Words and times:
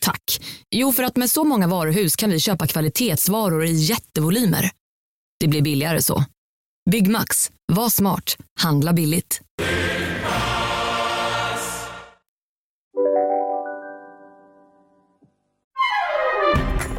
Tack. 0.00 0.40
Jo, 0.70 0.92
för 0.92 1.02
att 1.02 1.16
med 1.16 1.30
så 1.30 1.44
många 1.44 1.66
varuhus 1.66 2.16
kan 2.16 2.30
vi 2.30 2.40
köpa 2.40 2.66
kvalitetsvaror 2.66 3.64
i 3.64 3.72
jättevolymer. 3.72 4.70
Det 5.40 5.48
blir 5.48 5.62
billigare 5.62 6.02
så. 6.02 6.24
Byggmax. 6.90 7.50
Var 7.72 7.88
smart. 7.88 8.36
Handla 8.60 8.92
billigt. 8.92 9.40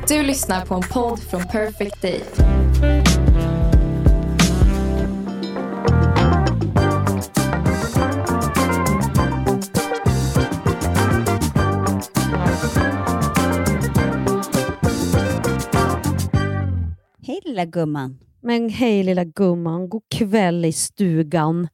Du 0.07 0.23
lyssnar 0.23 0.65
på 0.65 0.75
en 0.75 0.81
podd 0.81 1.19
från 1.19 1.47
Perfect 1.47 2.01
Day. 2.01 2.21
Hej 17.23 17.39
lilla 17.45 17.65
gumman. 17.65 18.19
Men 18.41 18.69
hej 18.69 19.03
lilla 19.03 19.23
gumman, 19.23 19.89
god 19.89 20.03
kväll 20.09 20.65
i 20.65 20.71
stugan. 20.71 21.67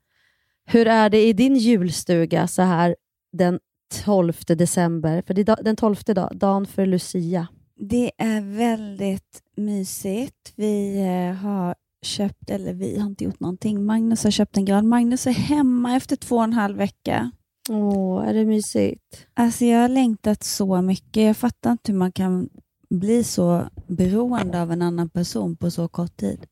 Hur 0.65 0.87
är 0.87 1.09
det 1.09 1.27
i 1.27 1.33
din 1.33 1.55
julstuga 1.55 2.47
så 2.47 2.61
här 2.61 2.95
den 3.31 3.59
12 4.05 4.33
december? 4.47 5.23
För 5.27 5.33
det 5.33 5.49
är 5.49 5.63
den 5.63 5.75
12 5.75 5.95
dag, 5.95 6.31
dagen 6.35 6.65
för 6.65 6.85
Lucia. 6.85 7.47
Det 7.79 8.11
är 8.17 8.57
väldigt 8.57 9.43
mysigt. 9.57 10.53
Vi 10.55 10.99
eh, 10.99 11.35
har 11.35 11.75
köpt, 12.01 12.49
eller 12.49 12.73
vi 12.73 12.99
har 12.99 13.07
inte 13.07 13.23
gjort 13.23 13.39
någonting. 13.39 13.85
Magnus 13.85 14.23
har 14.23 14.31
köpt 14.31 14.57
en 14.57 14.65
gran. 14.65 14.87
Magnus 14.87 15.27
är 15.27 15.31
hemma 15.31 15.95
efter 15.95 16.15
två 16.15 16.35
och 16.35 16.43
en 16.43 16.53
halv 16.53 16.77
vecka. 16.77 17.31
Åh, 17.69 18.27
är 18.27 18.33
det 18.33 18.45
mysigt? 18.45 19.27
Alltså 19.33 19.65
jag 19.65 19.81
har 19.81 19.89
längtat 19.89 20.43
så 20.43 20.81
mycket. 20.81 21.23
Jag 21.23 21.37
fattar 21.37 21.71
inte 21.71 21.91
hur 21.91 21.99
man 21.99 22.11
kan 22.11 22.49
bli 22.89 23.23
så 23.23 23.67
beroende 23.87 24.61
av 24.61 24.71
en 24.71 24.81
annan 24.81 25.09
person 25.09 25.55
på 25.55 25.71
så 25.71 25.87
kort 25.87 26.17
tid. 26.17 26.45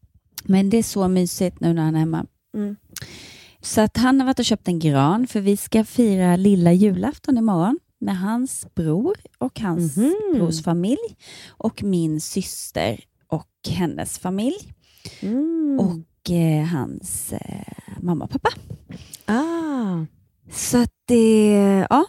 Men 0.44 0.70
det 0.70 0.78
är 0.78 0.84
så 0.84 1.08
mysigt 1.08 1.60
nu 1.60 1.74
när 1.74 1.82
han 1.84 1.96
är 1.96 2.00
hemma. 2.00 2.26
Mm. 2.54 2.76
Så 3.62 3.82
att 3.82 3.98
han 3.98 4.20
har 4.20 4.26
varit 4.28 4.40
och 4.40 4.46
köpt 4.46 4.68
en 4.68 4.80
gran 4.80 5.28
för 5.28 5.42
vi 5.42 5.58
ska 5.58 5.84
fira 5.86 6.36
lilla 6.36 6.74
julafton 6.74 7.38
imorgon 7.38 7.80
med 8.00 8.18
hans 8.20 8.68
bror 8.76 9.16
och 9.38 9.60
hans 9.60 9.98
Mhm. 9.98 10.14
brors 10.34 10.64
familj 10.64 11.18
och 11.48 11.84
min 11.84 12.22
syster 12.22 13.00
och 13.28 13.50
hennes 13.70 14.20
familj 14.20 14.74
Mm. 15.22 15.80
och 15.80 16.32
eh, 16.32 16.66
hans 16.66 17.34
eh, 17.34 17.74
mamma 18.02 18.26
och 18.26 18.32
pappa. 18.32 18.50
ah. 19.26 20.06
Så 20.52 20.78
att 20.78 20.92
det, 21.06 21.88
ja. 21.90 22.06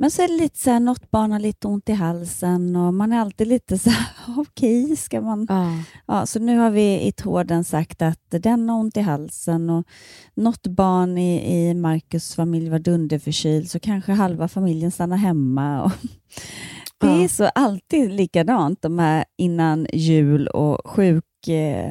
Men 0.00 0.10
så 0.10 0.22
är 0.22 0.28
det 0.28 0.34
lite 0.42 0.58
så 0.58 0.70
här, 0.70 0.80
något 0.80 1.10
barn 1.10 1.32
har 1.32 1.38
lite 1.38 1.68
ont 1.68 1.88
i 1.88 1.92
halsen 1.92 2.76
och 2.76 2.94
man 2.94 3.12
är 3.12 3.20
alltid 3.20 3.46
lite 3.48 3.78
så 3.78 3.90
här, 3.90 4.06
okej, 4.38 4.96
ska 4.96 5.20
man... 5.20 5.46
Ah. 5.50 5.72
Ja, 6.06 6.26
så 6.26 6.38
nu 6.38 6.58
har 6.58 6.70
vi 6.70 7.00
i 7.00 7.12
tråden 7.12 7.64
sagt 7.64 8.02
att 8.02 8.20
den 8.30 8.68
har 8.68 8.78
ont 8.78 8.96
i 8.96 9.00
halsen 9.00 9.70
och 9.70 9.86
något 10.34 10.66
barn 10.66 11.18
i, 11.18 11.56
i 11.68 11.74
Marcus 11.74 12.34
familj 12.34 12.68
var 12.70 12.78
dunderförkyld 12.78 13.70
så 13.70 13.80
kanske 13.80 14.12
halva 14.12 14.48
familjen 14.48 14.90
stannar 14.90 15.16
hemma. 15.16 15.82
Och 15.82 15.92
det 17.00 17.06
Ja. 17.06 17.24
är 17.24 17.28
så 17.28 17.44
alltid 17.44 18.10
likadant 18.12 18.82
de 18.82 18.98
här 18.98 19.24
innan 19.38 19.86
jul 19.92 20.46
och 20.48 20.90
sjuk... 20.90 21.48
Eh, 21.48 21.90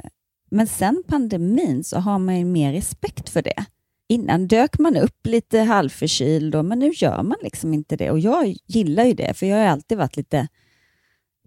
men 0.51 0.67
sen 0.67 1.03
pandemin 1.07 1.83
så 1.83 1.99
har 1.99 2.19
man 2.19 2.39
ju 2.39 2.45
mer 2.45 2.73
respekt 2.73 3.29
för 3.29 3.41
det. 3.41 3.65
Innan 4.09 4.47
dök 4.47 4.79
man 4.79 4.97
upp 4.97 5.25
lite 5.27 5.59
halvförkyld, 5.59 6.55
och, 6.55 6.65
men 6.65 6.79
nu 6.79 6.91
gör 6.95 7.23
man 7.23 7.37
liksom 7.41 7.73
inte 7.73 7.95
det. 7.95 8.11
Och 8.11 8.19
jag 8.19 8.55
gillar 8.65 9.03
ju 9.03 9.13
det, 9.13 9.33
för 9.37 9.45
jag 9.45 9.57
har 9.57 9.65
alltid 9.65 9.97
varit 9.97 10.17
lite 10.17 10.47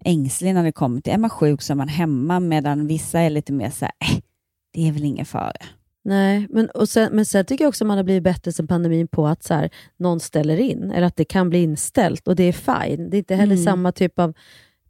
ängslig 0.05 0.53
när 0.53 0.63
det 0.63 0.71
kommer 0.71 1.01
till, 1.01 1.13
är 1.13 1.17
man 1.17 1.29
sjuk 1.29 1.61
så 1.61 1.73
är 1.73 1.77
man 1.77 1.87
hemma, 1.87 2.39
medan 2.39 2.87
vissa 2.87 3.19
är 3.19 3.29
lite 3.29 3.53
mer 3.53 3.69
så 3.69 3.85
här, 3.85 3.93
äh, 3.99 4.17
det 4.73 4.87
är 4.87 4.91
väl 4.91 5.03
ingen 5.03 5.25
fara. 5.25 5.51
Nej, 6.03 6.47
men, 6.49 6.69
och 6.69 6.89
sen, 6.89 7.09
men 7.15 7.25
sen 7.25 7.45
tycker 7.45 7.63
jag 7.63 7.69
också 7.69 7.83
att 7.83 7.87
man 7.87 7.97
har 7.97 8.03
blivit 8.03 8.23
bättre 8.23 8.51
sen 8.51 8.67
pandemin 8.67 9.07
på 9.07 9.27
att 9.27 9.43
så 9.43 9.53
här, 9.53 9.69
någon 9.97 10.19
ställer 10.19 10.57
in, 10.57 10.91
eller 10.91 11.07
att 11.07 11.15
det 11.15 11.25
kan 11.25 11.49
bli 11.49 11.63
inställt 11.63 12.27
och 12.27 12.35
det 12.35 12.43
är 12.43 12.53
fine. 12.87 13.09
Det 13.09 13.17
är 13.17 13.19
inte 13.19 13.35
heller 13.35 13.53
Mm. 13.55 13.65
samma 13.65 13.91
typ 13.91 14.19
av 14.19 14.33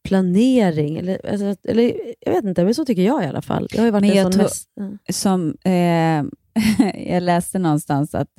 planering. 0.04 0.98
Eller, 0.98 1.32
alltså, 1.32 1.70
eller, 1.72 1.94
jag 2.20 2.32
vet 2.34 2.46
inte, 2.46 2.64
men 2.64 2.76
så 2.76 2.86
tycker 2.86 3.02
jag 3.02 3.24
i 3.24 3.28
alla 3.28 3.42
fall. 3.42 3.68
Jag 3.72 3.80
har 3.80 3.86
ju 3.86 3.92
varit 3.92 4.02
Men 4.02 4.18
en 4.18 4.24
sån 4.24 4.32
tror- 4.32 4.50
ja. 5.08 5.14
Som, 5.14 5.50
eh, 5.64 6.24
jag 7.08 7.24
läste 7.24 7.60
någonstans 7.60 8.16
att 8.16 8.30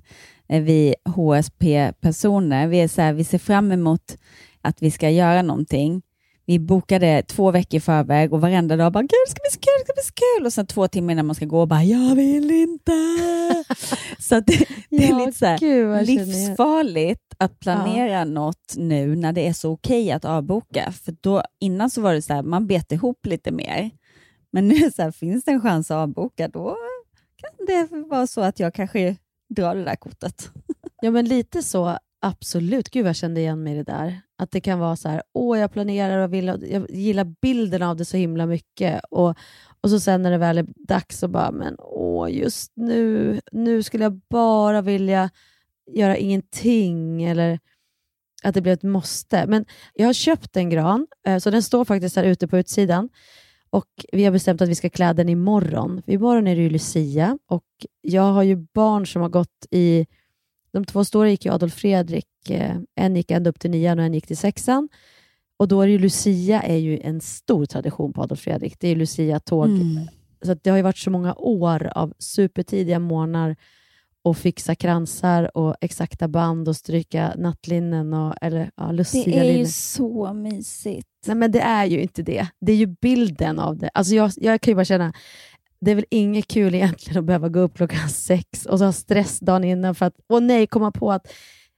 eh, 0.49 0.63
vi 0.63 0.95
HSP-personer, 1.05 2.67
vi, 2.67 2.81
är 2.81 2.89
så 2.89 3.03
här, 3.03 3.13
vi 3.13 3.25
ser 3.25 3.39
fram 3.39 3.73
emot 3.73 4.19
att 4.63 4.83
vi 4.83 4.91
ska 4.91 5.11
göra 5.11 5.43
någonting. 5.43 6.03
Vi 6.47 6.59
bokade 6.59 7.23
två 7.23 7.51
veckor 7.51 7.77
i 7.77 7.81
förväg 7.81 8.33
och 8.33 8.41
varenda 8.41 8.77
dag 8.77 8.93
bara, 8.93 9.01
gud 9.01 9.11
det 9.27 9.31
ska 9.31 9.41
bli 9.41 9.51
så 9.51 9.61
kul, 9.61 9.73
det 9.79 9.85
ska 9.85 9.93
bli 9.95 10.03
så 10.03 10.13
kul. 10.15 10.47
Och 10.47 10.53
sen 10.53 10.67
två 10.67 10.89
timmar 10.89 11.13
innan 11.13 11.27
man 11.27 11.35
ska 11.35 11.47
gå 11.47 11.61
och 11.61 11.69
bara, 11.69 11.85
jag 11.85 12.17
vill 12.17 12.51
inte. 12.51 12.93
så 14.19 14.41
det, 14.41 14.67
det 14.91 15.05
är 15.05 15.11
Ja, 15.11 15.19
lite 15.19 15.39
så 15.39 15.47
här, 15.47 15.59
gud, 15.59 16.07
livsfarligt 16.07 17.35
att 17.39 17.61
planera 17.61 18.25
något 18.25 18.75
nu 18.77 19.17
när 19.17 19.33
det 19.33 19.49
är 19.49 19.53
så 19.53 19.73
okej 19.73 20.13
att 20.13 20.25
avboka. 20.25 20.93
För 21.05 21.15
då, 21.21 21.43
innan 21.61 21.91
så 21.91 22.01
var 22.01 22.15
det 22.15 22.23
så 22.23 22.35
här, 22.35 22.43
man 22.43 22.67
bet 22.67 22.93
ihop 22.93 23.27
lite 23.27 23.51
mer. 23.51 23.91
Men 24.53 24.69
nu 24.69 24.91
så 24.91 25.03
här, 25.03 25.11
finns 25.11 25.45
det 25.45 25.51
en 25.51 25.61
chans 25.61 25.91
att 25.91 25.97
avboka, 25.97 26.49
då 26.49 26.77
det 27.67 27.89
var 27.91 28.27
så 28.27 28.41
att 28.41 28.61
jag 28.61 28.75
kanske 28.75 29.17
drar 29.49 29.75
det 29.75 29.85
där 29.85 29.97
kortet. 29.97 30.51
Ja, 31.05 31.11
men 31.11 31.25
lite 31.25 31.63
så, 31.63 31.99
absolut. 32.21 32.91
Gud, 32.91 33.03
vad 33.03 33.09
jag 33.09 33.17
kände 33.17 33.41
igen 33.41 33.63
mig 33.63 33.73
i 33.73 33.77
det 33.77 33.83
där. 33.83 34.21
Att 34.39 34.51
det 34.51 34.61
kan 34.61 34.79
vara 34.79 34.97
så 34.97 35.09
här, 35.09 35.23
åh, 35.33 35.59
jag 35.59 35.73
planerar 35.73 36.19
och 36.19 36.33
vill, 36.33 36.47
jag 36.47 36.91
gillar 36.91 37.25
bilden 37.25 37.83
av 37.83 37.97
det 37.97 38.05
så 38.05 38.17
himla 38.17 38.47
mycket. 38.47 39.01
Och, 39.11 39.35
och 39.81 39.91
så 39.91 40.01
sen 40.01 40.23
när 40.23 40.31
det 40.31 40.39
väl 40.39 40.59
är 40.59 40.67
dags 40.77 41.19
så 41.19 41.29
bara, 41.29 41.51
men 41.51 41.77
åh, 41.79 42.33
just 42.33 42.73
nu, 42.75 43.41
nu 43.53 43.83
skulle 43.83 44.05
jag 44.05 44.21
bara 44.31 44.83
vilja 44.83 45.31
göra 45.91 46.17
ingenting. 46.17 47.25
Eller 47.25 47.59
att 48.43 48.55
det 48.55 48.61
blir 48.61 48.73
ett 48.73 48.83
måste. 48.83 49.47
Men 49.47 49.65
jag 49.95 50.07
har 50.07 50.13
köpt 50.13 50.57
en 50.57 50.71
gran, 50.71 51.07
eh, 51.27 51.39
så 51.39 51.51
den 51.51 51.63
står 51.63 51.85
faktiskt 51.85 52.17
här 52.17 52.25
ute 52.25 52.49
på 52.49 52.59
utsidan. 52.59 53.09
Och 53.73 54.07
Vi 54.13 54.25
har 54.25 54.33
bestämt 54.33 54.63
att 54.63 54.69
vi 54.69 54.75
ska 54.75 54.89
klä 54.89 55.13
den 55.13 55.29
imorgon. 55.29 56.03
Imorgon 56.07 56.47
är 56.47 56.57
det 56.57 56.63
ju 56.63 56.71
Lucia 56.71 57.39
och 57.47 57.65
jag 58.01 58.33
har 58.33 58.43
ju 58.43 58.57
barn 58.57 59.07
som 59.07 59.23
har 59.23 59.29
gått 59.29 59.67
i 59.71 60.07
de 60.73 60.85
två 60.85 61.05
stora 61.05 61.31
gick 61.31 61.45
ju 61.45 61.53
Adolf 61.53 61.75
Fredrik, 61.75 62.51
eh, 62.51 62.77
en 62.95 63.17
gick 63.17 63.31
ända 63.31 63.51
upp 63.51 63.61
till 63.61 63.71
nian 63.71 63.99
och 63.99 64.05
en 64.05 64.15
gick 64.15 64.27
till 64.27 64.37
sexan. 64.37 64.89
Och 65.57 65.69
då 65.69 65.81
är 65.81 65.87
ju 65.87 65.99
Lucia 65.99 66.63
är 66.63 66.77
ju 66.77 67.01
en 67.01 67.21
stor 67.21 67.67
tradition 67.67 68.13
på 68.13 68.23
Adolf 68.23 68.41
Fredrik. 68.41 68.81
Det 68.81 68.89
är 68.89 68.97
Lucia-tåg. 68.97 69.69
Mm. 69.69 70.07
Så 70.43 70.55
det 70.63 70.71
har 70.71 70.77
ju 70.77 70.83
varit 70.83 70.99
så 70.99 71.11
många 71.11 71.35
år 71.35 71.93
av 71.95 72.15
supertidiga 72.19 72.99
morgnar 72.99 73.57
och 74.25 74.37
fixa 74.37 74.75
kransar 74.75 75.57
och 75.57 75.77
exakta 75.81 76.29
band 76.29 76.69
och 76.69 76.77
stryka 76.77 77.35
nattlinnen 77.39 78.15
och 78.15 78.35
eller 78.41 78.71
ja, 78.77 78.83
Det 78.83 78.87
är 78.87 78.91
ju 78.93 78.97
Lucia-linnen. 78.97 79.67
så 79.69 80.33
mysigt. 80.33 81.09
Nej, 81.27 81.37
men 81.37 81.53
det 81.53 81.61
är 81.61 81.85
ju 81.85 82.03
inte 82.03 82.23
det. 82.23 82.47
Det 82.61 82.73
är 82.73 82.77
ju 82.77 82.87
bilden 82.87 83.59
av 83.59 83.77
det. 83.79 83.91
Alltså 83.95 84.15
jag, 84.15 84.31
jag 84.37 84.61
kan 84.61 84.71
ju 84.71 84.75
bara 84.75 84.85
känna, 84.85 85.13
det 85.81 85.91
är 85.91 85.95
väl 85.95 86.05
inget 86.11 86.47
kul 86.49 86.75
egentligen 86.75 87.19
att 87.19 87.25
behöva 87.25 87.49
gå 87.49 87.61
upp 87.61 87.77
klockan 87.77 88.09
sex 88.09 88.67
och 88.67 88.79
så 88.79 88.85
ha 88.85 88.93
stress 88.93 89.41
dagen 89.41 89.65
innan 89.65 89.95
för 89.95 90.07
att, 90.07 90.15
åh 90.29 90.41
nej, 90.41 90.67
komma 90.67 90.91
på 90.91 91.13
att 91.13 91.33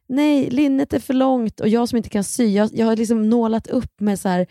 nej, 0.08 0.50
linnet 0.50 0.92
är 0.92 0.98
för 0.98 1.14
långt 1.14 1.60
och 1.60 1.68
jag 1.68 1.88
som 1.88 1.96
inte 1.96 2.08
kan 2.08 2.24
sy, 2.24 2.46
jag, 2.46 2.70
jag 2.72 2.86
har 2.86 2.96
liksom 2.96 3.30
nålat 3.30 3.66
upp 3.66 4.00
med 4.00 4.18
så 4.20 4.28
här, 4.28 4.46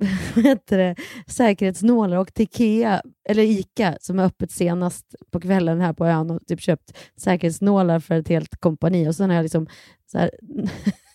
heter 0.36 0.78
det, 0.78 0.96
säkerhetsnålar 1.26 2.16
och 2.16 2.40
Ikea, 2.40 3.02
eller 3.28 3.42
Ica 3.42 3.96
som 4.00 4.18
är 4.18 4.24
öppet 4.24 4.50
senast 4.50 5.14
på 5.30 5.40
kvällen 5.40 5.80
här 5.80 5.92
på 5.92 6.06
ön 6.06 6.30
och 6.30 6.46
typ 6.46 6.60
köpt 6.60 6.96
säkerhetsnålar 7.16 8.00
för 8.00 8.14
ett 8.14 8.28
helt 8.28 8.60
kompani 8.60 9.08
och 9.08 9.14
sen 9.14 9.30
har 9.30 9.36
jag 9.36 9.42
liksom 9.42 9.66
så 10.06 10.18
här, 10.18 10.30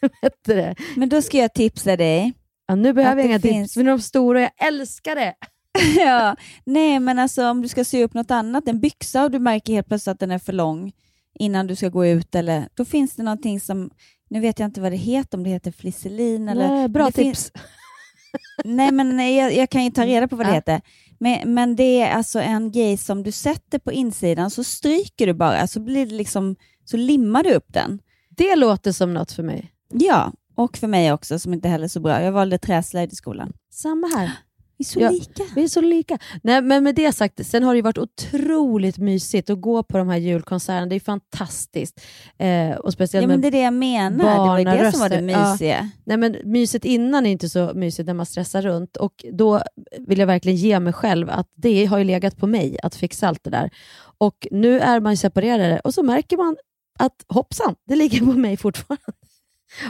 heter 0.21 0.55
det, 0.55 0.75
Men 0.95 1.09
då 1.09 1.21
ska 1.21 1.37
jag 1.37 1.53
tipsa 1.53 1.97
dig. 1.97 2.33
Ja, 2.67 2.75
nu 2.75 2.93
behöver 2.93 3.21
jag 3.21 3.29
inga 3.29 3.39
finns- 3.39 3.67
tips, 3.67 3.73
för 3.73 3.83
de 3.83 3.99
stora, 4.01 4.41
jag 4.41 4.51
älskar 4.67 5.15
det! 5.15 5.33
ja, 5.97 6.35
nej, 6.65 6.99
men 6.99 7.19
alltså 7.19 7.49
om 7.49 7.61
du 7.61 7.67
ska 7.67 7.83
sy 7.83 8.03
upp 8.03 8.13
något 8.13 8.31
annat, 8.31 8.67
en 8.67 8.79
byxa 8.79 9.23
och 9.23 9.31
du 9.31 9.39
märker 9.39 9.73
helt 9.73 9.87
plötsligt 9.87 10.11
att 10.11 10.19
den 10.19 10.31
är 10.31 10.39
för 10.39 10.53
lång 10.53 10.91
innan 11.39 11.67
du 11.67 11.75
ska 11.75 11.89
gå 11.89 12.05
ut, 12.05 12.35
eller, 12.35 12.67
då 12.73 12.85
finns 12.85 13.15
det 13.15 13.23
någonting 13.23 13.59
som, 13.59 13.89
nu 14.29 14.39
vet 14.39 14.59
jag 14.59 14.67
inte 14.67 14.81
vad 14.81 14.91
det 14.91 14.97
heter, 14.97 15.37
om 15.37 15.43
det 15.43 15.49
heter 15.49 15.71
flisselin 15.71 16.49
eller... 16.49 16.67
Nej, 16.67 16.87
bra 16.87 17.11
tips. 17.11 17.51
Nej, 18.65 18.91
men 18.91 19.35
jag, 19.35 19.53
jag 19.55 19.69
kan 19.69 19.83
ju 19.83 19.91
ta 19.91 20.05
reda 20.05 20.27
på 20.27 20.35
vad 20.35 20.45
det 20.45 20.49
Ja. 20.49 20.55
heter. 20.55 20.81
Men, 21.19 21.53
men 21.53 21.75
det 21.75 22.01
är 22.01 22.11
alltså 22.15 22.39
en 22.39 22.71
grej 22.71 22.97
som 22.97 23.23
du 23.23 23.31
sätter 23.31 23.79
på 23.79 23.91
insidan, 23.91 24.49
så 24.51 24.63
stryker 24.63 25.27
du 25.27 25.33
bara, 25.33 25.67
så 25.67 25.79
blir 25.79 26.05
det 26.05 26.15
liksom, 26.15 26.55
så 26.85 26.97
limmar 26.97 27.43
du 27.43 27.53
upp 27.53 27.73
den. 27.73 27.99
Det 28.29 28.55
låter 28.55 28.91
som 28.91 29.13
något 29.13 29.31
för 29.31 29.43
mig. 29.43 29.71
Ja, 29.93 30.33
och 30.55 30.77
för 30.77 30.87
mig 30.87 31.13
också, 31.13 31.39
som 31.39 31.53
inte 31.53 31.69
heller 31.69 31.83
är 31.83 31.87
så 31.89 31.99
bra. 31.99 32.21
Jag 32.21 32.31
valde 32.31 32.57
träslöjd 32.57 33.13
i 33.13 33.15
skolan. 33.15 33.53
Samma 33.71 34.07
här. 34.07 34.31
Vi 34.81 34.85
är 34.85 34.87
så 34.87 34.99
Ja. 34.99 35.09
lika. 35.09 35.43
Vi 35.55 35.63
är 35.63 35.67
så 35.67 35.81
lika. 35.81 36.17
Nej, 36.43 36.61
men 36.61 36.83
med 36.83 36.95
det 36.95 37.11
sagt, 37.13 37.45
sen 37.47 37.63
har 37.63 37.75
det 37.75 37.81
varit 37.81 37.97
otroligt 37.97 38.97
mysigt 38.97 39.49
att 39.49 39.61
gå 39.61 39.83
på 39.83 39.97
de 39.97 40.09
här 40.09 40.17
julkonserterna. 40.17 40.85
Det 40.85 40.95
är 40.95 40.99
fantastiskt. 40.99 42.01
Eh, 42.37 42.71
och 42.71 42.93
speciellt 42.93 43.23
Ja, 43.23 43.27
men 43.27 43.41
det 43.41 43.47
är 43.47 43.51
det 43.51 43.61
jag 43.61 43.73
menar. 43.73 44.31
Det 44.31 44.37
var 44.37 44.59
ju 44.59 44.65
det 44.65 44.91
som 44.91 44.99
var 44.99 45.09
det 45.09 45.15
barnaröster. 45.15 45.41
Ja. 45.41 45.51
mysiga. 45.51 45.89
Nej, 46.05 46.17
men 46.17 46.35
myset 46.45 46.85
innan 46.85 47.25
är 47.25 47.31
inte 47.31 47.49
så 47.49 47.71
mysigt 47.75 48.07
när 48.07 48.13
man 48.13 48.25
stressar 48.25 48.61
runt 48.61 48.97
och 48.97 49.25
då 49.33 49.61
vill 50.07 50.19
jag 50.19 50.27
verkligen 50.27 50.57
ge 50.57 50.79
mig 50.79 50.93
själv 50.93 51.29
att 51.29 51.47
det 51.55 51.85
har 51.85 51.97
ju 51.97 52.03
legat 52.03 52.37
på 52.37 52.47
mig 52.47 52.77
att 52.83 52.95
fixa 52.95 53.27
allt 53.27 53.43
det 53.43 53.49
där. 53.49 53.69
Och 54.17 54.47
nu 54.51 54.79
är 54.79 54.99
man 54.99 55.17
separerade 55.17 55.79
och 55.79 55.93
så 55.93 56.03
märker 56.03 56.37
man 56.37 56.57
att 56.99 57.25
hoppsan, 57.27 57.75
det 57.87 57.95
ligger 57.95 58.19
på 58.19 58.31
mig 58.31 58.57
fortfarande. 58.57 59.03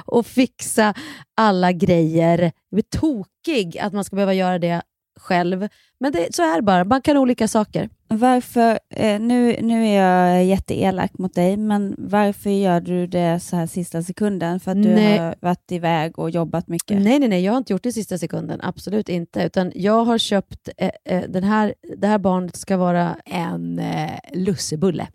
Och 0.06 0.26
fixa 0.26 0.94
alla 1.38 1.72
grejer. 1.72 2.42
Jag 2.42 2.52
blir 2.72 3.00
tokig 3.00 3.78
att 3.78 3.94
man 3.94 4.04
ska 4.04 4.16
behöva 4.16 4.34
göra 4.34 4.60
det 4.60 4.82
själv. 5.20 5.68
Men 6.00 6.12
det, 6.12 6.36
så 6.36 6.44
är 6.44 6.56
det 6.56 6.62
bara, 6.62 6.84
man 6.84 7.02
kan 7.02 7.18
olika 7.18 7.48
saker. 7.48 7.90
Varför, 8.08 8.80
eh, 8.96 9.20
nu, 9.20 9.62
nu 9.62 9.88
är 9.88 10.02
jag 10.02 10.46
jätteelak 10.46 11.18
mot 11.18 11.34
dig, 11.34 11.58
men 11.58 11.96
varför 11.98 12.50
gör 12.50 12.82
du 12.82 13.08
det 13.08 13.40
så 13.40 13.56
här 13.56 13.68
sista 13.68 14.04
sekunden? 14.04 14.60
För 14.60 14.72
att 14.72 14.84
du 14.84 14.90
Nej. 14.90 15.18
har 15.18 15.36
varit 15.40 15.72
iväg 15.72 16.20
och 16.20 16.30
jobbat 16.30 16.68
mycket? 16.68 17.02
Nej, 17.02 17.20
nej, 17.20 17.30
nej, 17.30 17.44
jag 17.44 17.52
har 17.52 17.58
inte 17.58 17.74
gjort 17.74 17.84
det 17.84 17.92
sista 17.92 18.18
sekunden. 18.18 18.60
Absolut 18.64 19.10
inte. 19.10 19.44
Utan 19.44 19.72
jag 19.76 20.06
har 20.06 20.18
köpt, 20.18 20.70
eh, 20.78 20.90
eh, 21.06 21.24
den 21.30 21.44
här, 21.44 21.74
det 21.98 22.08
här 22.08 22.20
barnet 22.20 22.56
ska 22.56 22.78
vara 22.78 23.16
en 23.26 23.80
eh, 23.80 24.12
lussebulle. 24.34 25.08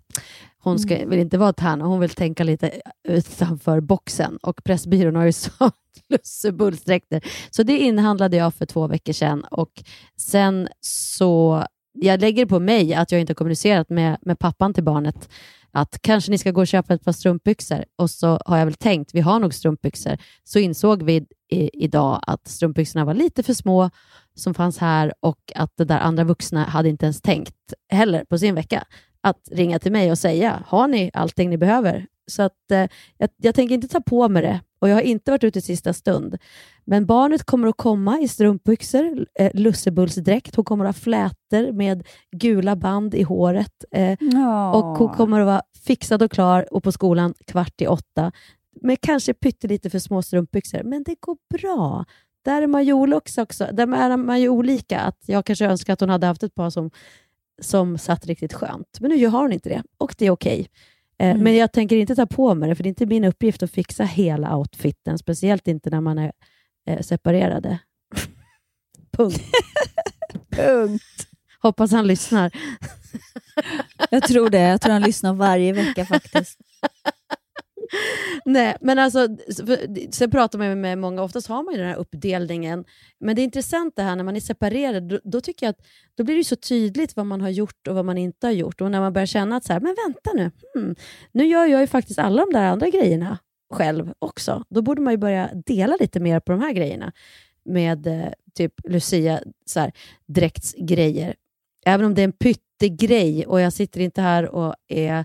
Hon 0.66 0.78
ska, 0.78 0.96
Mm. 0.96 1.10
vill 1.10 1.18
inte 1.18 1.38
vara 1.38 1.52
tärna, 1.52 1.84
hon 1.84 2.00
vill 2.00 2.10
tänka 2.10 2.44
lite 2.44 2.70
utanför 3.08 3.80
boxen. 3.80 4.36
Och 4.42 4.64
Pressbyrån 4.64 5.16
har 5.16 5.24
ju 5.24 5.32
sålt 5.48 5.74
lussebullsdräkter. 6.08 7.20
Så 7.50 7.62
det 7.62 7.78
inhandlade 7.78 8.36
jag 8.36 8.54
för 8.54 8.66
två 8.66 8.86
veckor 8.86 9.12
sedan. 9.12 9.44
Och 9.50 9.82
sen 10.16 10.68
så, 10.80 11.64
jag 11.92 12.20
lägger 12.20 12.46
på 12.46 12.60
mig 12.60 12.94
att 12.94 13.12
jag 13.12 13.20
inte 13.20 13.30
har 13.30 13.34
kommunicerat 13.34 13.90
med, 13.90 14.18
med 14.22 14.38
pappan 14.38 14.74
till 14.74 14.84
barnet 14.84 15.28
att 15.72 16.02
kanske 16.02 16.30
ni 16.30 16.38
ska 16.38 16.50
gå 16.50 16.60
och 16.60 16.66
köpa 16.66 16.94
ett 16.94 17.04
par 17.04 17.12
strumpbyxor. 17.12 17.84
Och 17.96 18.10
så 18.10 18.40
har 18.46 18.58
jag 18.58 18.66
väl 18.66 18.74
tänkt, 18.74 19.14
vi 19.14 19.20
har 19.20 19.38
nog 19.40 19.54
strumpbyxor. 19.54 20.16
Så 20.44 20.58
insåg 20.58 21.02
vi 21.02 21.26
i, 21.50 21.84
idag 21.84 22.20
att 22.26 22.48
strumpbyxorna 22.48 23.04
var 23.04 23.14
lite 23.14 23.42
för 23.42 23.54
små 23.54 23.90
som 24.34 24.54
fanns 24.54 24.78
här 24.78 25.14
och 25.20 25.52
att 25.54 25.72
det 25.76 25.84
där 25.84 25.98
andra 25.98 26.24
vuxna 26.24 26.64
hade 26.64 26.88
inte 26.88 27.06
ens 27.06 27.20
tänkt 27.20 27.54
heller 27.88 28.24
på 28.24 28.38
sin 28.38 28.54
vecka 28.54 28.84
att 29.28 29.48
ringa 29.52 29.78
till 29.78 29.92
mig 29.92 30.10
och 30.10 30.18
säga, 30.18 30.62
har 30.66 30.88
ni 30.88 31.10
allting 31.14 31.50
ni 31.50 31.56
behöver? 31.56 32.06
Så 32.26 32.42
att 32.42 32.70
eh, 32.70 32.86
jag, 33.18 33.30
jag 33.36 33.54
tänker 33.54 33.74
inte 33.74 33.88
ta 33.88 34.00
på 34.00 34.28
mig 34.28 34.42
det 34.42 34.60
och 34.78 34.88
jag 34.88 34.94
har 34.94 35.02
inte 35.02 35.30
varit 35.30 35.44
ute 35.44 35.58
i 35.58 35.62
sista 35.62 35.92
stund. 35.92 36.38
Men 36.84 37.06
barnet 37.06 37.44
kommer 37.44 37.68
att 37.68 37.76
komma 37.76 38.20
i 38.20 38.28
strumpbyxor, 38.28 39.26
eh, 39.38 39.50
lussebullsdräkt, 39.54 40.56
hon 40.56 40.64
kommer 40.64 40.84
att 40.84 40.96
ha 40.96 41.00
flätor 41.00 41.72
med 41.72 42.06
gula 42.36 42.76
band 42.76 43.14
i 43.14 43.22
håret. 43.22 43.84
Eh, 43.90 44.18
och 44.72 44.98
hon 44.98 45.14
kommer 45.14 45.40
att 45.40 45.46
vara 45.46 45.62
fixad 45.84 46.22
och 46.22 46.30
klar 46.30 46.74
och 46.74 46.82
på 46.82 46.92
skolan 46.92 47.34
kvart 47.46 47.80
i 47.80 47.86
åtta. 47.86 48.32
Med 48.80 49.00
kanske 49.00 49.34
pyttelite 49.34 49.90
för 49.90 49.98
små 49.98 50.22
strumpbyxor, 50.22 50.82
men 50.82 51.02
det 51.02 51.14
går 51.20 51.36
bra. 51.58 52.04
Där 52.44 52.62
är 52.62 52.66
man 52.66 52.84
ju 52.84 52.92
olika 52.92 53.42
också. 53.42 53.68
Där 53.72 53.82
är 53.82 54.16
man 54.16 54.40
ju 54.40 54.48
olika. 54.48 55.00
Att 55.00 55.18
jag 55.26 55.44
kanske 55.44 55.66
önskar 55.66 55.92
att 55.92 56.00
hon 56.00 56.10
hade 56.10 56.26
haft 56.26 56.42
ett 56.42 56.54
par 56.54 56.70
som, 56.70 56.90
som 57.62 57.98
satt 57.98 58.26
riktigt 58.26 58.52
skönt. 58.52 59.00
Men 59.00 59.10
nu 59.10 59.26
har 59.26 59.40
hon 59.42 59.52
inte 59.52 59.68
det 59.68 59.82
och 59.98 60.14
det 60.18 60.26
är 60.26 60.30
okej. 60.30 60.60
Eh, 61.18 61.30
Mm. 61.30 61.42
Men 61.42 61.56
jag 61.56 61.72
tänker 61.72 61.96
inte 61.96 62.16
ta 62.16 62.26
på 62.26 62.54
mig 62.54 62.68
det, 62.68 62.74
för 62.74 62.82
det 62.82 62.86
är 62.86 62.90
inte 62.90 63.06
min 63.06 63.24
uppgift 63.24 63.62
att 63.62 63.70
fixa 63.70 64.04
hela 64.04 64.56
outfiten. 64.56 65.18
Speciellt 65.18 65.68
inte 65.68 65.90
när 65.90 66.00
man 66.00 66.18
är 66.18 66.32
eh, 66.88 67.00
separerade. 67.00 67.78
Punkt. 69.16 69.42
Punkt. 70.50 71.28
Hoppas 71.62 71.92
han 71.92 72.06
lyssnar. 72.06 72.50
Jag 74.10 74.22
tror 74.22 74.50
det. 74.50 74.60
Jag 74.60 74.80
tror 74.80 74.92
han 74.92 75.02
lyssnar 75.02 75.32
varje 75.32 75.72
vecka 75.72 76.06
faktiskt. 76.06 76.58
Nej, 78.44 78.76
men 78.80 78.98
alltså, 78.98 79.28
för- 79.66 80.12
sen 80.12 80.30
pratar 80.30 80.58
man 80.58 80.80
med 80.80 80.98
många, 80.98 81.22
oftast 81.22 81.46
har 81.46 81.62
man 81.62 81.74
ju 81.74 81.80
den 81.80 81.88
här 81.88 81.96
uppdelningen. 81.96 82.84
Men 83.20 83.36
det 83.36 83.42
är 83.42 83.44
intressant 83.44 83.96
det 83.96 84.02
här 84.02 84.16
när 84.16 84.24
man 84.24 84.36
är 84.36 84.40
separerad, 84.40 85.02
då, 85.02 85.20
då 85.24 85.40
tycker 85.40 85.66
jag 85.66 85.70
att 85.70 85.86
då 86.16 86.24
blir 86.24 86.34
det 86.34 86.40
ju 86.40 86.44
så 86.44 86.56
tydligt 86.56 87.16
vad 87.16 87.26
man 87.26 87.40
har 87.40 87.48
gjort 87.50 87.88
och 87.88 87.94
vad 87.94 88.04
man 88.04 88.18
inte 88.18 88.46
har 88.46 88.52
gjort. 88.52 88.80
Och 88.80 88.90
när 88.90 89.00
man 89.00 89.12
börjar 89.12 89.26
känna 89.26 89.56
att 89.56 89.64
så 89.64 89.72
här, 89.72 89.80
men 89.80 89.96
vänta 90.06 90.30
nu, 90.34 90.50
hmm, 90.74 90.94
nu 91.32 91.46
gör 91.46 91.66
jag 91.66 91.80
ju 91.80 91.86
faktiskt 91.86 92.18
alla 92.18 92.44
de 92.44 92.52
där 92.52 92.64
andra 92.64 92.88
grejerna 92.90 93.38
själv 93.72 94.12
också. 94.18 94.64
Då 94.68 94.82
borde 94.82 95.02
man 95.02 95.12
ju 95.12 95.16
börja 95.16 95.50
dela 95.66 95.96
lite 96.00 96.20
mer 96.20 96.40
på 96.40 96.52
de 96.52 96.60
här 96.60 96.72
grejerna 96.72 97.12
med 97.64 98.06
eh, 98.06 98.28
typ 98.54 98.72
Lucia, 98.84 99.40
så 99.66 99.80
här, 99.80 99.92
dräktsgrejer. 100.26 101.34
Även 101.86 102.06
om 102.06 102.14
det 102.14 102.22
är 102.22 102.24
en 102.24 102.32
pyttegrej 102.32 103.46
och 103.46 103.60
jag 103.60 103.72
sitter 103.72 104.00
inte 104.00 104.20
här 104.22 104.48
och 104.48 104.74
är 104.88 105.24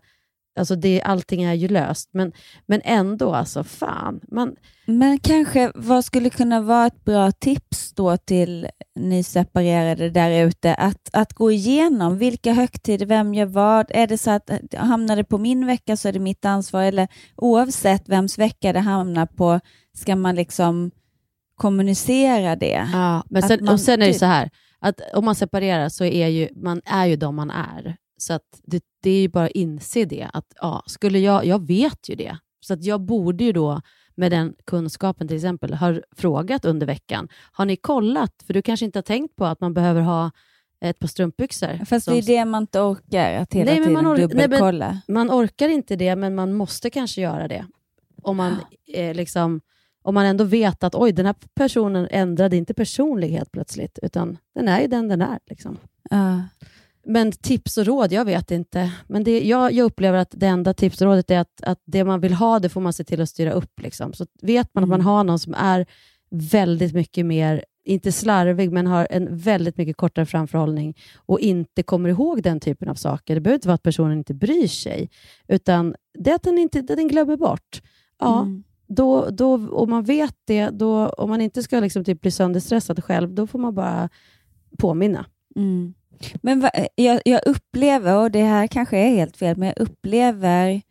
Alltså 0.61 0.75
det, 0.75 1.01
allting 1.01 1.43
är 1.43 1.53
ju 1.53 1.67
löst, 1.67 2.09
men, 2.13 2.31
men 2.65 2.81
ändå 2.83 3.35
alltså 3.35 3.63
fan. 3.63 4.19
Man, 4.31 4.55
Men 4.85 5.19
kanske, 5.19 5.71
vad 5.75 6.05
skulle 6.05 6.29
kunna 6.29 6.61
vara 6.61 6.87
ett 6.87 7.05
bra 7.05 7.31
tips 7.31 7.93
då 7.93 8.17
till 8.17 8.67
nyseparerade 8.95 10.09
där 10.09 10.47
ute? 10.47 10.73
Att, 10.73 11.09
att 11.13 11.33
gå 11.33 11.51
igenom 11.51 12.17
vilka 12.17 12.53
högtider, 12.53 13.05
vem 13.05 13.33
gör 13.33 13.45
vad? 13.45 13.85
Är 13.89 14.07
det 14.07 14.17
så 14.17 14.31
att 14.31 14.49
eh, 14.49 14.57
hamnar 14.73 15.15
det 15.15 15.23
på 15.23 15.37
min 15.37 15.65
vecka 15.65 15.97
så 15.97 16.07
är 16.07 16.13
det 16.13 16.19
mitt 16.19 16.45
ansvar, 16.45 16.83
eller 16.83 17.07
oavsett 17.35 18.09
vems 18.09 18.37
vecka 18.37 18.73
det 18.73 18.79
hamnar 18.79 19.25
på, 19.25 19.59
ska 19.97 20.15
man 20.15 20.35
liksom 20.35 20.91
kommunicera 21.55 22.55
det? 22.55 22.89
ja, 22.93 23.23
men 23.29 23.41
sen, 23.43 23.65
man 23.65 23.73
och 23.73 23.79
sen 23.79 24.01
är 24.01 24.07
det 24.07 24.13
så 24.13 24.25
här, 24.25 24.49
att 24.79 25.01
om 25.13 25.25
man 25.25 25.35
separerar 25.35 25.89
så 25.89 26.03
är 26.05 26.27
ju 26.27 26.49
man 26.55 26.81
är 26.85 27.05
ju 27.05 27.15
de 27.15 27.35
man 27.35 27.51
är. 27.51 27.95
Så 28.21 28.33
att 28.33 28.61
det, 28.63 28.83
det 29.03 29.09
är 29.09 29.21
ju 29.21 29.27
bara 29.27 29.45
att 29.45 29.51
inse 29.51 30.05
det. 30.05 30.29
Att, 30.33 30.45
ja, 30.61 30.83
skulle 30.85 31.19
jag, 31.19 31.45
jag 31.45 31.67
vet 31.67 32.09
ju 32.09 32.15
det. 32.15 32.37
Så 32.59 32.73
att 32.73 32.83
jag 32.83 33.01
borde 33.01 33.43
ju 33.43 33.51
då, 33.51 33.81
med 34.15 34.31
den 34.31 34.53
kunskapen 34.65 35.27
till 35.27 35.37
exempel, 35.37 35.73
ha 35.73 35.95
frågat 36.15 36.65
under 36.65 36.87
veckan. 36.87 37.27
Har 37.51 37.65
ni 37.65 37.75
kollat? 37.75 38.43
För 38.45 38.53
du 38.53 38.61
kanske 38.61 38.85
inte 38.85 38.97
har 38.97 39.03
tänkt 39.03 39.35
på 39.35 39.45
att 39.45 39.59
man 39.61 39.73
behöver 39.73 40.01
ha 40.01 40.31
ett 40.81 40.99
par 40.99 41.07
strumpbyxor. 41.07 41.77
Fast 41.85 41.89
det 41.89 42.01
som- 42.11 42.13
är 42.17 42.21
det 42.21 42.45
man 42.45 42.63
inte 42.63 42.79
orkar, 42.79 43.33
att 43.33 43.53
hela 43.53 43.71
Nej, 43.71 43.77
tiden 43.79 43.93
man 43.93 44.05
or- 44.07 44.17
nej, 44.17 44.27
men- 44.27 44.37
dubbelkolla. 44.37 45.01
Man 45.07 45.31
orkar 45.31 45.69
inte 45.69 45.95
det, 45.95 46.15
men 46.15 46.35
man 46.35 46.53
måste 46.53 46.89
kanske 46.89 47.21
göra 47.21 47.47
det. 47.47 47.65
Om 48.21 48.37
man, 48.37 48.55
eh, 48.93 49.13
liksom, 49.15 49.61
om 50.01 50.13
man 50.13 50.25
ändå 50.25 50.43
vet 50.43 50.83
att 50.83 50.95
oj, 50.95 51.11
den 51.11 51.25
här 51.25 51.35
personen 51.53 52.07
ändrade 52.11 52.57
inte 52.57 52.73
personlighet 52.73 53.51
plötsligt, 53.51 53.99
utan 54.01 54.37
den 54.55 54.67
är 54.67 54.81
ju 54.81 54.87
den 54.87 55.07
den 55.07 55.21
är. 55.21 55.39
Liksom. 55.45 55.77
Ja. 56.09 56.41
Men 57.03 57.31
tips 57.31 57.77
och 57.77 57.85
råd, 57.85 58.11
jag 58.11 58.25
vet 58.25 58.51
inte. 58.51 58.91
Men 59.07 59.23
det, 59.23 59.47
jag, 59.47 59.71
jag 59.73 59.85
upplever 59.85 60.17
att 60.19 60.31
det 60.37 60.47
enda 60.47 60.73
tips 60.73 61.01
och 61.01 61.07
rådet 61.07 61.31
är 61.31 61.39
att, 61.39 61.61
att 61.63 61.79
det 61.85 62.03
man 62.03 62.19
vill 62.21 62.33
ha, 62.33 62.59
det 62.59 62.69
får 62.69 62.81
man 62.81 62.93
se 62.93 63.03
till 63.03 63.21
att 63.21 63.29
styra 63.29 63.51
upp. 63.51 63.79
Liksom. 63.81 64.13
Så 64.13 64.25
vet 64.41 64.69
man 64.73 64.83
att 64.83 64.89
man 64.89 64.99
Mm. 65.01 65.05
har 65.07 65.23
någon 65.23 65.39
som 65.39 65.53
är 65.53 65.85
väldigt 66.31 66.93
mycket 66.93 67.25
mer, 67.25 67.65
inte 67.85 68.11
slarvig, 68.11 68.71
men 68.71 68.87
har 68.87 69.07
en 69.11 69.37
väldigt 69.37 69.77
mycket 69.77 69.97
kortare 69.97 70.25
framförhållning 70.25 70.97
och 71.15 71.39
inte 71.39 71.83
kommer 71.83 72.09
ihåg 72.09 72.43
den 72.43 72.59
typen 72.59 72.89
av 72.89 72.95
saker. 72.95 73.35
Det 73.35 73.41
behöver 73.41 73.55
inte 73.57 73.67
vara 73.67 73.75
att 73.75 73.83
personen 73.83 74.17
inte 74.17 74.33
bryr 74.33 74.67
sig, 74.67 75.09
utan 75.47 75.95
det 76.19 76.31
är 76.31 76.35
att 76.35 76.43
den, 76.43 76.57
inte, 76.57 76.79
att 76.79 76.87
den 76.87 77.07
glömmer 77.07 77.37
bort. 77.37 77.81
Ja, 78.19 78.41
Mm. 78.41 78.63
då, 78.87 79.29
då, 79.29 79.69
om 79.69 79.89
man 79.89 80.03
vet 80.03 80.35
det, 80.45 80.69
då, 80.69 81.09
om 81.09 81.29
man 81.29 81.41
inte 81.41 81.63
ska 81.63 81.79
liksom 81.79 82.03
typ 82.03 82.21
bli 82.21 82.31
sönderstressad 82.31 83.03
själv, 83.03 83.33
då 83.33 83.47
får 83.47 83.59
man 83.59 83.75
bara 83.75 84.09
påminna. 84.77 85.25
Mm. 85.55 85.93
Men 86.41 86.59
va, 86.59 86.71
jag, 86.95 87.21
jag 87.25 87.41
upplever, 87.45 88.17
och 88.17 88.31
det 88.31 88.43
här 88.43 88.67
kanske 88.67 88.97
är 88.97 89.09
helt 89.09 89.37
fel, 89.37 89.57
men 89.57 89.67
jag 89.67 89.79
upplever 89.79 90.81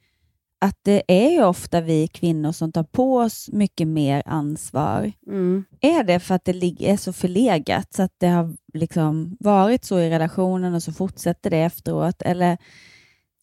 att 0.60 0.78
det 0.82 1.02
är 1.08 1.30
ju 1.30 1.44
ofta 1.44 1.80
vi 1.80 2.08
kvinnor 2.08 2.52
som 2.52 2.72
tar 2.72 2.82
på 2.82 3.16
oss 3.16 3.48
mycket 3.52 3.88
mer 3.88 4.22
ansvar. 4.26 5.12
Mm. 5.26 5.64
Är 5.80 6.04
det 6.04 6.20
för 6.20 6.34
att 6.34 6.44
det 6.44 6.76
är 6.80 6.96
så 6.96 7.12
förlegat, 7.12 7.92
så 7.94 8.02
att 8.02 8.14
det 8.18 8.26
har 8.26 8.56
liksom 8.74 9.36
varit 9.40 9.84
så 9.84 9.98
i 9.98 10.10
relationen 10.10 10.74
och 10.74 10.82
så 10.82 10.92
fortsätter 10.92 11.50
det 11.50 11.58
efteråt? 11.58 12.22
Eller, 12.22 12.58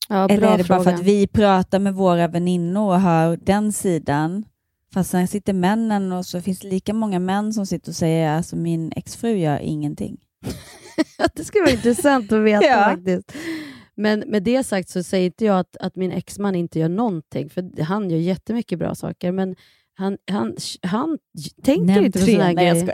Ja, 0.09 0.27
eller 0.29 0.47
är 0.47 0.57
det 0.57 0.63
bara 0.67 0.77
för 0.77 0.83
fråga. 0.83 0.95
att 0.95 1.03
vi 1.03 1.27
pratar 1.27 1.79
med 1.79 1.93
våra 1.93 2.27
väninnor 2.27 2.93
och 2.93 3.01
hör 3.01 3.37
den 3.37 3.73
sidan? 3.73 4.45
Fast 4.93 5.09
sen 5.09 5.27
sitter 5.27 5.53
männen 5.53 6.11
och 6.11 6.25
så 6.25 6.41
finns 6.41 6.59
det 6.59 6.67
lika 6.67 6.93
många 6.93 7.19
män 7.19 7.53
som 7.53 7.65
sitter 7.65 7.91
och 7.91 7.95
säger 7.95 8.29
alltså 8.29 8.55
min 8.55 8.91
exfru 8.95 9.37
gör 9.37 9.59
ingenting. 9.59 10.17
det 11.33 11.43
skulle 11.43 11.63
vara 11.63 11.73
intressant 11.73 12.31
att 12.31 12.43
veta 12.43 12.65
Ja. 12.67 12.83
faktiskt. 12.83 13.33
Men 13.95 14.19
med 14.19 14.43
det 14.43 14.63
sagt 14.63 14.89
så 14.89 15.03
säger 15.03 15.25
inte 15.25 15.45
jag 15.45 15.59
att, 15.59 15.77
att 15.77 15.95
min 15.95 16.11
exman 16.11 16.55
inte 16.55 16.79
gör 16.79 16.89
någonting, 16.89 17.49
för 17.49 17.83
han 17.83 18.09
gör 18.09 18.17
jättemycket 18.17 18.79
bra 18.79 18.95
saker, 18.95 19.31
men 19.31 19.55
han, 19.95 20.17
han, 20.31 20.55
han 20.81 21.17
tänker 21.63 21.85
Nämn 21.85 22.05
inte 22.05 22.19
på 22.19 22.25
sådana 22.25 22.43
här 22.43 22.53
Nej, 22.53 22.71
grejer. 22.71 22.93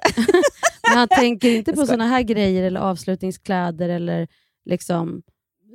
Han 0.95 1.07
tänker 1.07 1.50
inte 1.50 1.74
på 1.74 1.86
sådana 1.86 2.07
här 2.07 2.22
grejer 2.22 2.63
eller 2.63 2.79
avslutningskläder 2.79 3.89
eller 3.89 4.27
liksom... 4.65 5.24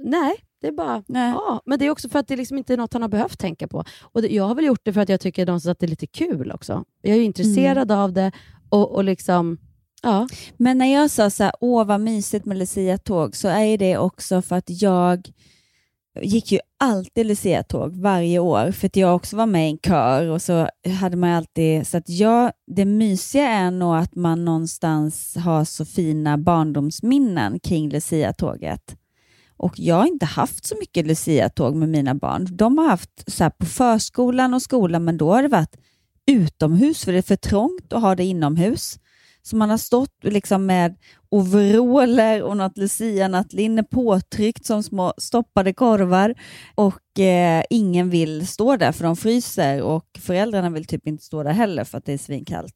Nej, 0.04 0.34
det 0.60 0.66
är 0.68 0.72
bara... 0.72 1.04
Nej. 1.08 1.30
Ja, 1.30 1.62
men 1.66 1.78
det 1.78 1.86
är 1.86 1.90
också 1.90 2.08
för 2.08 2.18
att 2.18 2.28
det 2.28 2.36
liksom 2.36 2.58
inte 2.58 2.72
är 2.72 2.76
något 2.76 2.92
han 2.92 3.02
har 3.02 3.08
behövt 3.08 3.38
tänka 3.38 3.68
på. 3.68 3.84
Och 4.02 4.22
det, 4.22 4.28
jag 4.28 4.44
har 4.44 4.54
väl 4.54 4.64
gjort 4.64 4.80
det 4.84 4.92
för 4.92 5.00
att 5.00 5.08
jag 5.08 5.20
tycker 5.20 5.46
någonstans 5.46 5.70
att 5.72 5.78
det 5.78 5.86
är 5.86 5.88
lite 5.88 6.06
kul 6.06 6.52
också. 6.52 6.84
Jag 7.02 7.12
är 7.12 7.16
ju 7.18 7.24
intresserad 7.24 7.92
av 7.92 8.12
det 8.12 8.32
och, 8.68 8.94
och 8.94 9.04
liksom... 9.04 9.58
Ja. 10.02 10.28
Men 10.56 10.78
när 10.78 10.94
jag 10.94 11.10
sa 11.10 11.30
så 11.30 11.44
här, 11.44 11.52
åh 11.60 11.84
vad 11.84 12.00
mysigt 12.00 12.44
med 12.44 12.56
Lucia-tåg, 12.56 13.36
så 13.36 13.48
är 13.48 13.78
det 13.78 13.98
också 13.98 14.42
för 14.42 14.56
att 14.56 14.82
jag 14.82 15.30
gick 16.22 16.52
ju 16.52 16.58
alltid 16.78 17.26
Lucia-tåg 17.26 17.96
varje 17.96 18.38
år, 18.38 18.70
för 18.70 18.86
att 18.86 18.96
jag 18.96 19.16
också 19.16 19.36
var 19.36 19.46
med 19.46 19.66
i 19.66 19.70
en 19.70 19.78
kör 19.78 20.26
och 20.26 20.42
så 20.42 20.68
hade 21.00 21.16
man 21.16 21.30
alltid, 21.30 21.86
så 21.86 21.96
att 21.96 22.08
jag, 22.08 22.52
det 22.66 22.84
mysiga 22.84 23.48
är 23.48 23.70
nog 23.70 23.96
att 23.96 24.14
man 24.14 24.44
någonstans 24.44 25.36
har 25.36 25.64
så 25.64 25.84
fina 25.84 26.38
barndomsminnen 26.38 27.60
kring 27.60 27.90
Lucia-tåget. 27.90 28.96
Och 29.56 29.78
jag 29.78 29.94
har 29.94 30.06
inte 30.06 30.26
haft 30.26 30.66
så 30.66 30.74
mycket 30.80 31.06
Lucia-tåg 31.06 31.74
med 31.74 31.88
mina 31.88 32.14
barn. 32.14 32.46
De 32.50 32.78
har 32.78 32.88
haft 32.88 33.24
så 33.26 33.44
här 33.44 33.50
på 33.50 33.66
förskolan 33.66 34.54
och 34.54 34.62
skolan, 34.62 35.04
men 35.04 35.16
då 35.16 35.32
har 35.32 35.42
det 35.42 35.48
varit 35.48 35.76
utomhus, 36.26 37.04
för 37.04 37.12
det 37.12 37.18
är 37.18 37.22
för 37.22 37.36
trångt 37.36 37.92
att 37.92 38.02
ha 38.02 38.14
det 38.14 38.24
inomhus. 38.24 38.98
Så 39.48 39.56
man 39.56 39.70
har 39.70 39.78
stått 39.78 40.24
liksom 40.24 40.66
med 40.66 40.96
overaller 41.28 42.42
och 42.42 42.56
något 42.56 42.78
lucianattlinne 42.78 43.82
påtryckt 43.82 44.66
som 44.66 44.82
små 44.82 45.12
stoppade 45.18 45.72
korvar 45.72 46.34
och 46.74 47.20
eh, 47.20 47.64
ingen 47.70 48.10
vill 48.10 48.46
stå 48.46 48.76
där 48.76 48.92
för 48.92 49.04
de 49.04 49.16
fryser 49.16 49.82
och 49.82 50.06
föräldrarna 50.18 50.70
vill 50.70 50.84
typ 50.84 51.06
inte 51.06 51.24
stå 51.24 51.42
där 51.42 51.52
heller 51.52 51.84
för 51.84 51.98
att 51.98 52.04
det 52.04 52.12
är 52.12 52.18
svinkallt. 52.18 52.74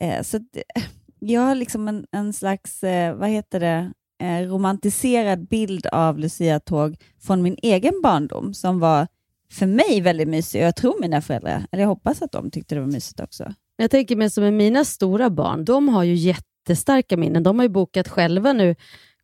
Eh, 0.00 0.22
så 0.22 0.36
eh, 0.36 0.82
jag 1.18 1.40
har 1.40 1.54
liksom 1.54 1.88
en, 1.88 2.06
en 2.12 2.32
slags, 2.32 2.84
eh, 2.84 3.14
vad 3.14 3.28
heter 3.28 3.60
det, 3.60 3.92
eh, 4.22 4.48
romantiserad 4.48 5.48
bild 5.48 5.86
av 5.86 6.18
lucia-tåg 6.18 6.96
från 7.22 7.42
min 7.42 7.56
egen 7.62 8.00
barndom 8.02 8.54
som 8.54 8.80
var 8.80 9.06
för 9.50 9.66
mig 9.66 10.00
väldigt 10.00 10.28
mysig 10.28 10.60
och 10.60 10.66
jag 10.66 10.76
tror 10.76 11.00
mina 11.00 11.22
föräldrar, 11.22 11.66
eller 11.72 11.82
jag 11.82 11.88
hoppas 11.88 12.22
att 12.22 12.32
de 12.32 12.50
tyckte 12.50 12.74
det 12.74 12.80
var 12.80 12.88
mysigt 12.88 13.20
också. 13.20 13.54
Jag 13.76 13.90
tänker 13.90 14.16
mig 14.16 14.30
som 14.30 14.44
med 14.44 14.54
mina 14.54 14.84
stora 14.84 15.30
barn, 15.30 15.64
de 15.64 15.88
har 15.88 16.04
ju 16.04 16.14
jättestarka 16.14 17.16
minnen. 17.16 17.42
De 17.42 17.58
har 17.58 17.64
ju 17.64 17.68
bokat 17.68 18.08
själva 18.08 18.52
nu 18.52 18.74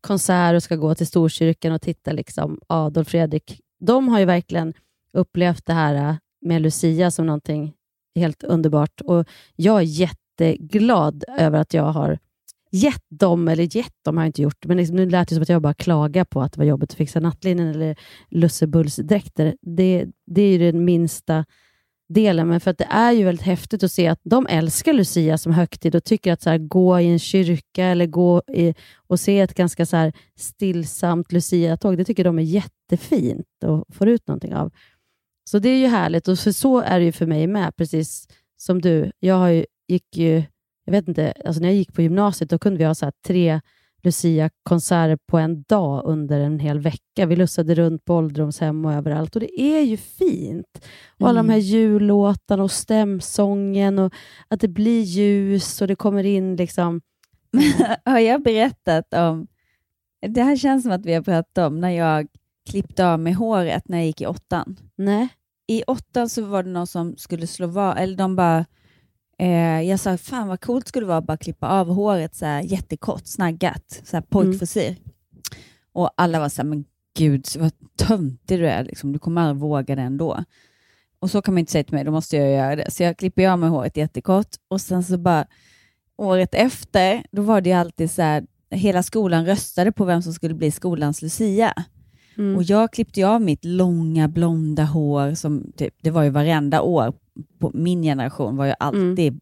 konsert 0.00 0.54
och 0.54 0.62
ska 0.62 0.76
gå 0.76 0.94
till 0.94 1.06
Storkyrkan 1.06 1.72
och 1.72 1.82
titta 1.82 2.12
liksom 2.12 2.60
Adolf 2.66 3.08
Fredrik. 3.08 3.60
De 3.80 4.08
har 4.08 4.18
ju 4.18 4.24
verkligen 4.24 4.74
upplevt 5.12 5.66
det 5.66 5.72
här 5.72 5.94
äh, 5.94 6.14
med 6.40 6.62
Lucia 6.62 7.10
som 7.10 7.26
någonting 7.26 7.72
helt 8.14 8.42
underbart 8.42 9.00
och 9.00 9.28
jag 9.56 9.78
är 9.78 9.82
jätteglad 9.82 11.24
över 11.38 11.58
att 11.58 11.74
jag 11.74 11.92
har 11.92 12.18
gett 12.72 13.04
dem, 13.08 13.48
eller 13.48 13.76
gett 13.76 14.04
dem 14.04 14.16
har 14.16 14.24
jag 14.24 14.28
inte 14.28 14.42
gjort, 14.42 14.66
men 14.66 14.76
liksom, 14.76 14.96
nu 14.96 15.10
lät 15.10 15.28
det 15.28 15.34
som 15.34 15.42
att 15.42 15.48
jag 15.48 15.62
bara 15.62 15.74
klagar 15.74 16.24
på 16.24 16.42
att 16.42 16.52
det 16.52 16.58
var 16.58 16.64
jobbigt 16.64 16.90
att 16.90 16.96
fixa 16.96 17.20
nattlinnen 17.20 17.68
eller 17.68 17.96
lussebullsdräkter. 18.30 19.56
Det, 19.60 20.06
det 20.26 20.42
är 20.42 20.58
ju 20.58 20.72
den 20.72 20.84
minsta 20.84 21.44
delen, 22.12 22.48
men 22.48 22.60
för 22.60 22.70
att 22.70 22.78
det 22.78 22.88
är 22.90 23.12
ju 23.12 23.24
väldigt 23.24 23.46
häftigt 23.46 23.82
att 23.82 23.92
se 23.92 24.08
att 24.08 24.20
de 24.22 24.46
älskar 24.46 24.92
Lucia 24.92 25.38
som 25.38 25.52
högtid 25.52 25.94
och 25.94 26.04
tycker 26.04 26.32
att 26.32 26.42
så 26.42 26.50
här, 26.50 26.58
gå 26.58 27.00
i 27.00 27.06
en 27.06 27.18
kyrka 27.18 27.84
eller 27.84 28.06
gå 28.06 28.42
i, 28.48 28.74
och 29.06 29.20
se 29.20 29.40
ett 29.40 29.54
ganska 29.54 29.86
så 29.86 29.96
här, 29.96 30.12
stillsamt 30.36 31.32
Lucia-tåg, 31.32 31.98
det 31.98 32.04
tycker 32.04 32.24
de 32.24 32.38
är 32.38 32.42
jättefint 32.42 33.46
och 33.64 33.94
får 33.94 34.08
ut 34.08 34.28
någonting 34.28 34.54
av. 34.54 34.72
Så 35.50 35.58
det 35.58 35.68
är 35.68 35.78
ju 35.78 35.86
härligt 35.86 36.28
och 36.28 36.38
för 36.38 36.52
så 36.52 36.80
är 36.80 36.98
det 36.98 37.04
ju 37.04 37.12
för 37.12 37.26
mig 37.26 37.46
med, 37.46 37.76
precis 37.76 38.28
som 38.56 38.80
du. 38.80 39.12
Jag 39.18 39.34
har 39.34 39.48
ju, 39.48 39.64
gick 39.88 40.16
ju, 40.16 40.42
jag 40.84 40.92
vet 40.92 41.08
inte, 41.08 41.32
alltså 41.44 41.60
när 41.60 41.68
jag 41.68 41.76
gick 41.76 41.94
på 41.94 42.02
gymnasiet 42.02 42.50
då 42.50 42.58
kunde 42.58 42.78
vi 42.78 42.84
ha 42.84 42.94
så 42.94 43.06
här, 43.06 43.12
tre 43.26 43.60
Lucia-konserter 44.02 45.18
på 45.26 45.38
en 45.38 45.62
dag 45.62 46.02
under 46.04 46.40
en 46.40 46.58
hel 46.58 46.78
vecka. 46.80 47.26
Vi 47.26 47.36
lussade 47.36 47.74
runt 47.74 48.04
på 48.04 48.14
ålderdomshem 48.14 48.84
och 48.84 48.92
överallt 48.92 49.36
och 49.36 49.40
det 49.40 49.60
är 49.60 49.80
ju 49.82 49.96
fint. 49.96 50.86
Och 51.20 51.28
alla 51.28 51.40
Mm. 51.40 51.46
de 51.46 51.52
här 51.52 51.60
jullåtarna 51.60 52.62
och 52.62 52.70
stämsången 52.70 53.98
och 53.98 54.12
att 54.48 54.60
det 54.60 54.68
blir 54.68 55.02
ljus 55.02 55.80
och 55.82 55.88
det 55.88 55.96
kommer 55.96 56.24
in 56.24 56.56
liksom... 56.56 57.00
har 58.04 58.18
jag 58.18 58.42
berättat 58.42 59.14
om, 59.14 59.46
det 60.26 60.42
här 60.42 60.56
känns 60.56 60.82
som 60.82 60.92
att 60.92 61.06
vi 61.06 61.14
har 61.14 61.22
pratat 61.22 61.58
om 61.58 61.80
när 61.80 61.90
jag 61.90 62.26
klippte 62.70 63.06
av 63.06 63.20
mig 63.20 63.32
håret 63.32 63.88
när 63.88 63.98
jag 63.98 64.06
gick 64.06 64.20
i 64.20 64.26
åttan. 64.26 64.76
Nej. 64.96 65.28
I 65.66 65.82
åttan 65.82 66.28
så 66.28 66.44
var 66.44 66.62
det 66.62 66.70
någon 66.70 66.86
som 66.86 67.16
skulle 67.16 67.46
slå 67.46 67.66
vad, 67.66 67.98
eller 67.98 68.16
de 68.16 68.36
bara, 68.36 68.64
eh, 69.42 69.82
jag 69.82 70.00
sa 70.00 70.16
fan 70.16 70.48
vad 70.48 70.60
coolt 70.60 70.88
skulle 70.88 71.04
det 71.04 71.08
vara 71.08 71.18
att 71.18 71.26
bara 71.26 71.36
klippa 71.36 71.68
av 71.68 71.88
håret 71.88 72.34
så 72.34 72.46
här 72.46 72.62
jättekort, 72.62 73.26
snaggat, 73.26 74.00
så 74.04 74.16
här 74.16 74.22
pojkfrisyr. 74.22 74.96
Och 75.92 76.10
alla 76.16 76.40
var 76.40 76.48
så 76.48 76.62
här, 76.62 76.68
men 76.68 76.84
gud 77.16 77.46
vad 77.58 77.72
töntig 77.96 78.58
du 78.58 78.66
är, 78.68 78.84
liksom. 78.84 79.12
du 79.12 79.18
kommer 79.18 79.40
aldrig 79.40 79.60
våga 79.60 79.96
det 79.96 80.02
ändå. 80.02 80.44
Och 81.18 81.30
så 81.30 81.42
kan 81.42 81.54
man 81.54 81.58
inte 81.58 81.72
säga 81.72 81.84
till 81.84 81.94
mig, 81.94 82.04
då 82.04 82.10
måste 82.10 82.36
jag 82.36 82.50
göra 82.50 82.76
det. 82.76 82.90
Så 82.90 83.02
jag 83.02 83.16
klipper 83.16 83.48
av 83.48 83.58
mig 83.58 83.68
håret 83.68 83.96
jättekort 83.96 84.48
och 84.68 84.80
sen 84.80 85.04
så 85.04 85.18
bara 85.18 85.46
året 86.16 86.54
efter, 86.54 87.26
då 87.30 87.42
var 87.42 87.60
det 87.60 87.72
alltid 87.72 88.10
så 88.10 88.22
här, 88.22 88.46
hela 88.70 89.02
skolan 89.02 89.46
röstade 89.46 89.92
på 89.92 90.04
vem 90.04 90.22
som 90.22 90.32
skulle 90.32 90.54
bli 90.54 90.70
skolans 90.70 91.22
Lucia. 91.22 91.74
Mm. 92.38 92.56
Och 92.56 92.62
jag 92.62 92.92
klippte 92.92 93.26
av 93.26 93.42
mitt 93.42 93.64
långa 93.64 94.28
blonda 94.28 94.84
hår, 94.84 95.34
som 95.34 95.72
typ, 95.76 95.94
det 96.00 96.10
var 96.10 96.22
ju 96.22 96.30
varenda 96.30 96.82
år, 96.82 97.12
på 97.58 97.70
min 97.74 98.02
generation 98.02 98.56
var 98.56 98.66
ju 98.66 98.74
alltid 98.78 99.40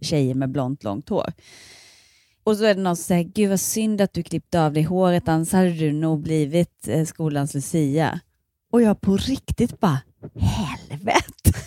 tjejer 0.00 0.34
med 0.34 0.50
blont 0.50 0.84
långt 0.84 1.08
hår. 1.08 1.32
Och 2.44 2.56
så 2.56 2.64
är 2.64 2.74
det 2.74 2.80
någon 2.80 2.96
som 2.96 3.04
säger, 3.04 3.24
gud 3.24 3.50
vad 3.50 3.60
synd 3.60 4.00
att 4.00 4.12
du 4.12 4.22
klippte 4.22 4.62
av 4.62 4.72
dig 4.72 4.82
håret, 4.82 5.28
annars 5.28 5.52
hade 5.52 5.72
du 5.72 5.92
nog 5.92 6.22
blivit 6.22 6.88
eh, 6.88 7.04
skolans 7.04 7.54
Lucia. 7.54 8.20
Och 8.72 8.82
jag 8.82 9.00
på 9.00 9.16
riktigt 9.16 9.80
bara, 9.80 10.00
helvete! 10.36 11.52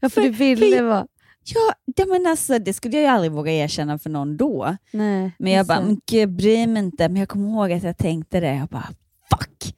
Ja, 0.00 0.08
för 0.08 0.20
du 0.20 0.30
ville 0.30 0.82
vara... 0.82 1.06
Ja, 1.44 1.74
det, 1.96 2.06
men 2.06 2.26
alltså, 2.26 2.58
det 2.58 2.72
skulle 2.72 2.96
jag 2.96 3.02
ju 3.02 3.08
aldrig 3.08 3.32
våga 3.32 3.52
erkänna 3.52 3.98
för 3.98 4.10
någon 4.10 4.36
då. 4.36 4.76
Nej, 4.90 5.30
Men 5.38 5.52
jag 5.52 5.66
bara, 5.66 5.80
men 5.80 6.00
gud, 6.06 6.20
jag 6.20 6.28
bryr 6.28 6.66
mig 6.66 6.82
inte. 6.82 7.08
Men 7.08 7.16
jag 7.16 7.28
kommer 7.28 7.48
ihåg 7.50 7.72
att 7.72 7.82
jag 7.82 7.98
tänkte 7.98 8.40
det. 8.40 8.54
Jag 8.54 8.68
bara, 8.68 8.88
fuck. 9.30 9.74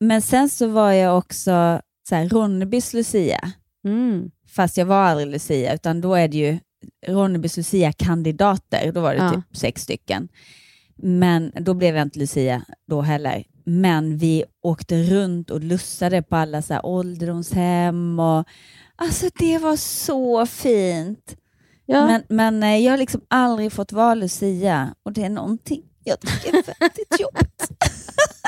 Men 0.00 0.22
sen 0.22 0.48
så 0.48 0.66
var 0.66 0.92
jag 0.92 1.18
också 1.18 1.80
så 2.08 2.14
här, 2.14 2.28
Ronnebys 2.28 2.92
Lucia. 2.94 3.52
Mm. 3.84 4.30
Fast 4.48 4.76
jag 4.76 4.86
var 4.86 4.96
aldrig 4.96 5.28
Lucia, 5.28 5.74
utan 5.74 6.00
då 6.00 6.14
är 6.14 6.28
det 6.28 6.36
ju 6.36 6.58
Ronnebys 7.06 7.56
Lucia-kandidater. 7.56 8.92
Då 8.92 9.00
var 9.00 9.14
det 9.14 9.18
Ja. 9.18 9.30
typ 9.30 9.56
sex 9.56 9.82
stycken. 9.82 10.28
Men 10.96 11.52
då 11.60 11.74
blev 11.74 11.96
jag 11.96 12.02
inte 12.02 12.18
Lucia 12.18 12.62
då 12.88 13.00
heller. 13.02 13.44
Men 13.64 14.18
vi 14.18 14.44
åkte 14.62 15.02
runt 15.02 15.50
och 15.50 15.60
lussade 15.60 16.22
på 16.22 16.36
alla 16.36 16.62
så 16.62 16.74
här 16.74 16.86
ålderdomshem. 16.86 18.18
Och, 18.20 18.44
alltså 18.96 19.28
det 19.38 19.58
var 19.58 19.76
så 19.76 20.46
fint. 20.46 21.36
Ja. 21.86 22.06
Men, 22.06 22.22
men 22.28 22.62
eh, 22.62 22.76
jag 22.84 22.92
har 22.92 22.98
liksom 22.98 23.20
aldrig 23.28 23.72
fått 23.72 23.92
vara 23.92 24.14
Lucia 24.14 24.94
och 25.02 25.12
det 25.12 25.22
är 25.24 25.28
någonting 25.30 25.82
jag 26.04 26.20
tycker 26.20 26.48
är 26.58 26.62
väldigt 26.80 27.20
jobbigt. 27.20 27.70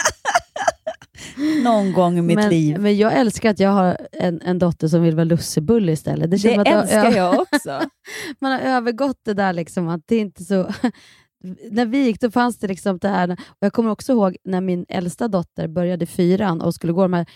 Någon 1.65 1.93
gång 1.93 2.19
i 2.19 2.23
mitt 2.23 2.37
men, 2.37 2.51
liv. 2.51 2.79
men 2.81 2.97
jag 2.97 3.13
älskar 3.13 3.51
att 3.51 3.59
jag 3.61 3.71
har 3.71 3.99
en, 4.13 4.41
en 4.45 4.59
dotter 4.59 4.89
som 4.89 5.03
vill 5.03 5.15
vara 5.15 5.25
lussebulle 5.25 5.93
istället. 5.93 6.31
Det, 6.31 6.37
Det 6.37 6.55
älskar 6.55 7.07
ö- 7.07 7.17
jag 7.17 7.41
också. 7.41 7.81
Man 8.41 8.53
har 8.53 8.61
övergått 8.61 9.21
det 9.25 9.35
där 9.35 9.53
liksom 9.53 9.89
att 9.89 10.01
det 10.07 10.17
är 10.17 10.21
inte 10.21 10.45
så... 10.45 10.73
när 11.71 11.87
vi 11.87 12.05
gick 12.05 12.21
då 12.21 12.31
fanns 12.31 12.59
det 12.59 12.69
liksom 12.69 12.99
det 12.99 13.09
här, 13.09 13.31
och 13.31 13.59
jag 13.61 13.73
kommer 13.73 13.91
också 13.91 14.13
ihåg 14.13 14.37
när 14.45 14.61
min 14.61 14.87
äldsta 14.89 15.29
dotter 15.29 15.69
började 15.69 16.07
fyran 16.07 16.61
och 16.61 16.75
skulle 16.75 16.93
gå 16.93 17.03
de 17.03 17.13
här 17.13 17.27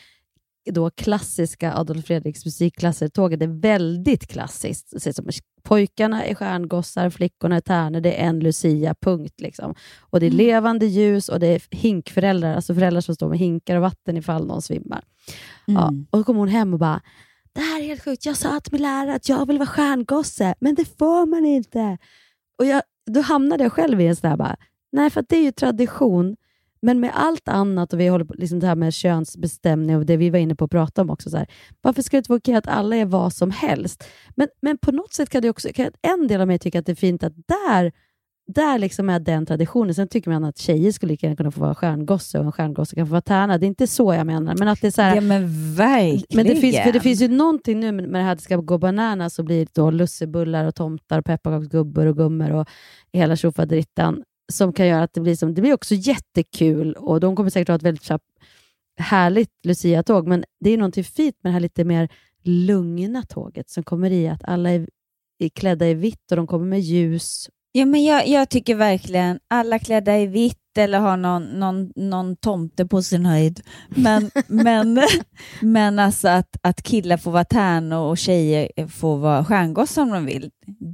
då 0.70 0.90
klassiska 0.90 1.74
Adolf 1.74 2.06
Fredriks 2.06 2.44
musikklasser-tåget. 2.44 3.38
Det 3.38 3.44
är 3.44 3.60
väldigt 3.60 4.26
klassiskt. 4.26 4.90
Det 4.92 5.00
ser 5.00 5.12
som 5.12 5.28
pojkarna 5.68 6.24
är 6.24 6.34
stjärngossar, 6.34 7.10
flickorna 7.10 7.56
är 7.56 7.60
tärnor, 7.60 8.00
det 8.00 8.20
är 8.22 8.26
en 8.28 8.40
Lucia, 8.40 8.94
punkt. 9.00 9.40
Liksom. 9.40 9.74
Och 10.00 10.20
Det 10.20 10.26
är 10.26 10.30
Mm. 10.30 10.38
levande 10.38 10.86
ljus 10.86 11.28
och 11.28 11.40
det 11.40 11.46
är 11.46 11.62
hinkföräldrar, 11.70 12.54
alltså 12.54 12.74
föräldrar 12.74 13.00
som 13.00 13.14
står 13.14 13.28
med 13.28 13.38
hinkar 13.38 13.76
och 13.76 13.82
vatten 13.82 14.16
ifall 14.16 14.46
någon 14.46 14.62
svimmar. 14.62 15.02
Ja, 15.66 15.88
Mm. 15.88 16.06
och 16.10 16.18
då 16.18 16.24
kom 16.24 16.36
hon 16.36 16.48
hem 16.48 16.72
och 16.72 16.78
bara, 16.78 17.00
det 17.52 17.60
här 17.60 17.80
är 17.80 17.84
helt 17.84 18.04
sjukt, 18.04 18.26
jag 18.26 18.36
sa 18.36 18.60
till 18.60 18.72
min 18.72 18.82
lärare 18.82 19.14
att 19.14 19.28
jag 19.28 19.46
vill 19.46 19.58
vara 19.58 19.66
stjärngosse, 19.68 20.54
men 20.60 20.74
det 20.74 20.84
får 20.98 21.26
man 21.26 21.46
inte. 21.46 21.98
Och 22.58 22.64
jag, 22.66 22.82
Då 23.10 23.20
hamnade 23.20 23.62
jag 23.62 23.72
själv 23.72 24.00
i 24.00 24.06
en 24.06 24.16
sån 24.16 24.30
där, 24.30 24.36
bara, 24.36 24.56
nej 24.92 25.10
för 25.10 25.20
att 25.20 25.28
det 25.28 25.36
är 25.36 25.42
ju 25.42 25.52
tradition, 25.52 26.36
men 26.80 27.00
med 27.00 27.10
allt 27.14 27.48
annat, 27.48 27.92
och 27.92 28.00
vi 28.00 28.08
håller 28.08 28.24
på 28.24 28.34
liksom 28.34 28.60
det 28.60 28.66
här 28.66 28.76
med 28.76 28.94
könsbestämning 28.94 29.96
och 29.96 30.06
det 30.06 30.16
vi 30.16 30.30
var 30.30 30.38
inne 30.38 30.54
på 30.54 30.64
att 30.64 30.70
prata 30.70 31.02
om 31.02 31.10
också, 31.10 31.30
så 31.30 31.36
här, 31.36 31.46
varför 31.80 32.02
ska 32.02 32.16
det 32.16 32.18
inte 32.18 32.30
vara 32.30 32.38
okej 32.38 32.54
att 32.54 32.68
alla 32.68 32.96
är 32.96 33.04
vad 33.04 33.32
som 33.32 33.50
helst? 33.50 34.04
Men, 34.34 34.48
men 34.62 34.78
på 34.78 34.92
något 34.92 35.12
sätt 35.12 35.30
kan 35.30 35.42
det 35.42 35.50
också, 35.50 35.68
kan 35.74 35.90
en 36.02 36.26
del 36.26 36.40
av 36.40 36.46
mig 36.46 36.58
tycka 36.58 36.78
att 36.78 36.86
det 36.86 36.92
är 36.92 36.96
fint 36.96 37.22
att 37.22 37.32
där 37.36 37.92
där 38.54 38.78
liksom 38.78 39.08
är 39.10 39.20
den 39.20 39.46
traditionen. 39.46 39.94
Sen 39.94 40.08
tycker 40.08 40.30
man 40.30 40.44
att 40.44 40.58
tjejer 40.58 40.92
skulle 40.92 41.12
lika 41.12 41.26
gärna 41.26 41.36
kunna 41.36 41.50
få 41.50 41.60
vara 41.60 41.74
stjärngosse 41.74 42.38
och 42.38 42.44
en 42.44 42.52
stjärngosse 42.52 42.96
kan 42.96 43.06
få 43.06 43.10
vara 43.10 43.20
tärna. 43.20 43.58
Det 43.58 43.66
är 43.66 43.68
inte 43.68 43.86
så 43.86 44.14
jag 44.14 44.26
menar. 44.26 44.54
Men 44.58 44.68
att 44.68 44.80
det 44.80 44.86
är 44.86 44.90
så 44.90 45.02
här, 45.02 45.14
Ja 45.14 45.20
men 45.20 45.74
verkligen. 45.74 46.26
men 46.34 46.46
det 46.46 46.60
finns, 46.60 46.76
för 46.76 46.92
det 46.92 47.00
finns 47.00 47.22
ju 47.22 47.28
någonting 47.28 47.80
nu 47.80 47.92
med 47.92 48.12
det 48.12 48.18
här 48.18 48.32
att 48.32 48.38
det 48.38 48.44
ska 48.44 48.56
gå 48.56 48.78
bananas 48.78 49.34
så 49.34 49.42
blir 49.42 49.58
det 49.58 49.74
då 49.74 49.90
lussebullar 49.90 50.64
och 50.64 50.74
tomtar 50.74 51.18
och 51.18 51.24
pepparkaksgubbor 51.24 52.06
och 52.06 52.16
gummor 52.16 52.52
och 52.52 52.68
hela 53.12 53.36
tjofaderittan 53.36 54.22
som 54.52 54.72
kan 54.72 54.86
göra 54.86 55.02
att 55.02 55.12
det 55.12 55.20
blir, 55.20 55.36
som, 55.36 55.54
det 55.54 55.60
blir 55.60 55.74
också 55.74 55.94
jättekul 55.94 56.92
och 56.92 57.20
de 57.20 57.36
kommer 57.36 57.50
säkert 57.50 57.68
ha 57.68 57.74
ett 57.74 57.82
väldigt 57.82 58.10
härligt 58.96 59.50
Lucia-tåg, 59.64 60.26
men 60.26 60.44
det 60.60 60.70
är 60.70 60.76
någonting 60.76 61.04
fint 61.04 61.36
med 61.42 61.50
det 61.50 61.54
här 61.54 61.60
lite 61.60 61.84
mer 61.84 62.08
lugna 62.42 63.22
tåget 63.22 63.70
som 63.70 63.82
kommer 63.82 64.10
i 64.10 64.28
att 64.28 64.44
alla 64.44 64.70
är, 64.70 64.88
är 65.38 65.48
klädda 65.48 65.88
i 65.88 65.94
vitt 65.94 66.30
och 66.30 66.36
de 66.36 66.46
kommer 66.46 66.66
med 66.66 66.80
ljus. 66.80 67.50
Ja, 67.72 67.86
men 67.86 68.04
jag, 68.04 68.28
jag 68.28 68.48
tycker 68.48 68.74
verkligen 68.74 69.38
alla 69.48 69.78
klädda 69.78 70.18
i 70.18 70.26
vitt 70.26 70.56
eller 70.78 70.98
har 70.98 71.16
någon, 71.16 71.44
någon, 71.44 71.92
någon 71.96 72.36
tomte 72.36 72.86
på 72.86 73.02
sin 73.02 73.26
höjd. 73.26 73.60
Men, 73.88 74.30
men, 74.46 75.02
men 75.60 75.98
alltså 75.98 76.28
att, 76.28 76.56
att 76.62 76.82
killar 76.82 77.16
får 77.16 77.30
vara 77.30 77.44
tärnor 77.44 77.98
och 77.98 78.18
tjejer 78.18 78.88
får 78.88 79.16
vara 79.16 79.44
stjärngossar 79.44 80.02
om 80.02 80.10
de 80.10 80.26
vill, 80.26 80.50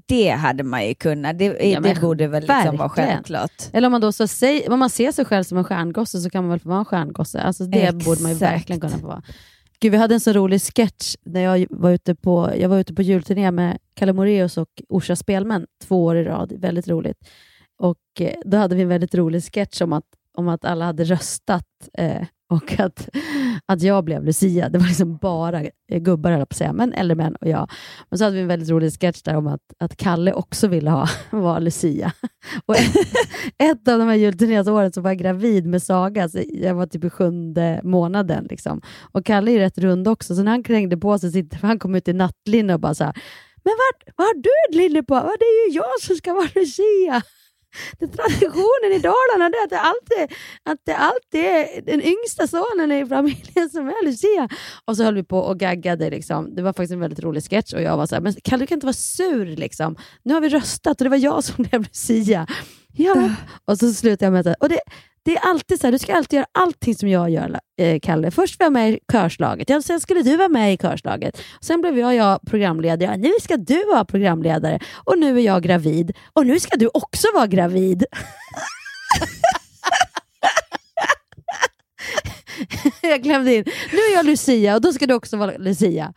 det 0.07 0.31
hade 0.31 0.63
man 0.63 0.87
ju 0.87 0.95
kunnat. 0.95 1.39
Det, 1.39 1.45
Ja, 1.45 1.81
det 1.81 2.01
borde 2.01 2.27
väl 2.27 2.43
liksom 2.43 2.77
vara 2.77 2.89
självklart. 2.89 3.63
Eller 3.73 3.87
om 3.87 3.93
man 3.93 4.01
då 4.01 4.13
så 4.13 4.27
säger, 4.27 4.73
om 4.73 4.79
man 4.79 4.91
ser 4.91 5.13
sig 5.13 5.25
själv 5.25 5.45
som 5.45 5.59
en 5.59 5.65
stjärngosse 5.65 6.19
så 6.21 6.31
kan 6.31 6.43
man 6.45 6.51
väl 6.51 6.61
få 6.61 6.69
vara 6.69 6.79
en 6.79 6.85
stjärngosse. 6.85 7.41
Alltså 7.41 7.65
det 7.65 7.83
Exakt. 7.83 8.05
borde 8.05 8.23
man 8.23 8.33
ju 8.33 8.39
verkligen 8.39 8.81
kunna 8.81 8.99
få 8.99 9.07
vara. 9.07 9.23
Gud, 9.81 9.93
vi 9.93 9.99
hade 9.99 10.15
en 10.15 10.21
så 10.21 10.33
rolig 10.33 10.61
sketch 10.63 11.15
när 11.25 11.41
jag 11.41 11.67
var 11.71 11.91
ute 11.91 12.15
på, 12.15 12.53
jag 12.59 12.69
var 12.69 12.79
ute 12.79 12.95
på 12.95 13.03
julturné 13.03 13.51
med 13.51 13.79
Kalle 13.95 14.13
Moraeus 14.13 14.59
och 14.59 14.83
Orsa 14.89 15.17
Spelmän 15.17 15.67
två 15.83 16.05
år 16.05 16.17
i 16.17 16.25
rad. 16.25 16.53
Väldigt 16.53 16.89
roligt. 16.89 17.29
Och 17.79 18.21
eh, 18.21 18.35
Då 18.45 18.57
hade 18.57 18.75
vi 18.75 18.83
en 18.83 18.89
väldigt 18.89 19.15
rolig 19.15 19.45
sketch 19.45 19.81
om 19.81 19.93
att, 19.93 20.05
om 20.35 20.49
att 20.49 20.65
alla 20.65 20.85
hade 20.85 21.05
röstat 21.05 21.67
eh, 21.99 22.27
och 22.51 22.81
att, 22.81 23.09
att 23.67 23.83
jag 23.83 24.05
blev 24.05 24.25
Lucia. 24.25 24.69
Det 24.69 24.79
var 24.79 24.87
liksom 24.87 25.17
bara 25.17 25.63
gubbar, 25.89 26.31
höll 26.31 26.39
jag 26.39 26.49
på 26.49 26.53
att 26.53 26.59
säga, 26.59 26.73
men 26.73 26.93
äldre 26.93 27.15
män 27.15 27.37
och 27.41 27.49
jag. 27.49 27.71
Men 28.11 28.19
så 28.19 28.25
hade 28.25 28.37
vi 28.37 28.43
en 28.43 28.49
väldigt 28.49 28.71
rolig 28.71 29.01
sketch 29.01 29.23
där 29.23 29.37
om 29.37 29.47
att, 29.47 29.61
att 29.79 29.97
Kalle 29.97 30.33
också 30.33 30.69
ville 30.69 30.91
ha, 30.91 31.09
vara 31.31 31.59
Lucia. 31.59 32.13
Och 32.67 32.77
ett, 32.77 32.95
ett 33.59 33.89
av 33.89 33.99
de 33.99 34.09
här 34.09 34.15
julturnéåren 34.15 34.93
så 34.93 35.01
var 35.01 35.11
jag 35.11 35.19
gravid 35.19 35.67
med 35.67 35.83
Saga, 35.83 36.29
så 36.29 36.39
jag 36.49 36.75
var 36.75 36.87
typ 36.87 37.05
i 37.05 37.11
sjunde 37.11 37.81
månaden. 37.85 38.47
Liksom. 38.51 38.81
Och 39.13 39.27
Kalle 39.27 39.51
är 39.51 39.59
rätt 39.59 39.79
rund 39.79 40.09
också, 40.09 40.35
så 40.35 40.43
när 40.43 40.51
han 40.51 40.63
krängde 40.63 40.97
på 40.97 41.19
sig 41.19 41.33
sitt, 41.33 41.55
för 41.55 41.67
han 41.67 41.79
kom 41.79 41.95
ut 41.95 42.09
i 42.09 42.13
nattlinne 42.13 42.75
och 42.75 42.81
bara 42.81 42.95
så 42.95 43.05
här, 43.05 43.15
men 43.65 43.73
vad, 43.79 44.15
vad 44.17 44.27
har 44.27 44.35
du 44.35 44.51
ett 44.69 44.75
linne 44.75 45.03
på? 45.03 45.15
Det 45.15 45.45
är 45.45 45.69
ju 45.71 45.77
jag 45.77 46.01
som 46.01 46.17
ska 46.17 46.35
vara 46.35 46.49
Lucia. 46.55 47.23
Det 47.99 48.05
är 48.05 48.09
traditionen 48.09 48.93
i 48.93 48.99
Dalarna 48.99 49.49
det 49.49 49.59
är 49.59 49.65
att 49.65 49.71
det 49.71 49.81
alltid, 49.81 50.37
att 50.65 50.79
det 50.85 50.97
alltid 50.97 51.45
är 51.45 51.83
den 51.83 52.03
yngsta 52.03 52.47
sonen 52.47 52.93
i 52.93 53.07
familjen 53.07 53.71
som 53.71 53.89
är 53.89 54.05
Lucia. 54.05 54.49
Och 54.85 54.97
så 54.97 55.05
höll 55.05 55.15
vi 55.15 55.25
på 55.25 55.39
och 55.39 55.59
gaggade. 55.59 56.11
Liksom. 56.11 56.55
Det 56.55 56.63
var 56.63 56.73
faktiskt 56.73 56.93
en 56.93 57.01
väldigt 57.01 57.25
rolig 57.25 57.43
sketch 57.43 57.73
och 57.73 57.83
jag 57.83 57.97
var 57.97 58.07
så 58.07 58.15
här, 58.15 58.23
men 58.23 58.35
Kalle 58.45 58.65
du 58.65 58.67
kan 58.67 58.77
inte 58.77 58.87
vara 58.87 58.93
sur. 58.93 59.57
Liksom. 59.57 59.97
Nu 60.23 60.35
har 60.35 60.41
vi 60.41 60.49
röstat 60.49 61.01
och 61.01 61.05
det 61.05 61.11
var 61.11 61.17
jag 61.17 61.45
som 61.45 61.65
blev 61.65 61.83
Lucia. 61.83 62.47
Ja. 62.97 63.31
Och 63.65 63.79
så 63.79 63.93
slutade 63.93 64.25
jag 64.25 64.33
med 64.33 64.47
att 64.47 64.57
och 64.61 64.69
det, 64.69 64.81
det 65.25 65.37
är 65.37 65.39
alltid 65.39 65.81
så 65.81 65.87
här, 65.87 65.93
du 65.93 65.99
ska 65.99 66.15
alltid 66.15 66.37
göra 66.37 66.47
allting 66.53 66.95
som 66.95 67.09
jag 67.09 67.31
gör, 67.31 67.61
eh, 67.79 68.01
Kalle. 68.01 68.31
Först 68.31 68.61
var 68.61 68.67
jag 68.67 68.73
med 68.73 68.93
i 68.93 68.99
körslaget, 69.13 69.69
ja, 69.69 69.83
sen 69.83 70.01
skulle 70.01 70.23
du 70.23 70.37
vara 70.37 70.49
med 70.49 70.75
i 70.75 70.77
körslaget. 70.77 71.43
Sen 71.61 71.81
blev 71.81 71.99
jag, 71.99 72.15
jag 72.15 72.41
programledare, 72.47 73.17
nu 73.17 73.33
ska 73.43 73.57
du 73.57 73.85
vara 73.85 74.05
programledare 74.05 74.79
och 74.95 75.19
nu 75.19 75.39
är 75.39 75.43
jag 75.43 75.63
gravid 75.63 76.13
och 76.33 76.47
nu 76.47 76.61
ska 76.61 76.77
du 76.77 76.91
också 76.95 77.27
vara 77.35 77.47
gravid. 77.47 78.05
jag 83.03 83.23
glömde 83.23 83.55
in, 83.55 83.65
nu 83.93 83.99
är 83.99 84.15
jag 84.15 84.27
Lucia 84.27 84.75
och 84.75 84.81
då 84.81 84.93
ska 84.93 85.07
du 85.07 85.15
också 85.15 85.37
vara 85.37 85.57
Lucia. 85.57 86.13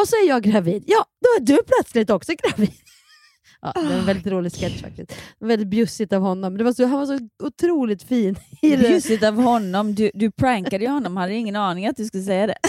Och 0.00 0.08
så 0.08 0.16
är 0.16 0.28
jag 0.28 0.42
gravid, 0.42 0.84
ja 0.86 1.04
då 1.20 1.28
är 1.36 1.40
du 1.46 1.62
plötsligt 1.62 2.10
också 2.10 2.32
gravid. 2.42 2.83
Ja, 3.64 3.72
det 3.82 3.88
var 3.88 3.94
en 3.94 4.06
väldigt 4.06 4.26
rolig 4.26 4.52
sketch 4.52 4.82
faktiskt. 4.82 5.12
Väldigt 5.40 5.68
bjussigt 5.68 6.12
av 6.12 6.22
honom. 6.22 6.56
Det 6.58 6.64
var 6.64 6.72
så, 6.72 6.86
han 6.86 6.98
var 6.98 7.06
så 7.06 7.18
otroligt 7.42 8.02
fin. 8.02 8.36
Bjussigt 8.62 9.24
av 9.24 9.34
honom. 9.42 9.94
Du, 9.94 10.10
du 10.14 10.30
prankade 10.30 10.84
ju 10.84 10.90
honom, 10.90 11.16
hade 11.16 11.34
ingen 11.34 11.56
aning 11.56 11.86
att 11.86 11.96
du 11.96 12.04
skulle 12.04 12.22
säga 12.22 12.46
det. 12.46 12.56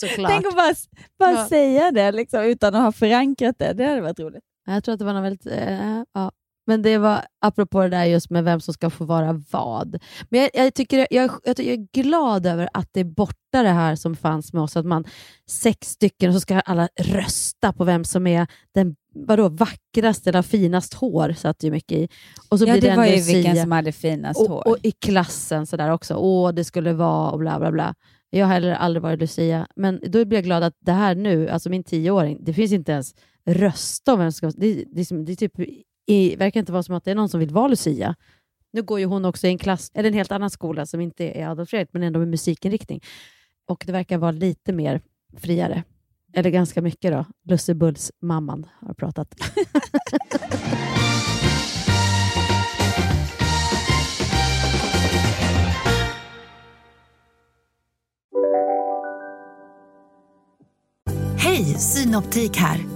Såklart. 0.00 0.30
Tänk 0.30 0.46
att 0.46 0.54
bara, 0.54 0.74
bara 1.18 1.30
Ja. 1.32 1.48
säga 1.48 1.90
det 1.90 2.12
liksom, 2.12 2.40
utan 2.44 2.74
att 2.74 2.82
ha 2.82 2.92
förankrat 2.92 3.56
det. 3.58 3.72
Det 3.72 3.84
hade 3.84 4.00
varit 4.00 4.20
roligt. 4.20 4.42
Jag 4.66 4.84
tror 4.84 4.92
att 4.92 4.98
det 4.98 5.04
var 5.04 5.12
något 5.12 5.24
väldigt... 5.24 5.46
Eh, 5.46 6.02
ja. 6.14 6.32
Men 6.66 6.82
det 6.82 6.98
var 6.98 7.24
apropå 7.40 7.82
det 7.82 7.88
där 7.88 8.04
just 8.04 8.30
med 8.30 8.44
vem 8.44 8.60
som 8.60 8.74
ska 8.74 8.90
få 8.90 9.04
vara 9.04 9.42
vad. 9.50 9.98
Men 10.28 10.40
jag, 10.40 10.50
jag, 10.54 10.74
tycker, 10.74 10.98
jag, 10.98 11.08
jag, 11.10 11.30
jag 11.44 11.60
är 11.60 11.86
glad 12.02 12.46
över 12.46 12.68
att 12.72 12.88
det 12.92 13.00
är 13.00 13.04
borta 13.04 13.62
det 13.62 13.68
här 13.68 13.96
som 13.96 14.16
fanns 14.16 14.52
med 14.52 14.62
oss, 14.62 14.76
att 14.76 14.86
man 14.86 15.04
sex 15.50 15.88
stycken 15.88 16.28
och 16.28 16.34
så 16.34 16.40
ska 16.40 16.60
alla 16.60 16.88
rösta 17.00 17.72
på 17.72 17.84
vem 17.84 18.04
som 18.04 18.26
är 18.26 18.46
den 18.74 18.96
vadå, 19.14 19.48
vackrast 19.48 20.26
eller 20.26 20.42
finast 20.42 20.94
hår, 20.94 21.32
satt 21.32 21.62
ju 21.62 21.70
mycket 21.70 21.98
i. 21.98 22.08
Och 22.48 22.58
så 22.58 22.66
Ja, 22.66 22.72
blir 22.72 22.80
det 22.82 22.88
den 22.88 22.96
var 22.96 23.06
ju 23.06 23.16
Lucia. 23.16 23.34
vilken 23.34 23.56
som 23.56 23.72
hade 23.72 23.92
finast 23.92 24.40
hår. 24.40 24.50
och, 24.50 24.66
och 24.66 24.76
i 24.82 24.90
klassen 24.90 25.66
sådär 25.66 25.92
också. 25.92 26.14
Åh, 26.14 26.52
det 26.52 26.64
skulle 26.64 26.92
vara 26.92 27.30
och 27.30 27.38
bla 27.38 27.58
bla 27.58 27.72
bla. 27.72 27.94
Jag 28.30 28.46
har 28.46 28.52
heller 28.54 28.72
aldrig 28.72 29.02
varit 29.02 29.20
Lucia, 29.20 29.66
men 29.76 30.00
då 30.08 30.24
blir 30.24 30.38
jag 30.38 30.44
glad 30.44 30.62
att 30.62 30.74
det 30.80 30.92
här 30.92 31.14
nu, 31.14 31.48
alltså 31.48 31.70
min 31.70 31.84
tioåring, 31.84 32.38
det 32.40 32.52
finns 32.52 32.72
inte 32.72 32.92
ens 32.92 33.14
rösta 33.46 34.12
om 34.12 34.18
vem 34.18 34.32
som 34.32 34.52
ska... 34.52 34.60
Det, 34.60 34.84
det, 34.92 35.24
det 35.26 35.32
är 35.32 35.36
typ, 35.36 35.52
i, 36.06 36.36
verkar 36.36 36.60
inte 36.60 36.72
vara 36.72 36.82
som 36.82 36.94
att 36.94 37.04
det 37.04 37.10
är 37.10 37.14
någon 37.14 37.28
som 37.28 37.40
vill 37.40 37.50
vara 37.50 37.68
Lucia. 37.68 38.14
Nu 38.72 38.82
går 38.82 38.98
ju 38.98 39.06
hon 39.06 39.24
också 39.24 39.46
i 39.46 39.50
en 39.50 39.58
klass, 39.58 39.90
eller 39.94 40.08
en 40.08 40.14
helt 40.14 40.32
annan 40.32 40.50
skola 40.50 40.86
som 40.86 41.00
inte 41.00 41.24
är 41.24 41.48
Adolf 41.48 41.70
Fredrik, 41.70 41.88
men 41.92 42.02
ändå 42.02 42.18
med 42.18 42.28
musikinriktning. 42.28 43.00
Och 43.68 43.84
det 43.86 43.92
verkar 43.92 44.18
vara 44.18 44.30
lite 44.30 44.72
mer 44.72 45.00
friare. 45.36 45.84
Eller 46.32 46.50
ganska 46.50 46.82
mycket 46.82 47.12
då. 47.12 47.24
Lussebulls 47.44 48.12
mamman 48.22 48.66
har 48.80 48.94
pratat. 48.94 49.34
Hej, 61.38 61.64
Synoptik 61.64 62.56
här. 62.56 62.95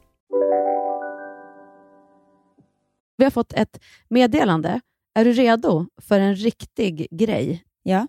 Vi 3.21 3.25
har 3.25 3.31
fått 3.31 3.53
ett 3.53 3.79
meddelande. 4.09 4.81
Är 5.15 5.25
du 5.25 5.31
redo 5.33 5.85
för 6.01 6.19
en 6.19 6.35
riktig 6.35 7.07
grej? 7.11 7.63
Ja. 7.83 8.07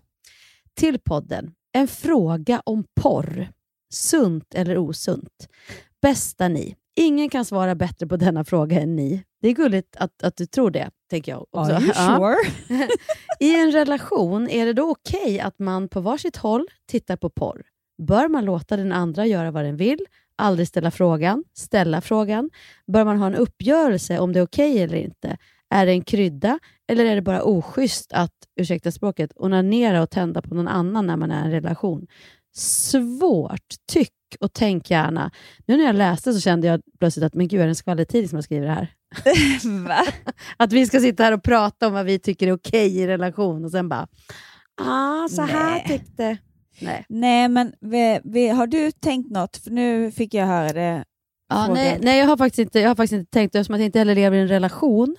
Till 0.73 0.99
podden. 0.99 1.51
En 1.71 1.87
fråga 1.87 2.61
om 2.65 2.83
porr. 3.01 3.47
Sunt 3.93 4.53
eller 4.55 4.77
osunt? 4.77 5.47
Bästa 6.01 6.47
ni. 6.47 6.75
Ingen 6.95 7.29
kan 7.29 7.45
svara 7.45 7.75
bättre 7.75 8.07
på 8.07 8.17
denna 8.17 8.43
fråga 8.43 8.81
än 8.81 8.95
ni. 8.95 9.23
Det 9.41 9.47
är 9.47 9.53
gulligt 9.53 9.95
att, 9.95 10.23
att 10.23 10.37
du 10.37 10.45
tror 10.45 10.71
det, 10.71 10.89
tänker 11.09 11.31
jag. 11.31 11.41
Också. 11.51 11.73
Are 11.73 11.81
you 11.81 11.91
Ja. 11.95 12.35
sure? 12.67 12.87
I 13.39 13.55
en 13.61 13.71
relation, 13.71 14.49
är 14.49 14.65
det 14.65 14.73
då 14.73 14.91
okej 14.91 15.39
att 15.39 15.59
man 15.59 15.89
på 15.89 16.01
varsitt 16.01 16.37
håll 16.37 16.67
tittar 16.87 17.17
på 17.17 17.29
porr? 17.29 17.63
Bör 18.07 18.27
man 18.27 18.45
låta 18.45 18.77
den 18.77 18.91
andra 18.91 19.25
göra 19.25 19.51
vad 19.51 19.63
den 19.65 19.77
vill? 19.77 20.05
Aldrig 20.37 20.67
ställa 20.67 20.91
frågan? 20.91 21.43
Ställa 21.53 22.01
frågan? 22.01 22.49
Bör 22.87 23.05
man 23.05 23.17
ha 23.17 23.27
en 23.27 23.35
uppgörelse 23.35 24.19
om 24.19 24.33
det 24.33 24.39
är 24.39 24.43
okej 24.43 24.83
eller 24.83 24.97
inte? 24.97 25.37
Är 25.69 25.85
det 25.85 25.91
en 25.91 26.03
krydda 26.03 26.59
Eller 26.87 27.05
är 27.05 27.15
det 27.15 27.21
bara 27.21 27.43
oschysst 27.43 28.13
att, 28.13 28.33
ursäkta 28.59 28.91
språket, 28.91 29.31
onanera 29.35 30.01
och 30.01 30.09
tända 30.09 30.41
på 30.41 30.55
någon 30.55 30.67
annan 30.67 31.07
när 31.07 31.17
man 31.17 31.31
är 31.31 31.43
i 31.43 31.45
en 31.45 31.51
relation? 31.51 32.07
Svårt. 32.55 33.75
Tyck 33.91 34.13
och 34.39 34.53
tänk 34.53 34.89
gärna. 34.89 35.31
Nu 35.65 35.77
när 35.77 35.83
jag 35.83 35.95
läste 35.95 36.33
så 36.33 36.39
kände 36.39 36.67
jag 36.67 36.81
plötsligt 36.99 37.25
att 37.25 37.33
men 37.33 37.47
gud, 37.47 37.61
är 37.61 37.65
det 37.65 37.71
en 37.71 37.75
skvallertidning 37.75 38.29
som 38.29 38.37
har 38.37 38.41
skrivit 38.41 38.69
det 38.69 38.73
här? 38.73 38.93
Va? 39.87 40.05
Att 40.57 40.73
vi 40.73 40.85
ska 40.85 40.99
sitta 40.99 41.23
här 41.23 41.31
och 41.31 41.43
prata 41.43 41.87
om 41.87 41.93
vad 41.93 42.05
vi 42.05 42.19
tycker 42.19 42.47
är 42.47 42.51
okej 42.51 42.97
i 42.97 43.07
relation 43.07 43.65
och 43.65 43.71
sen 43.71 43.89
bara, 43.89 44.07
ah, 44.81 45.27
så 45.27 45.41
här 45.41 45.71
Nej. 45.71 45.85
tyckte... 45.87 46.37
Nej. 46.83 47.05
Nej, 47.09 47.49
men 47.49 47.73
vi, 47.81 48.19
vi, 48.23 48.47
har 48.47 48.67
du 48.67 48.91
tänkt 48.91 49.31
något? 49.31 49.57
För 49.57 49.71
nu 49.71 50.11
fick 50.11 50.33
jag 50.33 50.45
höra 50.45 50.73
det. 50.73 51.05
Ja, 51.49 51.73
nej, 51.73 51.99
nej 52.01 52.19
jag, 52.19 52.27
har 52.27 52.37
faktiskt 52.37 52.59
inte, 52.59 52.79
jag 52.79 52.89
har 52.89 52.95
faktiskt 52.95 53.19
inte 53.19 53.31
tänkt, 53.31 53.55
eftersom 53.55 53.75
jag 53.75 53.85
inte 53.85 53.99
heller 53.99 54.15
lever 54.15 54.37
i 54.37 54.41
en 54.41 54.47
relation, 54.47 55.15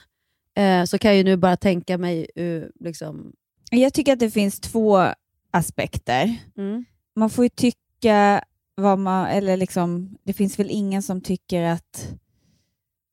eh, 0.56 0.84
så 0.84 0.98
kan 0.98 1.10
jag 1.10 1.18
ju 1.18 1.24
nu 1.24 1.36
bara 1.36 1.56
tänka 1.56 1.98
mig 1.98 2.26
uh, 2.38 2.64
liksom... 2.80 3.32
Jag 3.70 3.94
tycker 3.94 4.12
att 4.12 4.18
det 4.18 4.30
finns 4.30 4.60
två 4.60 5.06
aspekter. 5.50 6.36
Mm. 6.56 6.84
Man 7.16 7.30
får 7.30 7.44
ju 7.44 7.48
tycka 7.48 8.44
vad 8.74 8.98
man, 8.98 9.26
eller 9.26 9.56
liksom, 9.56 10.18
det 10.22 10.32
finns 10.32 10.58
väl 10.58 10.68
ingen 10.70 11.02
som 11.02 11.20
tycker 11.20 11.62
att, 11.62 12.08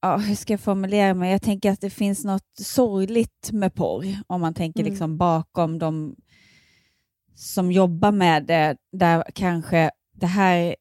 ja, 0.02 0.18
hur 0.18 0.36
ska 0.36 0.54
jag 0.54 0.60
formulera 0.60 1.14
mig? 1.14 1.32
Jag 1.32 1.42
tänker 1.42 1.72
att 1.72 1.82
det 1.82 1.90
finns 1.90 2.24
något 2.26 2.58
sorgligt 2.60 3.52
med 3.52 3.74
porr, 3.74 4.06
om 4.28 4.42
man 4.42 4.54
tänker 4.54 4.80
Mm. 4.80 4.92
liksom 4.92 5.18
bakom 5.18 5.80
de 5.80 6.16
som 7.36 7.72
jobbar 7.72 8.12
med 8.12 8.46
det, 8.46 8.78
där 8.92 9.24
kanske 9.36 9.92
det 10.14 10.28
här 10.28 10.76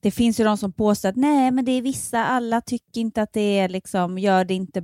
det 0.00 0.10
finns 0.10 0.40
ju 0.40 0.44
de 0.44 0.56
som 0.58 0.72
påstår 0.72 1.08
att 1.08 1.16
nej, 1.16 1.50
men 1.50 1.64
det 1.64 1.72
är 1.72 1.82
vissa, 1.82 2.24
alla 2.24 2.60
tycker 2.60 3.00
inte 3.00 3.22
att 3.22 3.32
det 3.32 3.58
är 3.58 3.68
liksom, 3.68 4.18
gör 4.18 4.44
det 4.44 4.54
inte 4.54 4.82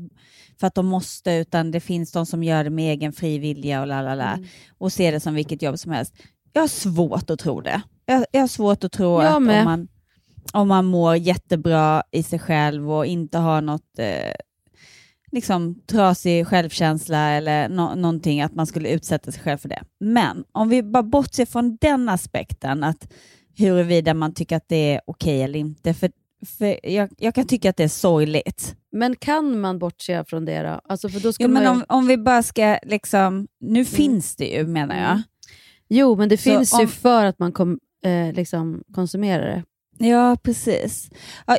för 0.60 0.66
att 0.66 0.74
de 0.74 0.86
måste, 0.86 1.32
utan 1.32 1.70
det 1.70 1.80
finns 1.80 2.12
de 2.12 2.26
som 2.26 2.42
gör 2.42 2.64
det 2.64 2.70
med 2.70 2.92
egen 2.92 3.12
fri 3.12 3.38
vilja 3.38 3.80
och 3.80 3.86
la 3.86 4.02
la 4.02 4.14
la, 4.14 4.32
Mm. 4.32 4.46
och 4.78 4.92
ser 4.92 5.12
det 5.12 5.20
som 5.20 5.34
vilket 5.34 5.62
jobb 5.62 5.78
som 5.78 5.92
helst. 5.92 6.14
Jag 6.52 6.62
har 6.62 6.68
svårt 6.68 7.30
att 7.30 7.38
tro 7.38 7.60
det. 7.60 7.82
Jag, 8.06 8.26
jag 8.32 8.40
har 8.40 8.48
svårt 8.48 8.84
att 8.84 8.92
tro 8.92 9.18
att 9.18 9.36
om 9.36 9.44
man, 9.44 9.88
om 10.52 10.68
man 10.68 10.84
mår 10.84 11.16
jättebra 11.16 12.02
i 12.10 12.22
sig 12.22 12.38
själv 12.38 12.92
och 12.92 13.06
inte 13.06 13.38
har 13.38 13.60
något 13.60 13.98
eh, 13.98 14.32
liksom 15.32 15.80
trasig 15.86 16.46
självkänsla 16.46 17.30
eller 17.30 17.68
nå- 17.68 17.94
någonting, 17.94 18.40
att 18.42 18.54
man 18.54 18.66
skulle 18.66 18.88
utsätta 18.88 19.32
sig 19.32 19.42
själv 19.42 19.58
för 19.58 19.68
det. 19.68 19.82
Men 20.00 20.44
om 20.52 20.68
vi 20.68 20.82
bara 20.82 21.02
bortser 21.02 21.46
från 21.46 21.76
den 21.80 22.08
aspekten, 22.08 22.84
att 22.84 23.12
huruvida 23.56 24.14
man 24.14 24.34
tycker 24.34 24.56
att 24.56 24.68
det 24.68 24.94
är 24.94 25.00
okej 25.06 25.42
eller 25.42 25.58
inte, 25.58 25.94
för, 25.94 26.10
för 26.58 26.86
jag, 26.90 27.10
jag 27.18 27.34
kan 27.34 27.46
tycka 27.46 27.70
att 27.70 27.76
det 27.76 27.84
är 27.84 27.88
sorgligt. 27.88 28.74
Men 28.92 29.16
kan 29.16 29.60
man 29.60 29.78
bortse 29.78 30.24
från 30.24 30.44
det 30.44 30.62
då? 30.62 30.80
Alltså, 30.88 31.08
för 31.08 31.20
då 31.20 31.32
ska 31.32 31.44
Jo, 31.44 31.50
man 31.50 31.62
men 31.62 31.72
ju... 31.74 31.78
om, 31.78 31.84
om 31.88 32.06
vi 32.06 32.16
bara 32.16 32.42
ska, 32.42 32.78
liksom, 32.82 33.46
nu 33.60 33.84
finns 33.84 34.36
det 34.36 34.46
ju 34.48 34.66
menar 34.66 34.94
jag. 34.96 35.10
Mm. 35.10 35.22
Jo, 35.88 36.16
men 36.16 36.28
det 36.28 36.36
Så 36.36 36.42
finns 36.42 36.72
ju 36.74 36.78
om- 36.82 36.88
för 36.88 37.24
att 37.24 37.38
man 37.38 37.52
kom, 37.52 37.78
eh, 38.04 38.32
liksom 38.34 38.82
konsumerar 38.94 39.46
det. 39.46 39.62
Ja, 40.00 40.36
precis. 40.42 41.10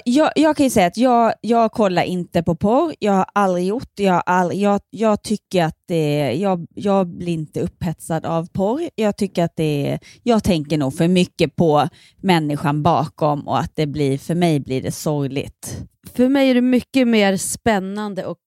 Jag, 0.06 0.32
jag 0.36 0.58
kan 0.58 0.64
ju 0.64 0.70
säga 0.70 0.88
att 0.88 0.98
jag, 0.98 1.34
jag 1.42 1.72
kollar 1.72 2.04
inte 2.04 2.44
på 2.44 2.56
porr. 2.56 2.94
Jag 3.00 3.14
har 3.14 3.26
aldrig 3.34 3.66
gjort 3.66 3.90
det. 3.94 4.04
Jag, 4.04 4.14
har 4.14 4.24
aldrig, 4.26 4.60
jag, 4.62 4.82
jag 4.90 5.24
tycker 5.24 5.64
att 5.64 5.78
det 5.88 6.34
jag, 6.34 6.68
jag 6.76 7.08
blir 7.08 7.34
inte 7.34 7.62
upphetsad 7.62 8.26
av 8.26 8.48
porr. 8.54 8.90
Jag 8.96 9.18
tycker 9.18 9.44
att 9.44 9.56
det 9.56 10.00
jag 10.24 10.44
tänker 10.44 10.78
nog 10.78 10.94
för 10.94 11.08
mycket 11.08 11.56
på 11.56 11.90
människan 12.18 12.84
bakom 12.84 13.48
och 13.48 13.60
att 13.60 13.76
det 13.76 13.88
blir, 13.88 14.18
för 14.18 14.36
mig 14.36 14.60
blir 14.60 14.82
det 14.82 14.92
sorgligt. 14.92 15.84
För 16.14 16.30
mig 16.30 16.50
är 16.50 16.56
det 16.56 16.62
mycket 16.62 17.08
mer 17.08 17.38
spännande 17.38 18.26
och 18.26 18.40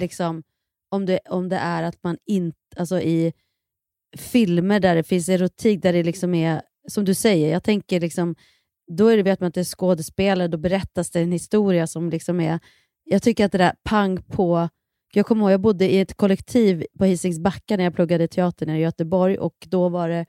liksom, 0.00 0.42
om, 0.90 1.06
det, 1.06 1.20
om 1.30 1.48
det 1.48 1.56
är 1.56 1.82
att 1.82 2.02
man 2.02 2.16
inte, 2.26 2.58
alltså 2.76 3.00
i 3.00 3.32
filmer 4.16 4.80
där 4.80 4.94
det 4.94 5.02
finns 5.02 5.28
erotik, 5.28 5.82
där 5.82 5.92
det 5.92 6.02
liksom 6.02 6.34
är, 6.34 6.62
som 6.88 7.04
du 7.04 7.14
säger, 7.14 7.52
jag 7.52 7.64
tänker 7.64 8.00
liksom, 8.00 8.34
då 8.86 9.08
är 9.08 9.16
det 9.16 9.22
vet 9.22 9.40
man 9.40 9.48
att 9.48 9.54
det 9.54 9.60
är 9.60 9.64
skådespelare, 9.64 10.48
då 10.48 10.58
berättas 10.58 11.10
det 11.10 11.20
en 11.20 11.32
historia 11.32 11.86
som 11.86 12.10
liksom 12.10 12.40
är, 12.40 12.60
jag 13.04 13.22
tycker 13.22 13.44
att 13.44 13.52
det 13.52 13.58
där 13.58 13.74
pang 13.82 14.22
på, 14.22 14.68
jag 15.14 15.26
kommer 15.26 15.42
ihåg, 15.42 15.52
jag 15.52 15.60
bodde 15.60 15.92
i 15.92 16.00
ett 16.00 16.14
kollektiv 16.14 16.84
på 16.98 17.04
Hisings 17.04 17.38
Backa 17.38 17.76
när 17.76 17.84
jag 17.84 17.94
pluggade 17.94 18.28
teater 18.28 18.70
i 18.70 18.78
Göteborg 18.78 19.38
och 19.38 19.54
då 19.68 19.88
var 19.88 20.08
det 20.08 20.26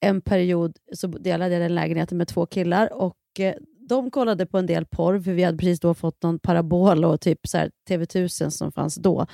en 0.00 0.20
period 0.20 0.76
så 0.92 1.06
delade 1.06 1.54
jag 1.54 1.62
den 1.62 1.74
lägenheten 1.74 2.18
med 2.18 2.28
två 2.28 2.46
killar 2.46 2.92
och 2.92 3.16
eh, 3.38 3.54
de 3.88 4.10
kollade 4.10 4.46
på 4.46 4.58
en 4.58 4.66
del 4.66 4.86
porr, 4.86 5.20
för 5.20 5.32
vi 5.32 5.42
hade 5.42 5.58
precis 5.58 5.80
då 5.80 5.94
fått 5.94 6.22
någon 6.22 6.38
parabol 6.38 7.04
och 7.04 7.20
typ 7.20 7.38
så 7.48 7.58
här 7.58 7.70
TV1000 7.88 8.50
som 8.50 8.72
fanns 8.72 8.94
då. 8.94 9.26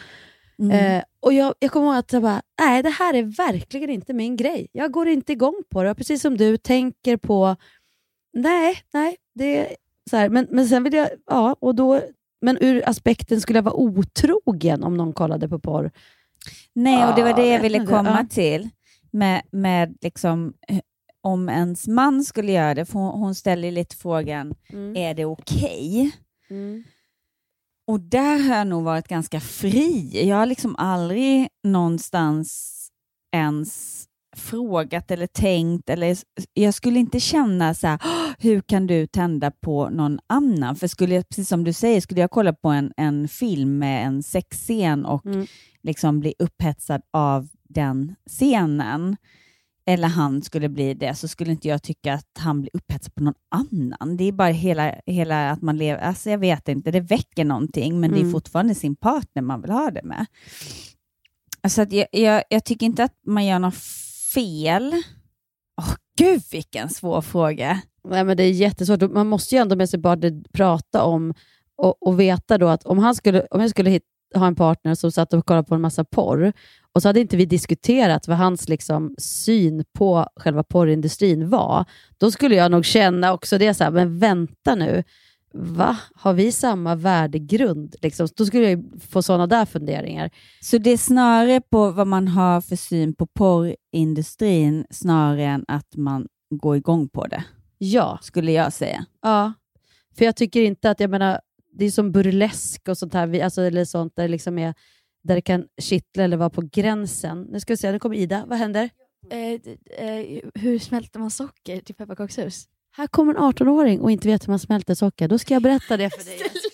Mm. 0.59 0.97
Eh, 0.97 1.05
och 1.21 1.33
jag, 1.33 1.55
jag 1.59 1.71
kommer 1.71 1.87
ihåg 1.87 1.97
att 1.97 2.13
jag 2.13 2.23
bara, 2.23 2.43
nej 2.61 2.83
det 2.83 2.91
här 2.91 3.15
är 3.15 3.23
verkligen 3.23 3.91
inte 3.91 4.13
min 4.13 4.37
grej. 4.37 4.69
Jag 4.73 4.93
går 4.93 5.09
inte 5.09 5.33
igång 5.33 5.63
på 5.71 5.83
det. 5.83 5.95
Precis 5.95 6.23
som 6.23 6.37
du 6.37 6.57
tänker 6.57 7.17
på, 7.17 7.57
nej, 8.37 8.79
nej, 8.93 9.17
det 9.35 9.77
så 10.11 10.17
här. 10.17 10.29
Men, 10.29 10.47
men 10.51 10.69
sen 10.69 10.83
vill 10.83 10.93
jag, 10.93 11.09
ja, 11.27 11.57
och 11.61 11.75
då, 11.75 12.01
men 12.41 12.59
ur 12.61 12.89
aspekten 12.89 13.41
skulle 13.41 13.59
jag 13.59 13.63
vara 13.63 13.75
otrogen 13.75 14.85
om 14.85 14.97
någon 14.97 15.13
kollade 15.13 15.49
på 15.49 15.59
porr. 15.59 15.91
Nej, 16.73 17.09
och 17.09 17.15
det 17.17 17.23
var 17.23 17.35
det 17.35 17.47
jag 17.49 17.61
ville 17.63 17.87
komma 17.87 18.19
ja. 18.21 18.27
till. 18.31 18.69
Med, 19.11 19.43
med 19.51 19.97
liksom, 20.01 20.55
eh, 20.69 20.79
om 21.21 21.49
ens 21.49 21.87
man 21.87 22.25
skulle 22.25 22.53
göra 22.53 22.75
det, 22.75 22.85
för 22.85 22.99
hon, 22.99 23.21
hon 23.21 23.35
ställer 23.35 23.71
lite 23.71 23.97
frågan, 23.97 24.55
Mm. 24.73 24.97
är 24.97 25.15
det 25.15 25.25
okej? 25.25 26.11
Mm. 26.51 26.85
Och 27.87 28.01
där 28.01 28.39
har 28.49 28.57
jag 28.57 28.67
nog 28.67 28.85
varit 28.85 29.09
ganska 29.09 29.41
fri. 29.41 30.11
Jag 30.29 30.37
har 30.37 30.47
liksom 30.47 30.77
aldrig 30.77 31.49
någonstans 31.65 32.73
ens 33.33 34.05
frågat 34.37 35.11
eller 35.11 35.27
tänkt, 35.27 35.91
eller 35.91 36.17
jag 36.55 36.75
skulle 36.75 36.99
inte 36.99 37.21
känna 37.21 37.75
så 37.75 37.87
här, 37.87 37.99
"Åh, 38.05 38.26
hur 38.39 38.61
kan 38.61 38.87
du 38.87 39.07
tända 39.07 39.51
på 39.51 39.89
någon 39.91 40.19
annan? 40.27 40.77
För 40.77 40.87
skulle 40.87 41.15
jag, 41.15 41.29
precis 41.29 41.49
som 41.49 41.65
du 41.65 41.73
säger, 41.73 42.01
skulle 42.01 42.21
jag 42.21 42.31
kolla 42.31 42.53
på 42.53 42.69
en, 42.69 42.93
en 42.97 43.29
film 43.29 43.79
med 43.79 44.07
en 44.07 44.23
sexscen 44.23 45.05
och 45.07 45.27
Mm. 45.27 45.47
liksom 45.83 46.21
bli 46.21 46.35
upphetsad 46.39 47.03
av 47.13 47.49
den 47.69 48.15
scenen, 48.31 49.17
eller 49.89 50.09
han 50.09 50.43
skulle 50.43 50.69
bli 50.69 50.95
det, 50.95 51.15
så 51.15 51.29
skulle 51.29 51.51
inte 51.53 51.69
jag 51.69 51.83
tycka 51.83 52.15
att 52.15 52.31
han 52.39 52.61
blir 52.61 52.71
upphetsad 52.77 53.15
på 53.15 53.23
någon 53.23 53.35
annan. 53.51 54.17
Det 54.17 54.25
är 54.25 54.33
bara 54.33 54.49
hela, 54.49 54.95
hela 55.07 55.51
att 55.51 55.63
man 55.63 55.77
lever, 55.79 56.01
alltså 56.03 56.31
jag 56.31 56.39
vet 56.39 56.69
inte, 56.69 56.91
det 56.91 57.01
väcker 57.01 57.45
någonting, 57.45 58.01
men 58.01 58.11
det 58.11 58.17
är 58.17 58.21
Mm. 58.21 58.33
fortfarande 58.33 58.75
sin 58.75 58.97
partner 58.97 59.43
man 59.43 59.63
vill 59.63 59.71
ha 59.71 59.91
det 59.91 60.03
med. 60.03 60.27
Alltså 61.61 61.83
att 61.83 61.93
jag, 61.93 62.07
jag, 62.13 62.43
jag 62.51 62.65
tycker 62.65 62.87
inte 62.87 63.05
att 63.05 63.15
man 63.27 63.47
gör 63.47 63.59
något 63.59 63.77
fel. 64.35 65.03
Åh, 65.81 65.95
gud 66.19 66.43
vilken 66.53 66.89
svår 66.91 67.21
fråga. 67.21 67.81
Nej, 68.11 68.25
men 68.25 68.37
det 68.37 68.43
är 68.43 68.51
jättesvårt. 68.51 69.11
Man 69.11 69.27
måste 69.27 69.55
ju 69.55 69.61
ändå 69.61 69.77
med 69.77 69.91
sig 69.91 69.99
bara 69.99 70.19
prata 70.53 71.05
om 71.05 71.35
och, 71.77 72.03
och 72.03 72.21
veta 72.21 72.59
då 72.59 72.69
att 72.69 72.87
om, 72.87 72.99
han 72.99 73.15
skulle, 73.15 73.47
om 73.51 73.61
jag 73.61 73.71
skulle 73.71 73.91
hitta, 73.91 74.07
ha 74.35 74.47
en 74.47 74.55
partner 74.55 74.95
som 74.95 75.13
satt 75.13 75.33
och 75.33 75.47
kollade 75.47 75.69
på 75.69 75.75
en 75.75 75.81
massa 75.81 76.05
porr 76.05 76.53
och 76.93 77.03
så 77.03 77.09
hade 77.09 77.21
inte 77.21 77.37
vi 77.37 77.45
diskuterat 77.45 78.29
vad 78.29 78.37
hans 78.37 78.69
liksom, 78.69 79.15
syn 79.19 79.85
på 79.93 80.27
själva 80.37 80.63
porrindustrin 80.63 81.49
var, 81.49 81.85
då 82.19 82.31
skulle 82.31 82.55
jag 82.55 82.71
nog 82.71 82.85
känna 82.85 83.33
också 83.33 83.59
det 83.59 83.75
så 83.75 83.85
här, 83.85 83.91
men 83.91 84.19
vänta 84.19 84.75
nu, 84.75 85.05
va? 85.55 85.97
Har 86.15 86.33
vi 86.33 86.53
samma 86.53 86.95
värdegrund? 86.95 87.97
Liksom? 88.03 88.29
Då 88.37 88.47
skulle 88.47 88.63
jag 88.63 88.73
ju 88.73 89.01
få 89.01 89.23
sådana 89.23 89.47
där 89.47 89.65
funderingar. 89.65 90.31
Så 90.61 90.79
det 90.79 90.91
är 90.91 90.97
snarare 90.97 91.61
på 91.61 91.91
vad 91.91 92.07
man 92.07 92.29
har 92.29 92.61
för 92.61 92.77
syn 92.77 93.15
på 93.15 93.27
porrindustrin 93.27 94.87
snarare 94.91 95.45
än 95.45 95.65
att 95.69 95.97
man 95.97 96.27
går 96.51 96.77
igång 96.77 97.09
på 97.09 97.27
det, 97.27 97.45
Ja, 97.79 98.19
skulle 98.23 98.53
jag 98.53 98.73
säga. 98.73 99.05
Ja, 99.23 99.53
för 100.19 100.25
jag 100.25 100.37
tycker 100.37 100.63
inte 100.63 100.91
att, 100.91 101.01
jag 101.01 101.11
menar, 101.11 101.41
det 101.73 101.85
är 101.85 101.91
som 101.91 102.13
burlesk 102.13 102.89
och 102.89 102.99
sånt 102.99 103.15
här, 103.15 103.27
vi- 103.27 103.43
alltså, 103.43 103.63
eller 103.63 103.85
sånt 103.85 104.17
där, 104.17 104.29
liksom 104.29 104.59
är, 104.59 104.75
där 105.25 105.35
det 105.35 105.41
kan 105.41 105.65
kittla 105.81 106.25
eller 106.25 106.37
vara 106.37 106.51
på 106.51 106.63
gränsen. 106.73 107.43
Nu 107.43 107.61
ska 107.61 107.73
vi 107.73 107.77
se, 107.77 107.93
nu 107.93 107.99
kommer 107.99 108.17
Ida. 108.17 108.45
Vad 108.49 108.59
händer? 108.59 108.91
Eh, 109.31 109.53
eh, 110.09 110.41
hur 110.55 110.79
smälter 110.79 111.19
man 111.21 111.31
socker 111.31 111.81
till 111.81 111.95
pepparkakshus? 111.95 112.65
Här 112.97 113.07
kommer 113.07 113.35
en 113.35 113.41
18-åring 113.41 114.01
och 114.01 114.11
inte 114.11 114.29
vet 114.29 114.47
hur 114.47 114.51
man 114.53 114.59
smälter 114.59 114.95
socker. 114.95 115.29
Då 115.29 115.39
ska 115.39 115.55
jag 115.55 115.63
berätta 115.63 115.97
det 115.97 116.11
för 116.11 116.25
dig. 116.25 116.39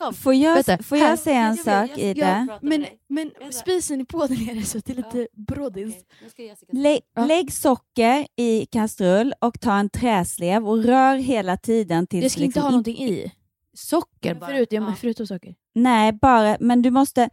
Kom. 0.00 0.14
Får 0.14 0.34
jag, 0.34 0.54
Vänta, 0.54 0.82
får 0.82 0.98
jag 0.98 1.18
säga 1.18 1.40
en 1.40 1.56
sak, 1.56 1.90
jag- 1.90 1.98
Ida? 1.98 2.48
jag- 2.50 2.58
Men, 2.62 2.86
men 3.08 3.30
spisen 3.52 4.00
är 4.00 4.04
på 4.04 4.26
där 4.26 4.46
nere 4.54 4.62
så 4.64 4.78
det 4.78 4.92
är 4.92 4.96
lite 4.96 5.28
brådis. 5.48 5.94
Lä, 6.72 7.00
Ja. 7.14 7.24
Lägg 7.26 7.52
socker 7.52 8.26
i 8.36 8.66
kastrull 8.66 9.34
och 9.40 9.60
ta 9.60 9.72
en 9.74 9.90
träslev 9.90 10.68
och 10.68 10.84
rör 10.84 11.16
hela 11.16 11.56
tiden 11.56 12.06
tills 12.06 12.22
Jag 12.22 12.30
ska 12.32 12.40
det 12.40 12.44
inte 12.44 12.48
liksom 12.48 12.62
ha 12.62 12.68
in- 12.68 12.72
någonting 12.72 12.98
i. 13.08 13.32
Socker 13.74 14.34
bara? 14.34 14.46
Förut, 14.50 14.68
Ja. 14.70 14.94
förutom 15.00 15.26
socker. 15.26 15.54
Nej, 15.74 16.12
bara, 16.12 16.56
men 16.60 16.82
du 16.82 16.90
måste 16.90 17.30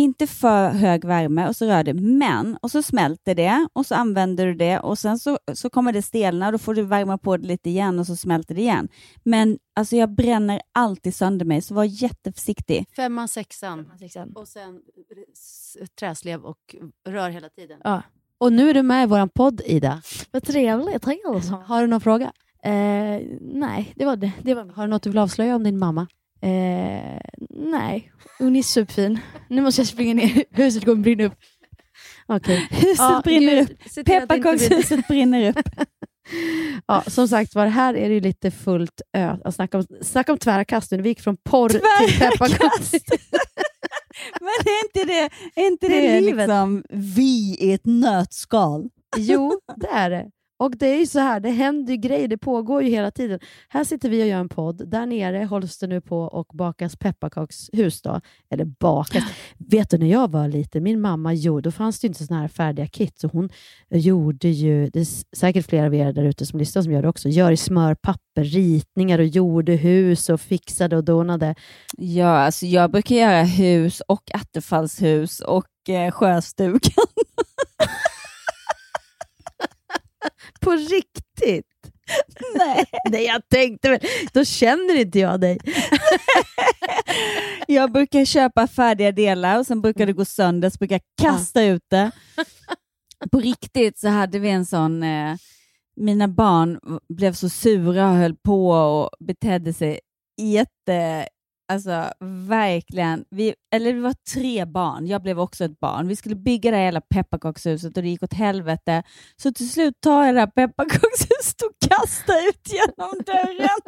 inte 0.00 0.26
för 0.26 0.70
hög 0.70 1.04
värme 1.04 1.48
och 1.48 1.56
så 1.56 1.66
rör 1.66 1.84
du, 1.84 1.94
men 1.94 2.56
och 2.62 2.70
så 2.70 2.82
smälter 2.82 3.34
det 3.34 3.68
och 3.72 3.86
så 3.86 3.94
använder 3.94 4.46
du 4.46 4.54
det 4.54 4.78
och 4.78 4.98
sen 4.98 5.18
så, 5.18 5.38
så 5.54 5.70
kommer 5.70 5.92
det 5.92 6.02
stelna 6.02 6.46
och 6.46 6.52
då 6.52 6.58
får 6.58 6.74
du 6.74 6.82
värma 6.82 7.18
på 7.18 7.36
det 7.36 7.46
lite 7.46 7.70
igen 7.70 7.98
och 7.98 8.06
så 8.06 8.16
smälter 8.16 8.54
det 8.54 8.60
igen. 8.60 8.88
Men 9.24 9.58
alltså 9.76 9.96
jag 9.96 10.14
bränner 10.14 10.60
alltid 10.72 11.14
sönder 11.14 11.46
mig, 11.46 11.62
så 11.62 11.74
var 11.74 11.84
jätteförsiktig. 11.84 12.86
Femman, 12.96 13.28
sexan, 13.28 13.92
Sexan. 13.98 14.32
och 14.34 14.48
sen 14.48 14.80
träslev 15.98 16.44
och 16.44 16.76
rör 17.08 17.30
hela 17.30 17.48
tiden. 17.48 17.80
Ja. 17.84 18.02
Och 18.38 18.52
nu 18.52 18.70
är 18.70 18.74
du 18.74 18.82
med 18.82 19.02
i 19.02 19.06
vår 19.06 19.26
podd, 19.26 19.60
Ida. 19.64 20.02
Vad 20.30 20.42
trevligt, 20.42 21.02
trevligt. 21.02 21.50
Har 21.66 21.80
du 21.80 21.86
någon 21.86 22.00
fråga? 22.00 22.32
Eh, 22.62 23.20
nej, 23.40 23.92
det 23.96 24.04
var 24.04 24.16
det. 24.16 24.32
det 24.42 24.54
var... 24.54 24.64
Har 24.64 24.82
du 24.82 24.90
något 24.90 25.02
du 25.02 25.10
vill 25.10 25.18
avslöja 25.18 25.56
om 25.56 25.64
din 25.64 25.78
mamma? 25.78 26.06
Eh, 26.42 27.20
nej, 27.50 28.12
hon 28.38 28.56
är 28.56 28.62
superfin. 28.62 29.18
Nu 29.48 29.62
måste 29.62 29.80
jag 29.80 29.88
springa 29.88 30.14
ner, 30.14 30.44
huset 30.50 30.84
kommer 30.84 31.02
brinna 31.02 31.24
upp. 31.24 31.34
Okej. 32.26 32.68
Huset 32.70 32.96
Ja, 32.98 33.20
brinner 33.24 33.54
gud, 33.56 33.70
upp. 33.70 33.92
till 33.94 34.04
Pepparkakshuset 34.04 35.08
brinner 35.08 35.48
upp. 35.58 35.68
Ja, 36.86 37.02
som 37.06 37.28
sagt 37.28 37.54
var, 37.54 37.66
här 37.66 37.94
är 37.94 38.08
det 38.08 38.20
lite 38.20 38.50
fullt 38.50 39.00
ö. 39.16 39.36
Snacka, 39.52 39.78
om, 39.78 39.84
snacka 40.02 40.32
om 40.32 40.38
tvära 40.38 40.64
kast 40.64 40.90
nu. 40.90 41.02
Vi 41.02 41.08
gick 41.08 41.20
från 41.20 41.36
porr 41.36 41.68
till 41.68 41.80
Tvära 41.80 42.30
pepparkaks. 42.30 42.92
Men 44.40 44.48
är 44.64 44.84
inte 44.84 45.12
det, 45.12 45.30
är 45.60 45.66
inte 45.66 45.88
Det 45.88 45.94
det, 46.00 46.06
är 46.06 46.20
livet. 46.20 46.36
liksom 46.36 46.84
vi 46.90 47.56
i 47.60 47.72
ett 47.72 47.84
nötskal? 47.86 48.88
Jo, 49.16 49.60
det 49.76 49.86
är 49.88 50.10
det. 50.10 50.26
Och 50.60 50.76
det 50.76 50.86
är 50.86 50.98
ju 50.98 51.06
så 51.06 51.18
här, 51.18 51.40
det 51.40 51.50
händer 51.50 51.92
ju 51.92 51.96
grejer, 51.96 52.28
det 52.28 52.38
pågår 52.38 52.82
ju 52.82 52.90
hela 52.90 53.10
tiden. 53.10 53.40
Här 53.68 53.84
sitter 53.84 54.08
vi 54.08 54.22
och 54.22 54.26
gör 54.26 54.38
en 54.38 54.48
podd. 54.48 54.90
Där 54.90 55.06
nere 55.06 55.44
hålls 55.44 55.78
det 55.78 55.86
nu 55.86 56.00
på 56.00 56.20
och 56.20 56.46
bakas 56.52 56.96
pepparkakshus. 56.96 58.02
Då. 58.02 58.20
Eller 58.50 58.64
bakas. 58.64 59.24
Vet 59.58 59.90
du, 59.90 59.98
när 59.98 60.06
jag 60.06 60.30
var 60.30 60.48
liten, 60.48 60.82
min 60.82 61.00
mamma 61.00 61.34
gjorde, 61.34 61.62
då 61.62 61.70
fanns 61.70 62.00
det 62.00 62.04
ju 62.04 62.08
inte 62.08 62.24
sådana 62.24 62.40
här 62.40 62.48
färdiga 62.48 62.86
kit. 62.86 63.18
Så 63.18 63.28
hon 63.28 63.50
gjorde 63.90 64.48
ju, 64.48 64.90
det 64.90 65.00
är 65.00 65.36
säkert 65.36 65.66
flera 65.66 65.86
av 65.86 65.94
er 65.94 66.12
där 66.12 66.24
ute 66.24 66.46
som 66.46 66.58
lyssnar 66.58 66.82
som 66.82 66.92
gör 66.92 67.02
det 67.02 67.08
också, 67.08 67.28
gör 67.28 67.52
i 67.52 67.56
smörpapper, 67.56 68.44
ritningar 68.44 69.18
och 69.18 69.26
gjorde 69.26 69.72
hus 69.72 70.28
och 70.28 70.40
fixade 70.40 70.96
och 70.96 71.04
donade. 71.04 71.54
Ja, 71.98 72.38
alltså 72.38 72.66
jag 72.66 72.90
brukar 72.90 73.16
göra 73.16 73.42
hus 73.42 74.02
och 74.08 74.30
attefallshus 74.34 75.40
och 75.40 75.88
eh, 75.88 76.10
sjöstugan. 76.10 76.80
På 80.60 80.70
riktigt! 80.70 81.66
Nej. 82.56 82.84
Nej, 83.10 83.24
jag 83.24 83.48
tänkte 83.48 83.90
väl, 83.90 84.00
då 84.32 84.44
känner 84.44 85.00
inte 85.00 85.18
jag 85.18 85.40
dig. 85.40 85.58
Jag 87.66 87.92
brukar 87.92 88.24
köpa 88.24 88.66
färdiga 88.66 89.12
delar 89.12 89.58
och 89.58 89.66
sen 89.66 89.80
brukar 89.80 90.06
det 90.06 90.12
gå 90.12 90.24
sönder, 90.24 90.70
så 90.70 90.76
brukar 90.78 90.94
jag 90.94 91.28
kasta 91.28 91.62
ut 91.62 91.84
det. 91.90 92.10
På 93.32 93.38
riktigt 93.40 93.98
så 93.98 94.08
hade 94.08 94.38
vi 94.38 94.50
en 94.50 94.66
sån, 94.66 95.02
eh, 95.02 95.36
mina 95.96 96.28
barn 96.28 96.80
blev 97.08 97.32
så 97.32 97.48
sura 97.48 98.10
och 98.10 98.16
höll 98.16 98.36
på 98.36 98.70
och 98.70 99.10
betedde 99.20 99.72
sig 99.72 100.00
jätte, 100.40 101.28
alltså 101.70 102.12
verkligen, 102.48 103.24
vi, 103.30 103.54
eller 103.74 103.92
vi 103.92 104.00
var 104.00 104.14
tre 104.34 104.64
barn, 104.64 105.06
jag 105.06 105.22
blev 105.22 105.40
också 105.40 105.64
ett 105.64 105.80
barn. 105.80 106.08
Vi 106.08 106.16
skulle 106.16 106.34
bygga 106.34 106.70
det 106.70 106.76
här 106.76 106.84
hela 106.84 107.00
pepparkakshuset 107.00 107.96
och 107.96 108.02
det 108.02 108.08
gick 108.08 108.22
åt 108.22 108.32
helvete. 108.32 109.02
Så 109.36 109.52
till 109.52 109.70
slut 109.70 109.94
tar 110.00 110.26
jag 110.26 110.34
det 110.34 110.40
här 110.40 110.46
pepparkakshuset 110.46 111.62
och 111.62 111.88
kastar 111.90 112.48
ut 112.48 112.72
genom 112.72 113.12
dörren. 113.26 113.78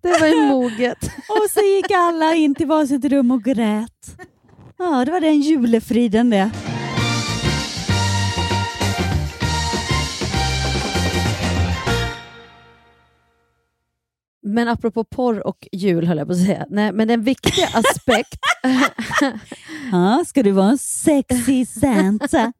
Det 0.00 0.20
var 0.20 0.26
ju 0.26 0.46
moget. 0.46 0.98
Och 1.28 1.50
så 1.50 1.60
gick 1.60 1.90
alla 1.90 2.34
in 2.34 2.54
till 2.54 2.66
varsitt 2.66 3.04
rum 3.04 3.30
och 3.30 3.42
grät. 3.42 4.16
Ja, 4.78 5.04
det 5.04 5.12
var 5.12 5.20
den 5.20 5.40
julefriden 5.40 6.30
det. 6.30 6.50
Men 14.42 14.68
apropå 14.68 15.04
porr 15.04 15.46
och 15.46 15.68
jul 15.72 16.06
höll 16.06 16.18
jag 16.18 16.26
på 16.26 16.32
att 16.32 16.44
säga. 16.44 16.66
Nej, 16.70 16.92
men 16.92 17.10
en 17.10 17.22
viktig 17.22 17.62
aspekt 17.74 18.38
Ja, 19.92 20.24
ska 20.26 20.42
du 20.42 20.50
vara 20.50 20.68
en 20.68 20.78
sexy 20.78 21.66
Santa? 21.66 22.52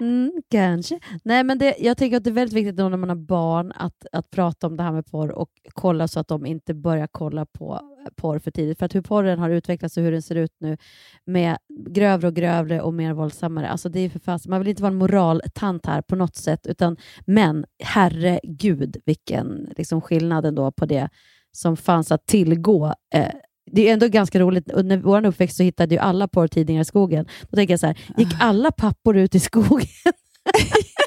Mm, 0.00 0.32
kanske. 0.50 1.00
Nej, 1.24 1.44
men 1.44 1.58
det, 1.58 1.76
jag 1.78 1.96
tänker 1.96 2.16
att 2.16 2.24
det 2.24 2.30
är 2.30 2.34
väldigt 2.34 2.56
viktigt 2.56 2.76
när 2.76 2.96
man 2.96 3.08
har 3.08 3.16
barn 3.16 3.72
att, 3.74 4.06
att 4.12 4.30
prata 4.30 4.66
om 4.66 4.76
det 4.76 4.82
här 4.82 4.92
med 4.92 5.06
porr 5.06 5.30
och 5.30 5.50
kolla 5.72 6.08
så 6.08 6.20
att 6.20 6.28
de 6.28 6.46
inte 6.46 6.74
börjar 6.74 7.06
kolla 7.06 7.46
på 7.46 7.80
porr 8.16 8.38
för 8.38 8.50
tidigt. 8.50 8.78
För 8.78 8.86
att 8.86 8.94
hur 8.94 9.00
porren 9.00 9.38
har 9.38 9.50
utvecklats 9.50 9.96
och 9.96 10.02
hur 10.02 10.12
den 10.12 10.22
ser 10.22 10.34
ut 10.34 10.52
nu 10.60 10.76
med 11.24 11.56
grövre 11.88 12.26
och 12.26 12.34
grövre 12.34 12.80
och 12.80 12.94
mer 12.94 13.12
våldsammare. 13.12 13.68
Alltså 13.68 13.88
det 13.88 14.00
är 14.00 14.10
för 14.10 14.18
fast, 14.18 14.46
man 14.46 14.60
vill 14.60 14.68
inte 14.68 14.82
vara 14.82 14.92
en 14.92 14.98
moraltant 14.98 15.86
här 15.86 16.02
på 16.02 16.16
något 16.16 16.36
sätt, 16.36 16.66
utan 16.66 16.96
men 17.26 17.64
herregud 17.84 18.96
vilken 19.04 19.72
liksom, 19.76 20.00
skillnad 20.00 20.46
ändå 20.46 20.72
på 20.72 20.86
det 20.86 21.08
som 21.52 21.76
fanns 21.76 22.12
att 22.12 22.26
tillgå. 22.26 22.94
Eh, 23.14 23.32
det 23.72 23.88
är 23.88 23.92
ändå 23.92 24.08
ganska 24.08 24.40
roligt. 24.40 24.70
Under 24.70 24.96
vår 24.96 25.26
uppväxt 25.26 25.56
så 25.56 25.62
hittade 25.62 25.94
ju 25.94 26.00
alla 26.00 26.28
porrtidningar 26.28 26.82
i 26.82 26.84
skogen. 26.84 27.26
Då 27.50 27.56
tänker 27.56 27.72
jag 27.72 27.80
så 27.80 27.86
här, 27.86 27.98
gick 28.16 28.28
alla 28.40 28.70
pappor 28.70 29.16
ut 29.16 29.34
i 29.34 29.40
skogen? 29.40 29.88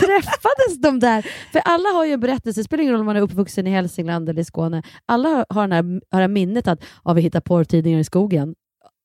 Träffades 0.00 0.80
de 0.82 0.98
där? 0.98 1.26
För 1.52 1.62
alla 1.64 1.88
har 1.88 2.04
ju 2.04 2.12
en 2.12 2.20
berättelse, 2.20 2.60
det 2.60 2.64
spelar 2.64 2.82
ingen 2.82 2.92
roll 2.92 3.00
om 3.00 3.06
man 3.06 3.16
är 3.16 3.20
uppvuxen 3.20 3.66
i 3.66 3.70
Hälsingland 3.70 4.28
eller 4.28 4.42
i 4.42 4.44
Skåne. 4.44 4.82
Alla 5.06 5.28
har, 5.28 5.46
har, 5.48 5.68
den 5.68 5.72
här, 5.72 5.82
har 6.10 6.20
det 6.20 6.24
här 6.24 6.28
minnet 6.28 6.68
att 6.68 6.84
ja, 7.04 7.12
vi 7.12 7.22
hittar 7.22 7.40
porrtidningar 7.40 7.98
i 7.98 8.04
skogen. 8.04 8.54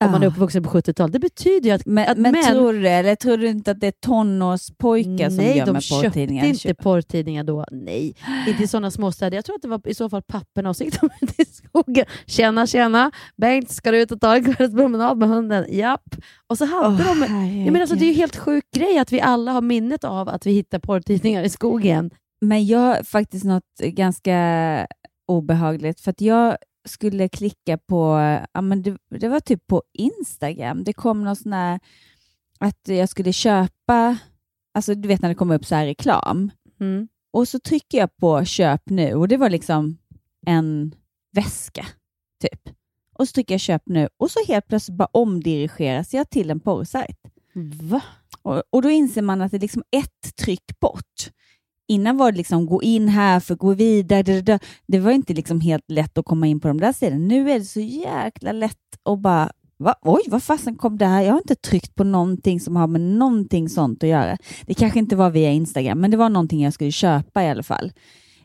Om 0.05 0.11
man 0.11 0.23
är 0.23 0.27
uppvuxen 0.27 0.63
på 0.63 0.69
70-talet. 0.69 1.13
Det 1.13 1.19
betyder 1.19 1.69
ju 1.69 1.75
att, 1.75 1.85
Men, 1.85 2.21
men 2.21 2.43
tror 2.43 2.73
du? 2.73 2.87
Eller 2.87 3.15
tror 3.15 3.37
du 3.37 3.47
inte 3.47 3.71
att 3.71 3.79
det 3.79 3.87
är 3.87 3.91
tonårspojkar 3.91 5.29
som 5.29 5.37
Nej, 5.37 5.57
gömmer 5.57 5.73
de 5.73 5.81
köpte 5.81 6.07
porrtidningar? 6.09 6.45
inte 6.45 6.73
porrtidningar 6.73 7.43
då. 7.43 7.65
Nej, 7.71 8.15
inte 8.47 8.63
i 8.63 8.67
sådana 8.67 8.91
småstäder. 8.91 9.37
Jag 9.37 9.45
tror 9.45 9.55
att 9.55 9.61
det 9.61 9.67
var 9.67 9.81
i 9.87 9.93
så 9.93 10.09
fall 10.09 10.21
papporna 10.21 10.69
och 10.69 10.75
så 10.77 10.83
gick 10.83 11.01
de 11.01 11.09
ut 11.21 11.39
i 11.39 11.45
skogen. 11.45 12.05
Tjena, 12.25 12.67
tjena. 12.67 13.11
Bengt, 13.37 13.71
ska 13.71 13.91
du 13.91 14.01
ut 14.01 14.11
och 14.11 14.21
ta 14.21 14.35
en 14.35 14.53
kvällspromenad 14.53 15.17
med 15.17 15.29
hunden? 15.29 15.65
Japp. 15.69 16.15
Och 16.47 16.57
så 16.57 16.65
hade 16.65 16.87
Åh, 16.87 16.97
de... 16.97 17.21
Jag 17.65 17.71
menar, 17.71 17.81
alltså, 17.81 17.95
det 17.95 18.05
är 18.05 18.07
ju 18.07 18.13
herregud. 18.13 18.19
helt 18.19 18.35
sjuk 18.35 18.63
grej 18.75 18.97
att 18.97 19.11
vi 19.11 19.21
alla 19.21 19.51
har 19.51 19.61
minnet 19.61 20.03
av 20.03 20.29
att 20.29 20.45
vi 20.45 20.51
hittar 20.51 20.79
porrtidningar 20.79 21.43
i 21.43 21.49
skogen. 21.49 22.11
Men 22.41 22.65
jag 22.65 22.79
har 22.79 23.03
faktiskt 23.03 23.45
något 23.45 23.63
ganska 23.79 24.87
obehagligt, 25.27 25.99
för 26.01 26.11
att 26.11 26.21
jag 26.21 26.57
skulle 26.85 27.29
klicka 27.29 27.77
på, 27.77 28.17
ja, 28.53 28.61
men 28.61 28.81
det, 28.81 28.97
det 29.09 29.27
var 29.27 29.39
typ 29.39 29.67
på 29.67 29.83
Instagram, 29.93 30.83
det 30.83 30.93
kom 30.93 31.23
någon 31.23 31.35
sån 31.35 31.53
här, 31.53 31.79
att 32.59 32.87
jag 32.87 33.09
skulle 33.09 33.33
köpa, 33.33 34.17
alltså 34.73 34.95
du 34.95 35.07
vet 35.07 35.21
när 35.21 35.29
det 35.29 35.35
kommer 35.35 35.55
upp 35.55 35.65
så 35.65 35.75
här 35.75 35.85
reklam, 35.85 36.51
Mm. 36.79 37.07
och 37.33 37.47
så 37.47 37.59
trycker 37.59 37.97
jag 37.97 38.17
på 38.17 38.45
köp 38.45 38.81
nu 38.89 39.13
och 39.13 39.27
det 39.27 39.37
var 39.37 39.49
liksom 39.49 39.97
en 40.45 40.95
väska, 41.31 41.85
typ. 42.41 42.75
Och 43.13 43.27
så 43.27 43.31
trycker 43.33 43.53
jag 43.53 43.61
köp 43.61 43.81
nu 43.85 44.09
och 44.17 44.31
så 44.31 44.39
helt 44.47 44.67
plötsligt 44.67 44.97
bara 44.97 45.07
omdirigeras 45.11 46.13
jag 46.13 46.29
till 46.29 46.49
en 46.49 46.59
porrsajt. 46.59 47.17
Va? 47.81 48.01
Och, 48.41 48.63
och 48.69 48.81
då 48.81 48.89
inser 48.89 49.21
man 49.21 49.41
att 49.41 49.51
det 49.51 49.57
är 49.57 49.61
liksom 49.61 49.83
ett 49.91 50.35
tryck 50.35 50.79
bort. 50.79 51.29
Innan 51.87 52.17
var 52.17 52.31
det 52.31 52.37
liksom 52.37 52.65
gå 52.65 52.83
in 52.83 53.07
här 53.07 53.39
för 53.39 53.53
att 53.53 53.59
gå 53.59 53.73
vidare. 53.73 54.59
Det, 54.87 54.99
var 54.99 55.11
inte 55.11 55.33
liksom 55.33 55.61
helt 55.61 55.91
lätt 55.91 56.17
att 56.17 56.25
komma 56.25 56.47
in 56.47 56.59
på 56.59 56.67
de 56.67 56.79
där 56.79 56.93
sidorna. 56.93 57.25
Nu 57.25 57.51
är 57.51 57.59
det 57.59 57.65
så 57.65 57.79
jäkla 57.79 58.51
lätt 58.51 58.77
att 59.03 59.19
bara 59.19 59.51
Va? 59.77 59.95
Oj, 60.01 60.21
vad 60.27 60.43
fasen 60.43 60.75
kom 60.75 60.97
det 60.97 61.05
här? 61.05 61.21
Jag 61.21 61.31
har 61.31 61.37
inte 61.37 61.55
tryckt 61.55 61.95
på 61.95 62.03
någonting 62.03 62.59
som 62.59 62.75
har 62.75 62.87
med 62.87 63.01
någonting 63.01 63.69
sånt 63.69 64.03
att 64.03 64.09
göra. 64.09 64.37
Det 64.65 64.73
kanske 64.73 64.99
inte 64.99 65.15
var 65.15 65.29
via 65.29 65.51
Instagram, 65.51 65.99
men 65.99 66.11
det 66.11 66.17
var 66.17 66.29
någonting 66.29 66.63
jag 66.63 66.73
skulle 66.73 66.91
köpa 66.91 67.43
i 67.43 67.49
alla 67.49 67.63
fall. 67.63 67.91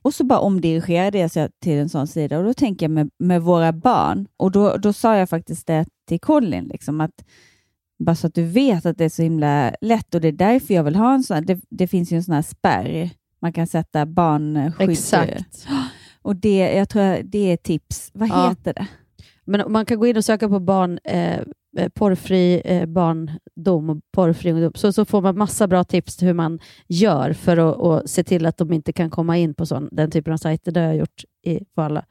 Och 0.03 0.15
så 0.15 0.25
bara 0.25 0.39
omdirigerade 0.39 1.19
jag 1.19 1.31
sig 1.31 1.49
till 1.63 1.79
en 1.79 1.89
sån 1.89 2.07
sida 2.07 2.39
och 2.39 2.45
då 2.45 2.55
tänker 2.55 2.85
jag 2.87 2.91
med, 2.91 3.11
med 3.19 3.43
våra 3.43 3.73
barn 3.73 4.27
och 4.37 4.51
då, 4.51 4.77
då 4.77 4.93
sa 4.93 5.17
jag 5.17 5.29
faktiskt 5.29 5.67
det 5.67 5.87
till 6.09 6.21
Colin, 6.21 6.65
liksom 6.65 7.01
att 7.01 7.25
bara 8.05 8.17
så 8.17 8.27
att 8.27 8.35
du 8.35 8.45
vet 8.45 8.87
att 8.87 8.99
det 8.99 9.05
är 9.05 9.09
så 9.09 9.23
himla 9.23 9.75
lätt 9.81 10.15
och 10.15 10.21
det 10.21 10.29
är 10.29 10.33
därför 10.33 10.75
jag 10.75 10.85
vill 10.85 10.97
ha 10.97 11.15
en 11.15 11.23
sån. 11.23 11.47
Det, 11.47 11.61
det 11.71 11.89
finns 11.89 12.13
ju 12.13 12.17
en 12.17 12.25
sån 12.25 12.35
här 12.35 12.43
spärr 12.43 13.11
man 13.43 13.53
kan 13.53 13.67
sätta 13.67 14.07
barnskydd. 14.07 14.91
Exakt. 14.91 15.67
Och 16.23 16.37
det, 16.37 16.73
jag 16.77 16.89
tror 16.89 17.23
det 17.23 17.53
är 17.53 17.57
tips. 17.57 18.11
Vad 18.15 18.29
Ja. 18.29 18.49
heter 18.49 18.75
det? 18.75 18.87
Men 19.45 19.73
man 19.73 19.87
kan 19.87 19.99
gå 19.99 20.07
in 20.07 20.17
och 20.17 20.25
söka 20.25 20.49
på 20.49 20.61
barn, 20.61 20.99
eh, 21.05 21.39
eh, 21.79 21.89
porrfri 21.95 22.63
eh, 22.65 22.87
barndom 22.87 23.91
och 23.91 23.97
porrfri 24.13 24.53
ungdom, 24.53 24.73
så, 24.75 24.93
så 24.93 25.05
får 25.05 25.21
man 25.23 25.39
massa 25.39 25.67
bra 25.69 25.85
tips 25.85 26.17
till 26.17 26.27
hur 26.27 26.35
man 26.35 26.59
gör 26.89 27.33
för 27.33 27.57
att 27.57 27.81
att 27.81 28.11
se 28.11 28.25
till 28.25 28.47
att 28.47 28.57
de 28.57 28.73
inte 28.73 28.93
kan 28.93 29.11
komma 29.11 29.37
in 29.39 29.55
på 29.55 29.67
sån, 29.67 29.89
den 29.93 30.11
typen 30.11 30.33
av 30.33 30.37
sajter. 30.37 30.73
Det 30.73 30.81
har 30.81 30.87
jag 30.87 30.97
gjort 30.97 31.25
i, 31.47 31.61
för 31.75 31.83
alla. 31.83 32.05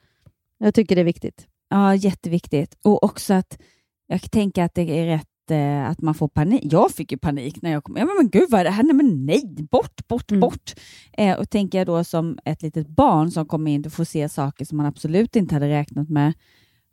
Jag 0.57 0.73
tycker 0.73 0.95
det 0.95 1.01
är 1.01 1.05
viktigt. 1.05 1.47
Ja, 1.69 1.95
jätteviktigt. 1.95 2.75
Och 2.83 3.03
också 3.03 3.33
att 3.33 3.59
jag 4.07 4.31
tänker 4.31 4.63
att 4.63 4.73
det 4.75 4.81
är 4.99 5.05
rätt 5.05 5.28
eh, 5.51 5.89
att 5.89 6.01
man 6.01 6.13
får 6.13 6.27
panik. 6.27 6.62
Jag 6.63 6.91
fick 6.91 7.12
ju 7.12 7.17
panik 7.17 7.62
när 7.62 7.71
jag 7.71 7.83
kom. 7.83 7.97
Ja, 7.97 8.05
men, 8.05 8.15
men 8.17 8.29
gud, 8.29 8.49
vad 8.49 8.59
är 8.59 8.63
det 8.63 8.69
här? 8.71 8.83
Nej, 8.83 8.93
men 8.95 9.25
nej, 9.25 9.55
bort, 9.71 10.07
bort, 10.07 10.31
Mm. 10.31 10.39
bort. 10.41 10.73
Eh, 11.17 11.38
och 11.39 11.49
tänker 11.49 11.77
jag 11.77 11.88
då 11.88 12.03
som 12.03 12.38
ett 12.45 12.62
litet 12.62 12.88
barn 12.88 13.31
som 13.31 13.45
kommer 13.45 13.71
in 13.71 13.85
och 13.85 13.93
får 13.93 14.03
se 14.03 14.29
saker 14.29 14.65
som 14.65 14.77
man 14.77 14.85
absolut 14.85 15.35
inte 15.35 15.55
hade 15.55 15.69
räknat 15.69 16.09
med. 16.09 16.33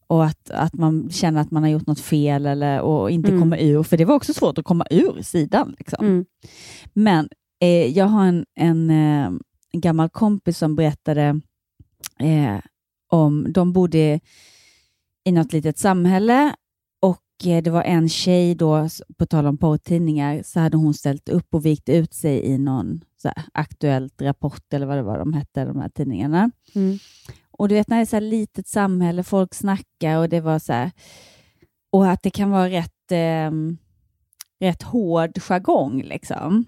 och 0.08 0.24
att, 0.24 0.50
att 0.50 0.74
man 0.74 1.10
känner 1.10 1.40
att 1.40 1.50
man 1.50 1.62
har 1.62 1.70
gjort 1.70 1.86
något 1.86 2.00
fel 2.00 2.46
eller, 2.46 2.80
och 2.80 3.10
inte 3.10 3.28
Mm. 3.28 3.40
kommer 3.40 3.58
ur, 3.62 3.82
för 3.82 3.96
det 3.96 4.04
var 4.04 4.14
också 4.14 4.34
svårt 4.34 4.58
att 4.58 4.64
komma 4.64 4.86
ur 4.90 5.22
sidan. 5.22 5.74
Liksom. 5.78 6.04
Mm. 6.06 6.24
Men 6.92 7.28
eh, 7.60 7.86
jag 7.98 8.04
har 8.06 8.26
en, 8.26 8.44
en, 8.54 8.90
eh, 8.90 9.26
en 9.72 9.80
gammal 9.80 10.08
kompis 10.08 10.58
som 10.58 10.76
berättade 10.76 11.40
eh, 12.20 12.58
om, 13.12 13.46
de 13.52 13.72
bodde 13.72 14.20
i 15.24 15.32
något 15.32 15.52
litet 15.52 15.78
samhälle 15.78 16.54
det 17.42 17.70
var 17.70 17.82
en 17.82 18.08
tjej 18.08 18.54
då, 18.54 18.88
på 19.18 19.26
tal 19.26 19.46
om 19.46 19.58
porrtidningar, 19.58 20.42
så 20.42 20.60
hade 20.60 20.76
hon 20.76 20.94
ställt 20.94 21.28
upp 21.28 21.54
och 21.54 21.66
vikt 21.66 21.88
ut 21.88 22.14
sig 22.14 22.44
i 22.44 22.58
någon 22.58 23.00
så 23.22 23.28
här, 23.28 23.44
aktuellt 23.52 24.22
rapport 24.22 24.72
eller 24.72 24.86
vad 24.86 24.96
det 24.96 25.02
var 25.02 25.18
de 25.18 25.32
hette, 25.32 25.64
de 25.64 25.80
här 25.80 25.88
tidningarna. 25.88 26.50
Mm. 26.74 26.98
Och 27.50 27.68
du 27.68 27.74
vet 27.74 27.88
när 27.88 27.96
det 27.96 28.02
är 28.02 28.06
så 28.06 28.16
här 28.16 28.20
litet 28.20 28.68
samhälle, 28.68 29.22
folk 29.22 29.54
snackar 29.54 30.18
och 30.18 30.28
det 30.28 30.40
var 30.40 30.58
så 30.58 30.72
här, 30.72 30.90
och 31.90 32.10
att 32.10 32.22
det 32.22 32.30
kan 32.30 32.50
vara 32.50 32.70
rätt, 32.70 33.12
eh, 33.12 33.50
rätt 34.60 34.82
hård 34.82 35.38
jargong 35.42 36.02
liksom. 36.02 36.64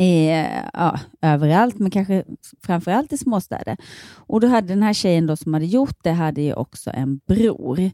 Eh, 0.00 0.68
ja, 0.72 1.00
överallt, 1.22 1.78
men 1.78 1.90
kanske 1.90 2.24
framförallt 2.62 3.12
i 3.12 3.18
småstäder. 3.18 3.76
Och 4.16 4.40
då 4.40 4.46
hade 4.46 4.68
den 4.68 4.82
här 4.82 4.92
tjejen 4.92 5.26
då 5.26 5.36
som 5.36 5.54
hade 5.54 5.66
gjort 5.66 5.98
det, 6.02 6.10
hade 6.10 6.42
ju 6.42 6.54
också 6.54 6.90
en 6.90 7.20
bror. 7.26 7.90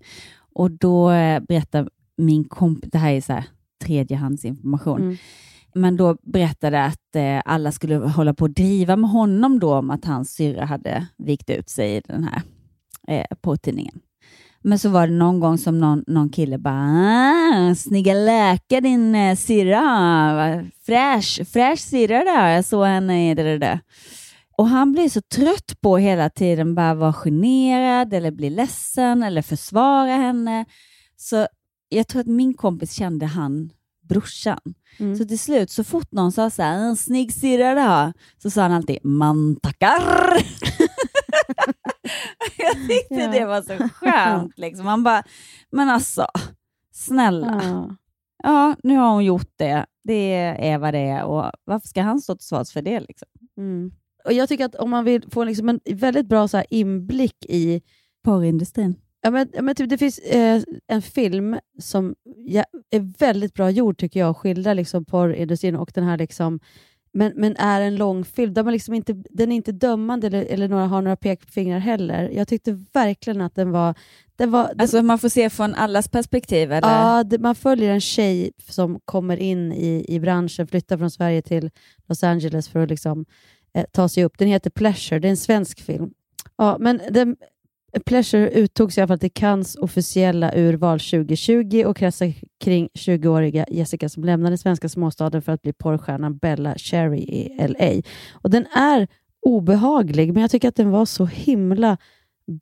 Och 0.54 0.70
då 0.70 1.10
eh, 1.10 1.40
berättar 1.40 1.88
min 2.16 2.44
kompis, 2.44 2.90
det 2.92 2.98
här 2.98 3.12
är 3.12 3.20
så 3.20 3.32
här 3.32 3.44
tredjehandsinformation, 3.84 5.00
Mm. 5.02 5.16
men 5.74 5.96
då 5.96 6.16
berättade 6.22 6.84
att 6.84 7.16
eh, 7.16 7.42
alla 7.44 7.72
skulle 7.72 7.96
hålla 7.96 8.34
på 8.34 8.44
att 8.44 8.54
driva 8.56 8.96
med 8.96 9.10
honom 9.10 9.58
då 9.60 9.74
om 9.74 9.90
att 9.90 10.04
hans 10.04 10.34
syrra 10.34 10.64
hade 10.64 11.06
vikt 11.18 11.50
ut 11.50 11.68
sig 11.68 11.96
i 11.96 12.00
den 12.08 12.24
här 12.24 12.42
eh, 13.08 13.36
porrtidningen. 13.40 14.00
Men 14.66 14.78
så 14.78 14.88
var 14.88 15.06
det 15.06 15.12
någon 15.12 15.40
gång 15.40 15.58
som 15.58 15.80
någon, 15.80 16.04
någon 16.06 16.28
kille 16.28 16.58
bara 16.58 17.70
ah, 17.70 17.74
“Snygga 17.74 18.14
läkare 18.14 18.80
din 18.80 19.14
eh, 19.14 19.36
syrra, 19.36 20.64
fräsch, 20.86 21.40
fräsch 21.52 21.78
syrra 21.80 22.24
där, 22.24 22.48
jag 22.48 22.64
såg 22.64 22.86
henne 22.86 23.30
i 23.30 23.34
det, 23.34 23.42
det, 23.42 23.58
det. 23.58 23.80
Och 24.58 24.68
han 24.68 24.92
blir 24.92 25.08
så 25.08 25.20
trött 25.20 25.80
på 25.80 25.96
hela 25.98 26.30
tiden 26.30 26.74
bara 26.74 26.94
vara 26.94 27.12
generad 27.12 28.14
eller 28.14 28.30
bli 28.30 28.50
ledsen 28.50 29.22
eller 29.22 29.42
försvara 29.42 30.10
henne. 30.16 30.64
Så 31.16 31.46
jag 31.96 32.08
tror 32.08 32.20
att 32.20 32.26
min 32.26 32.54
kompis 32.54 32.92
kände 32.92 33.26
han 33.26 33.70
brorsan. 34.08 34.58
Mm. 34.98 35.16
Så 35.16 35.24
till 35.24 35.38
slut, 35.38 35.70
så 35.70 35.84
fort 35.84 36.12
någon 36.12 36.32
sa 36.32 36.50
så 36.50 36.62
här, 36.62 36.78
en 36.78 36.96
snygg 36.96 37.32
syrra 37.32 37.74
då, 37.74 38.12
så 38.42 38.50
sa 38.50 38.62
han 38.62 38.72
alltid, 38.72 38.98
man 39.04 39.56
tackar. 39.56 40.00
jag 42.58 42.72
tyckte 42.88 43.14
Ja. 43.14 43.30
det 43.30 43.44
var 43.44 43.62
så 43.62 43.88
skönt. 43.88 44.58
Liksom. 44.58 44.84
Man 44.84 45.02
bara, 45.04 45.22
men 45.72 45.88
alltså, 45.88 46.26
snälla. 46.92 47.60
Ja. 47.64 47.96
Ja, 48.42 48.76
nu 48.82 48.96
har 48.96 49.10
hon 49.12 49.24
gjort 49.24 49.52
det. 49.56 49.86
Det 50.04 50.32
är 50.58 50.78
vad 50.78 50.94
det 50.94 50.98
är. 51.08 51.24
Och 51.24 51.50
varför 51.64 51.88
ska 51.88 52.02
han 52.02 52.20
stå 52.20 52.34
till 52.36 52.46
svars 52.46 52.72
för 52.72 52.82
det? 52.82 53.00
Liksom? 53.00 53.28
Mm. 53.56 53.90
Och 54.24 54.32
Jag 54.32 54.48
tycker 54.48 54.64
att 54.64 54.74
om 54.74 54.90
man 54.90 55.04
vill 55.04 55.24
få 55.30 55.44
liksom 55.44 55.68
en 55.68 55.80
väldigt 55.90 56.26
bra 56.26 56.48
så 56.48 56.56
här 56.56 56.66
inblick 56.70 57.44
i 57.48 57.82
Porrindustrin. 58.24 58.94
Ja, 59.24 59.30
men, 59.30 59.48
men 59.60 59.74
typ, 59.74 59.90
det 59.90 59.98
finns 59.98 60.18
eh, 60.18 60.62
en 60.86 61.02
film 61.02 61.58
som 61.78 62.14
ja, 62.46 62.64
är 62.90 63.18
väldigt 63.18 63.54
bra 63.54 63.70
gjord 63.70 63.98
tycker 63.98 64.20
jag, 64.20 64.30
och 64.30 64.38
skildrar 64.38 64.74
liksom 64.74 65.04
porrindustrin 65.04 65.76
och 65.76 65.90
den 65.94 66.04
här 66.04 66.18
liksom, 66.18 66.60
men, 67.12 67.32
men 67.36 67.56
är 67.56 67.80
en 67.80 67.96
långfilm. 67.96 68.54
Där 68.54 68.62
man 68.62 68.72
liksom 68.72 68.94
inte, 68.94 69.12
den 69.30 69.52
är 69.52 69.56
inte 69.56 69.72
dömande 69.72 70.26
eller, 70.26 70.44
eller 70.44 70.68
några, 70.68 70.86
har 70.86 71.02
några 71.02 71.16
pekfingrar 71.16 71.78
heller. 71.78 72.28
Jag 72.28 72.48
tyckte 72.48 72.84
verkligen 72.92 73.40
att 73.40 73.54
den 73.54 73.70
var... 73.70 73.94
Den 74.36 74.50
var 74.50 74.68
den, 74.68 74.80
Alltså 74.80 75.02
man 75.02 75.18
får 75.18 75.28
se 75.28 75.50
från 75.50 75.74
allas 75.74 76.08
perspektiv? 76.08 76.72
Eller? 76.72 76.88
ja, 76.88 77.24
det, 77.24 77.38
man 77.38 77.54
följer 77.54 77.92
en 77.92 78.00
tjej 78.00 78.52
som 78.68 79.00
kommer 79.04 79.36
in 79.36 79.72
i, 79.72 80.04
i 80.08 80.20
branschen, 80.20 80.66
flyttar 80.66 80.98
från 80.98 81.10
Sverige 81.10 81.42
till 81.42 81.70
Los 82.08 82.22
Angeles 82.22 82.68
för 82.68 82.80
att 82.80 82.90
liksom, 82.90 83.24
eh, 83.74 83.84
ta 83.92 84.08
sig 84.08 84.24
upp. 84.24 84.38
Den 84.38 84.48
heter 84.48 84.70
Pleasure, 84.70 85.18
det 85.18 85.28
är 85.28 85.30
en 85.30 85.36
svensk 85.36 85.80
film. 85.80 86.10
Ja, 86.56 86.76
men 86.80 87.00
den, 87.10 87.36
Pleasure 88.00 88.50
uttogs 88.50 88.98
i 88.98 89.00
alla 89.00 89.08
fall 89.08 89.18
till 89.18 89.32
Cannes 89.32 89.76
officiella 89.76 90.52
urval 90.56 91.00
2020 91.00 91.84
och 91.86 91.96
kretsar 91.96 92.32
kring 92.60 92.88
20-åriga 92.94 93.66
Jessica 93.70 94.08
som 94.08 94.24
lämnade 94.24 94.50
den 94.50 94.58
svenska 94.58 94.88
småstaden 94.88 95.42
för 95.42 95.52
att 95.52 95.62
bli 95.62 95.72
porrstjärnan 95.72 96.36
Bella 96.38 96.74
Cherry 96.74 97.18
i 97.18 97.66
LA. 97.68 98.02
Och 98.32 98.50
Den 98.50 98.66
är 98.66 99.08
obehaglig, 99.46 100.32
men 100.32 100.42
jag 100.42 100.50
tycker 100.50 100.68
att 100.68 100.76
den 100.76 100.90
var 100.90 101.06
så 101.06 101.26
himla 101.26 101.96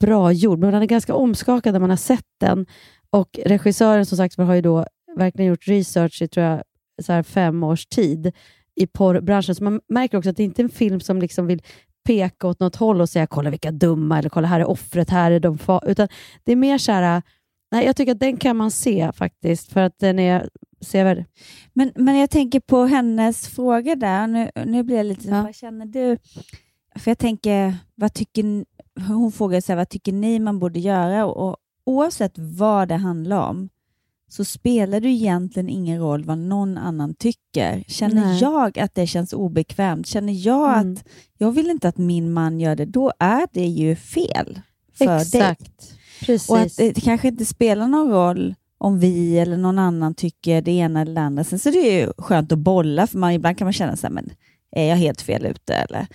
bra 0.01 0.33
gjord. 0.33 0.59
Men 0.59 0.73
den 0.73 0.83
är 0.83 0.87
ganska 0.87 1.15
omskakad 1.15 1.73
när 1.73 1.81
man 1.81 1.91
har 1.91 1.97
sett 1.97 2.27
den. 2.41 2.67
Och 3.11 3.39
Regissören 3.45 4.07
som 4.07 4.17
sagt 4.17 4.39
har 4.39 4.55
ju 4.55 4.61
då 4.61 4.87
verkligen 5.17 5.49
gjort 5.51 5.69
research 5.69 6.23
i 6.23 6.29
tror 6.29 6.47
jag, 6.47 6.63
så 7.03 7.13
här 7.13 7.23
fem 7.23 7.63
års 7.63 7.87
tid 7.87 8.33
i 8.75 8.87
porrbranschen. 8.87 9.55
Så 9.55 9.65
man 9.65 9.81
märker 9.89 10.19
också 10.19 10.31
att 10.31 10.37
det 10.37 10.45
inte 10.45 10.63
är 10.63 10.65
en 10.65 10.71
film 10.71 11.01
som 11.01 11.21
liksom 11.21 11.47
vill 11.47 11.63
peka 12.05 12.47
åt 12.47 12.61
något 12.61 12.77
håll 12.77 13.01
och 13.01 13.09
säga 13.09 13.27
kolla 13.27 13.51
vilka 13.51 13.71
dumma, 13.71 14.19
eller 14.19 14.29
kolla 14.29 14.49
här 14.49 14.61
är 14.61 14.65
offret, 14.65 15.11
här 15.11 15.31
är 15.31 15.41
de 15.41 15.59
fa-" 15.59 15.87
Utan 15.87 16.09
det 16.45 16.53
är 16.53 16.57
mer 16.57 16.79
så 16.79 16.93
här, 16.93 17.23
nej, 17.73 17.87
jag 17.87 17.97
tycker 17.97 18.13
att 18.13 18.21
den 18.21 18.37
kan 18.37 18.57
man 18.57 18.71
se 18.71 19.13
faktiskt, 19.13 19.73
för 19.73 19.81
att 19.81 19.99
den 19.99 20.19
är 20.19 20.49
sevärd. 20.81 21.25
Men, 21.73 21.93
men 21.95 22.19
jag 22.19 22.31
tänker 22.31 22.61
på 22.61 22.85
hennes 22.85 23.49
fråga 23.49 23.95
där. 23.97 24.27
Nu, 24.27 24.51
nu 24.67 24.83
blir 24.83 24.97
jag 24.97 25.07
lite 25.07 25.29
Ja. 25.29 25.43
vad 25.43 25.55
känner 25.55 25.87
du? 25.87 26.19
För 26.99 27.11
jag 27.11 27.19
tänker, 27.19 27.75
vad 27.95 28.15
tycker, 28.15 28.65
hon 29.09 29.33
frågar 29.33 29.61
så 29.61 29.73
här, 29.73 29.77
vad 29.77 29.89
tycker 29.89 30.13
ni 30.13 30.39
man 30.39 30.59
borde 30.59 30.81
göra? 30.81 31.27
Och, 31.27 31.49
och 31.49 31.57
oavsett 31.87 32.33
vad 32.37 32.89
det 32.89 32.97
handlar 32.97 33.49
om 33.49 33.69
så 34.33 34.45
spelar 34.45 35.01
det 35.01 35.09
egentligen 35.09 35.69
ingen 35.69 36.01
roll 36.01 36.25
vad 36.25 36.39
någon 36.39 36.79
annan 36.79 37.15
tycker. 37.15 37.85
Känner 37.87 38.25
Nej. 38.25 38.41
jag 38.41 38.79
att 38.79 38.95
det 38.95 39.07
känns 39.07 39.33
obekvämt, 39.33 40.07
känner 40.07 40.47
jag 40.47 40.79
Mm. 40.79 40.93
att 40.93 41.05
jag 41.39 41.53
vill 41.53 41.71
inte 41.71 41.89
att 41.89 41.99
min 41.99 42.33
man 42.33 42.61
gör 42.61 42.77
det, 42.77 42.85
då 42.85 43.13
är 43.19 43.47
det 43.53 43.67
ju 43.67 43.97
fel 43.97 44.61
för 44.99 45.07
dig. 45.07 45.17
Exakt. 45.23 45.95
Precis. 46.21 46.51
Och 46.51 46.59
att 46.59 46.77
det 46.77 47.01
kanske 47.01 47.29
inte 47.29 47.45
spelar 47.45 47.87
någon 47.87 48.11
roll 48.11 48.55
om 48.79 49.01
vi 49.01 49.39
eller 49.39 49.57
någon 49.57 49.79
annan 49.79 50.15
tycker 50.15 50.63
det 50.63 50.73
ena 50.73 51.01
eller 51.01 51.15
det 51.15 51.21
andra. 51.21 51.45
Sen 51.45 51.59
så 51.59 51.69
är 51.69 51.73
det 51.73 52.01
ju 52.01 52.13
skönt 52.19 52.53
att 52.53 52.59
bolla, 52.59 53.07
för 53.07 53.19
man, 53.19 53.33
ibland 53.33 53.59
kan 53.59 53.67
man 53.67 53.73
känna 53.73 53.97
så 53.97 54.07
här, 54.07 54.15
men 54.15 54.31
är 54.71 54.89
jag 54.89 54.97
helt 54.97 55.21
fel 55.21 55.47
ute? 55.47 55.75
Eller? 55.75 56.07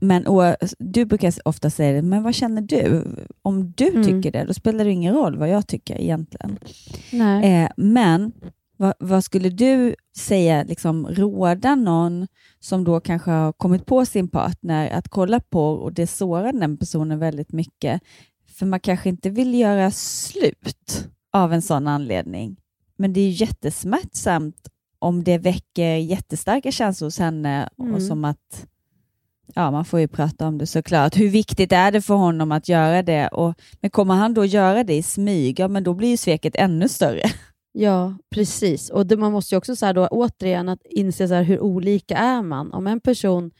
Men 0.00 0.26
och, 0.26 0.56
du 0.78 1.04
brukar 1.04 1.32
ofta 1.44 1.70
säga 1.70 1.92
det, 1.92 2.02
men 2.02 2.22
vad 2.22 2.34
känner 2.34 2.62
du? 2.62 3.04
Om 3.42 3.72
du 3.76 3.88
Mm. 3.88 4.04
tycker 4.04 4.32
det, 4.32 4.44
då 4.44 4.54
spelar 4.54 4.84
det 4.84 4.90
ingen 4.90 5.14
roll 5.14 5.36
vad 5.38 5.48
jag 5.48 5.66
tycker 5.66 6.00
egentligen. 6.00 6.58
nej. 7.12 7.62
Eh, 7.64 7.70
men 7.76 8.32
vad, 8.76 8.94
vad 8.98 9.24
skulle 9.24 9.48
du 9.50 9.94
säga, 10.16 10.62
liksom, 10.62 11.06
råda 11.06 11.74
någon 11.74 12.26
som 12.60 12.84
då 12.84 13.00
kanske 13.00 13.30
har 13.30 13.52
kommit 13.52 13.86
på 13.86 14.06
sin 14.06 14.28
partner 14.28 14.90
att 14.90 15.08
kolla 15.08 15.40
på 15.40 15.64
och 15.70 15.92
det 15.92 16.06
sårar 16.06 16.52
den 16.52 16.76
personen 16.76 17.18
väldigt 17.18 17.52
mycket, 17.52 18.00
för 18.58 18.66
man 18.66 18.80
kanske 18.80 19.08
inte 19.08 19.30
vill 19.30 19.54
göra 19.54 19.90
slut 19.90 21.08
av 21.32 21.52
en 21.52 21.62
sån 21.62 21.86
anledning. 21.88 22.56
Men 22.96 23.12
det 23.12 23.20
är 23.20 23.24
ju 23.24 23.30
jättesmärtsamt 23.30 24.68
om 24.98 25.24
det 25.24 25.38
väcker 25.38 25.96
jättestarka 25.96 26.72
känslor 26.72 27.06
hos 27.06 27.18
henne 27.18 27.68
Mm. 27.78 27.94
och 27.94 28.02
som 28.02 28.24
att 28.24 28.66
Ja, 29.54 29.70
man 29.70 29.84
får 29.84 30.00
ju 30.00 30.08
prata 30.08 30.46
om 30.46 30.58
det 30.58 30.66
såklart. 30.66 31.16
Hur 31.16 31.28
viktigt 31.28 31.72
är 31.72 31.92
det 31.92 32.02
för 32.02 32.14
honom 32.14 32.52
att 32.52 32.68
göra 32.68 33.02
det? 33.02 33.28
Och, 33.28 33.54
men 33.80 33.90
kommer 33.90 34.14
han 34.14 34.34
då 34.34 34.44
göra 34.44 34.84
det 34.84 34.94
i 34.94 35.02
smyg, 35.02 35.60
ja, 35.60 35.68
men 35.68 35.84
då 35.84 35.94
blir 35.94 36.08
ju 36.08 36.16
sveket 36.16 36.56
ännu 36.56 36.88
större. 36.88 37.22
Ja, 37.72 38.14
precis. 38.34 38.90
Och 38.90 39.06
det, 39.06 39.16
man 39.16 39.32
måste 39.32 39.54
ju 39.54 39.58
också 39.58 39.76
så 39.76 39.86
här 39.86 39.94
då, 39.94 40.06
återigen 40.06 40.68
att 40.68 40.80
inse 40.90 41.28
så 41.28 41.34
här, 41.34 41.42
hur 41.42 41.60
olika 41.60 42.16
är 42.16 42.42
man. 42.42 42.72
Om 42.72 42.86
en 42.86 43.00
person, 43.00 43.50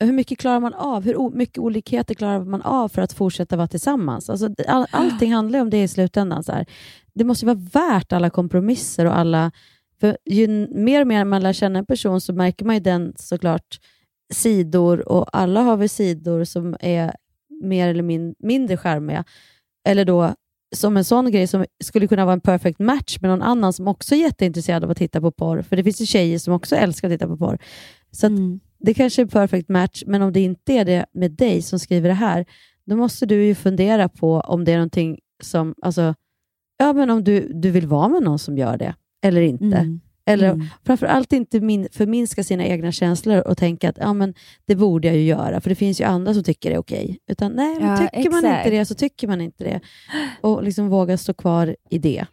hur 0.00 0.12
mycket 0.12 0.38
klarar 0.38 0.60
man 0.60 0.74
av? 0.74 1.04
Hur 1.04 1.16
o, 1.16 1.30
mycket 1.34 1.58
olikheter 1.58 2.14
klarar 2.14 2.44
man 2.44 2.62
av 2.62 2.88
för 2.88 3.02
att 3.02 3.12
fortsätta 3.12 3.56
vara 3.56 3.68
tillsammans? 3.68 4.30
Alltså, 4.30 4.48
all, 4.68 4.86
allting 4.90 5.32
handlar 5.32 5.58
ju 5.58 5.62
om 5.62 5.70
det 5.70 5.82
i 5.82 5.88
slutändan. 5.88 6.44
Så 6.44 6.52
här. 6.52 6.66
Det 7.14 7.24
måste 7.24 7.46
ju 7.46 7.54
vara 7.54 7.68
värt 7.72 8.12
alla 8.12 8.30
kompromisser 8.30 9.06
och 9.06 9.18
alla... 9.18 9.52
För 10.00 10.16
ju 10.24 10.68
mer 10.68 11.00
och 11.00 11.06
mer 11.06 11.24
man 11.24 11.42
lär 11.42 11.52
känna 11.52 11.78
en 11.78 11.86
person 11.86 12.20
så 12.20 12.32
märker 12.32 12.64
man 12.64 12.74
ju 12.74 12.80
den 12.80 13.12
såklart 13.16 13.80
sidor 14.30 15.08
och 15.08 15.36
alla 15.36 15.62
har 15.62 15.76
väl 15.76 15.88
sidor 15.88 16.44
som 16.44 16.76
är 16.80 17.14
mer 17.62 17.88
eller 17.88 18.02
min, 18.02 18.34
mindre 18.38 18.76
charmiga. 18.76 19.24
Eller 19.84 20.04
då 20.04 20.34
som 20.76 20.96
en 20.96 21.04
sån 21.04 21.30
grej 21.30 21.46
som 21.46 21.64
skulle 21.84 22.08
kunna 22.08 22.24
vara 22.24 22.32
en 22.32 22.40
perfect 22.40 22.78
match 22.78 23.18
med 23.20 23.30
någon 23.30 23.42
annan 23.42 23.72
som 23.72 23.88
också 23.88 24.14
är 24.14 24.18
jätteintresserad 24.18 24.84
av 24.84 24.90
att 24.90 24.96
titta 24.96 25.20
på 25.20 25.30
porr. 25.30 25.62
För 25.62 25.76
det 25.76 25.84
finns 25.84 26.00
ju 26.00 26.06
tjejer 26.06 26.38
som 26.38 26.54
också 26.54 26.76
älskar 26.76 27.08
att 27.08 27.14
titta 27.14 27.26
på 27.26 27.36
porr. 27.36 27.58
Så 28.10 28.26
att 28.26 28.32
det 28.78 28.94
kanske 28.94 29.22
är 29.22 29.24
en 29.24 29.28
perfect 29.28 29.68
match, 29.68 30.02
men 30.06 30.22
om 30.22 30.32
det 30.32 30.40
inte 30.40 30.72
är 30.72 30.84
det 30.84 31.06
med 31.12 31.30
dig 31.30 31.62
som 31.62 31.78
skriver 31.78 32.08
det 32.08 32.14
här, 32.14 32.46
då 32.84 32.96
måste 32.96 33.26
du 33.26 33.44
ju 33.44 33.54
fundera 33.54 34.08
på 34.08 34.40
om 34.40 34.64
det 34.64 34.72
är 34.72 34.76
någonting 34.76 35.18
som, 35.42 35.74
alltså, 35.82 36.14
ja 36.78 36.92
men 36.92 37.10
om 37.10 37.24
du, 37.24 37.52
du 37.52 37.70
vill 37.70 37.86
vara 37.86 38.08
med 38.08 38.22
någon 38.22 38.38
som 38.38 38.58
gör 38.58 38.76
det, 38.76 38.94
eller 39.22 39.40
inte. 39.40 39.76
Mm. 39.76 40.00
Eller 40.26 40.48
Mm. 40.52 40.66
framförallt 40.86 41.32
inte 41.32 41.60
min, 41.60 41.88
förminska 41.92 42.44
sina 42.44 42.64
egna 42.64 42.92
känslor 42.92 43.48
och 43.48 43.58
tänka 43.58 43.88
att 43.88 43.96
ja, 44.00 44.12
men 44.12 44.34
det 44.66 44.74
borde 44.74 45.08
jag 45.08 45.16
ju 45.16 45.22
göra, 45.22 45.60
för 45.60 45.68
det 45.70 45.74
finns 45.76 46.00
ju 46.00 46.04
andra 46.04 46.34
som 46.34 46.42
tycker 46.42 46.70
det 46.70 46.76
är 46.76 46.80
okej. 46.80 47.18
Utan 47.26 47.52
nej, 47.52 47.76
Ja, 47.80 47.96
tycker 47.96 48.30
man 48.30 48.44
exakt. 48.44 48.66
inte 48.66 48.76
det 48.78 48.84
så 48.84 48.94
tycker 48.94 49.28
man 49.28 49.40
inte 49.40 49.64
det. 49.64 49.80
Och 50.40 50.62
liksom 50.64 50.88
våga 50.88 51.16
stå 51.16 51.34
kvar 51.34 51.76
i 51.90 51.98
det. 51.98 52.26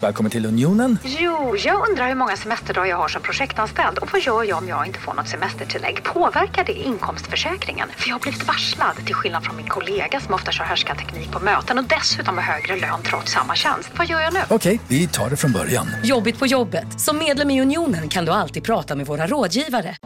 Välkommen 0.00 0.30
till 0.30 0.46
Unionen. 0.46 0.98
Jo, 1.04 1.56
jag 1.56 1.88
undrar 1.88 2.08
hur 2.08 2.14
många 2.14 2.36
semesterdagar 2.36 2.86
jag 2.90 2.96
har 2.96 3.08
som 3.08 3.22
projektanställd 3.22 3.98
och 3.98 4.12
vad 4.12 4.20
gör 4.22 4.44
jag 4.44 4.58
om 4.58 4.68
jag 4.68 4.86
inte 4.86 4.98
får 4.98 5.14
något 5.14 5.28
semestertillägg? 5.28 6.02
Påverkar 6.04 6.64
det 6.64 6.72
inkomstförsäkringen? 6.72 7.88
För 7.96 8.08
jag 8.08 8.14
har 8.14 8.20
blivit 8.20 8.46
varslad, 8.46 8.96
till 9.06 9.14
skillnad 9.14 9.44
från 9.44 9.56
min 9.56 9.66
kollega 9.68 10.20
som 10.20 10.34
ofta 10.34 10.52
kör 10.52 10.64
härskarteknik 10.64 11.32
på 11.32 11.40
möten 11.40 11.78
och 11.78 11.84
dessutom 11.84 12.36
har 12.38 12.44
högre 12.44 12.76
lön 12.76 13.02
trots 13.02 13.32
samma 13.32 13.54
tjänst. 13.54 13.90
Vad 13.98 14.06
gör 14.06 14.20
jag 14.20 14.34
nu? 14.34 14.40
Okej, 14.50 14.80
vi 14.88 15.06
tar 15.08 15.30
det 15.30 15.36
från 15.36 15.52
början. 15.52 15.86
Jobbigt 16.02 16.38
på 16.38 16.46
jobbet. 16.46 17.00
Som 17.00 17.18
medlem 17.18 17.50
i 17.50 17.60
Unionen 17.62 18.08
kan 18.08 18.24
du 18.24 18.32
alltid 18.32 18.64
prata 18.64 18.96
med 18.96 19.06
våra 19.06 19.26
rådgivare. 19.26 19.96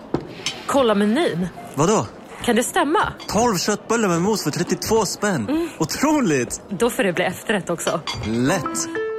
Kolla 0.66 0.94
menyn. 0.94 1.48
Vadå? 1.74 2.06
Kan 2.44 2.56
det 2.56 2.62
stämma? 2.64 3.12
12 3.28 3.56
köttbullar 3.58 4.08
med 4.08 4.22
mos 4.22 4.44
för 4.44 4.50
32 4.50 5.06
spänn. 5.06 5.68
Otroligt! 5.78 6.60
Då 6.68 6.90
får 6.90 7.02
det 7.02 7.12
bli 7.12 7.24
efterrätt 7.24 7.70
också. 7.70 8.00
Lätt! 8.26 8.88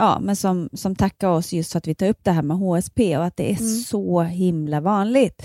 ja, 0.00 0.20
men 0.20 0.36
som, 0.36 0.68
som 0.72 0.96
tackar 0.96 1.28
oss 1.28 1.52
just 1.52 1.72
för 1.72 1.78
att 1.78 1.88
vi 1.88 1.94
tar 1.94 2.08
upp 2.08 2.20
det 2.22 2.30
här 2.30 2.42
med 2.42 2.56
HSP 2.56 3.16
och 3.16 3.24
att 3.24 3.36
det 3.36 3.52
är 3.52 3.56
så 3.84 4.22
himla 4.22 4.80
vanligt. 4.80 5.42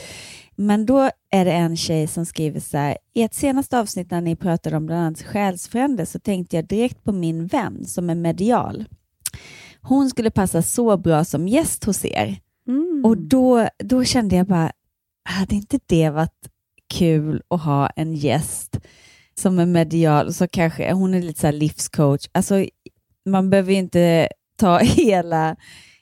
Men 0.55 0.85
då 0.85 1.09
är 1.29 1.45
det 1.45 1.51
en 1.51 1.77
tjej 1.77 2.07
som 2.07 2.25
skriver 2.25 2.59
så 2.59 2.77
här, 2.77 2.97
i 3.13 3.21
ett 3.21 3.33
senaste 3.33 3.79
avsnitt 3.79 4.11
när 4.11 4.21
ni 4.21 4.35
pratade 4.35 4.77
om 4.77 4.85
bland 4.85 5.01
annat 5.01 5.21
själsfrände 5.21 6.05
så 6.05 6.19
tänkte 6.19 6.55
jag 6.55 6.65
direkt 6.65 7.03
på 7.03 7.11
min 7.11 7.47
vän 7.47 7.85
som 7.85 8.09
är 8.09 8.15
medial. 8.15 8.85
Hon 9.81 10.09
skulle 10.09 10.31
passa 10.31 10.61
så 10.61 10.97
bra 10.97 11.25
som 11.25 11.47
gäst 11.47 11.83
hos 11.83 12.05
er. 12.05 12.39
Och 13.03 13.17
då, 13.17 13.67
då 13.77 14.03
kände 14.03 14.35
jag 14.35 14.47
bara, 14.47 14.71
hade 15.29 15.55
inte 15.55 15.79
det 15.85 16.09
varit 16.09 16.49
kul 16.93 17.41
att 17.47 17.61
ha 17.61 17.87
en 17.87 18.15
gäst 18.15 18.79
som 19.37 19.59
är 19.59 19.65
medial, 19.65 20.33
så 20.33 20.47
kanske 20.47 20.93
hon 20.93 21.13
är 21.13 21.21
lite 21.21 21.39
så 21.39 21.51
livscoach. 21.51 22.29
Alltså, 22.31 22.65
man 23.25 23.49
behöver 23.49 23.71
ju 23.71 23.77
inte 23.77 24.29
ta 24.55 24.77
hela, 24.83 25.55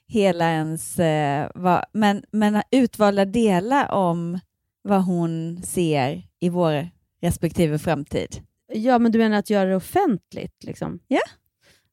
hela 0.06 0.50
ens, 0.50 0.98
eh, 0.98 1.50
vad, 1.54 1.84
men, 1.92 2.24
men 2.30 2.62
utvalda 2.70 3.24
delar 3.24 3.90
om 3.90 4.38
vad 4.82 5.04
hon 5.04 5.62
ser 5.62 6.22
i 6.40 6.48
vår 6.48 6.88
respektive 7.22 7.78
framtid. 7.78 8.42
Ja, 8.72 8.98
men 8.98 9.12
du 9.12 9.18
menar 9.18 9.38
att 9.38 9.50
göra 9.50 9.68
det 9.68 9.76
offentligt? 9.76 10.64
Liksom? 10.64 10.98
Ja. 11.08 11.20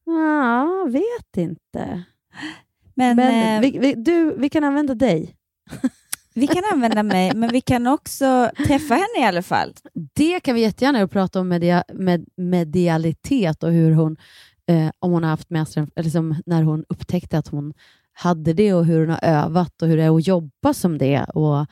Ja, 0.06 0.88
vet 0.90 1.38
inte. 1.38 2.04
Men, 2.96 3.16
Men 3.16 3.56
eh, 3.56 3.62
vi, 3.62 3.80
vi, 3.80 3.94
du, 3.94 4.36
vi 4.38 4.50
kan 4.50 4.64
använda 4.64 4.96
dig. 4.96 5.36
Vi 6.34 6.48
kan 6.48 6.64
använda 6.74 7.04
mig, 7.04 7.32
men 7.36 7.50
vi 7.50 7.62
kan 7.62 7.88
också 7.88 8.52
träffa 8.68 8.94
henne 8.94 9.20
i 9.20 9.24
alla 9.24 9.42
fall. 9.42 9.74
Det 10.14 10.40
kan 10.40 10.56
vi 10.56 10.62
jättegärna 10.62 11.08
prata 11.08 11.40
om 11.40 11.48
media, 11.48 11.84
med, 11.94 12.26
medialitet 12.38 13.64
och 13.64 13.72
hur 13.72 13.92
hon, 13.92 14.18
eh, 14.68 14.90
om 15.00 15.12
hon 15.12 15.24
har 15.24 15.30
haft 15.30 15.50
med 15.50 15.68
sig, 15.68 15.84
eller 15.96 16.04
liksom 16.04 16.36
när 16.46 16.64
hon 16.64 16.86
upptäckte 16.90 17.38
att 17.38 17.48
hon 17.48 17.74
hade 18.14 18.54
det 18.54 18.74
och 18.74 18.86
hur 18.86 19.00
hon 19.00 19.10
har 19.10 19.20
övat 19.24 19.82
och 19.82 19.88
hur 19.88 19.98
det 19.98 20.04
är 20.04 20.18
att 20.18 20.28
jobba 20.28 20.74
som 20.74 20.98
det. 20.98 21.24
Och, 21.24 21.66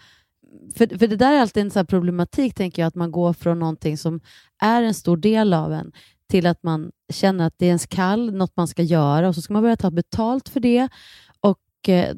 för, 0.76 0.98
för 0.98 1.08
det 1.08 1.16
där 1.16 1.34
är 1.34 1.42
alltid 1.42 1.64
en 1.64 1.72
sån 1.72 1.80
här 1.80 1.86
problematik, 1.86 2.56
tänker 2.56 2.82
jag, 2.82 2.88
att 2.88 2.96
man 2.96 3.12
går 3.12 3.34
från 3.34 3.60
någonting 3.60 3.98
som 3.98 4.22
är 4.62 4.82
en 4.84 4.94
stor 4.94 5.18
del 5.18 5.54
av 5.54 5.74
en 5.74 5.92
till 6.30 6.46
att 6.46 6.64
man 6.64 6.92
känner 7.14 7.48
att 7.48 7.54
det 7.58 7.66
är 7.66 7.68
ens 7.68 7.86
kall, 7.88 8.34
något 8.34 8.58
man 8.58 8.68
ska 8.68 8.84
göra 8.84 9.28
och 9.28 9.36
så 9.36 9.42
ska 9.42 9.54
man 9.54 9.62
börja 9.64 9.78
ta 9.78 9.92
betalt 9.92 10.50
för 10.50 10.60
det. 10.60 10.90
Och 11.40 11.90
eh, 11.90 12.16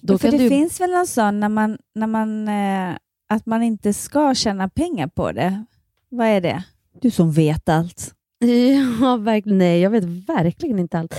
då 0.00 0.14
Ja, 0.14 0.18
för 0.18 0.28
kan 0.30 0.38
det 0.38 0.44
du... 0.44 0.48
finns 0.48 0.80
väl 0.80 0.90
någon 0.90 1.06
sån 1.06 1.40
när 1.40 1.48
man, 1.48 1.78
när 1.94 2.06
man, 2.06 2.48
eh, 2.48 2.96
att 3.28 3.46
man 3.46 3.62
inte 3.62 3.92
ska 3.92 4.34
tjäna 4.34 4.68
pengar 4.68 5.06
på 5.06 5.32
det. 5.32 5.64
Vad 6.08 6.26
är 6.26 6.40
det? 6.40 6.64
Du 7.00 7.10
som 7.10 7.32
vet 7.32 7.68
allt. 7.68 8.14
Ja, 9.00 9.16
verkligen. 9.16 9.58
Nej, 9.58 9.80
jag 9.80 9.90
vet 9.90 10.04
verkligen 10.04 10.78
inte 10.78 10.98
allt. 10.98 11.14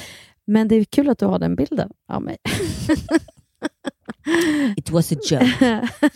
Men 0.46 0.68
det 0.68 0.76
är 0.76 0.84
kul 0.84 1.10
att 1.10 1.20
du 1.20 1.26
har 1.26 1.40
den 1.40 1.56
bilden 1.56 1.90
av 2.08 2.22
mig. 2.22 2.38
It 4.78 4.90
was 4.90 5.12
a 5.12 5.16
joke. 5.30 5.90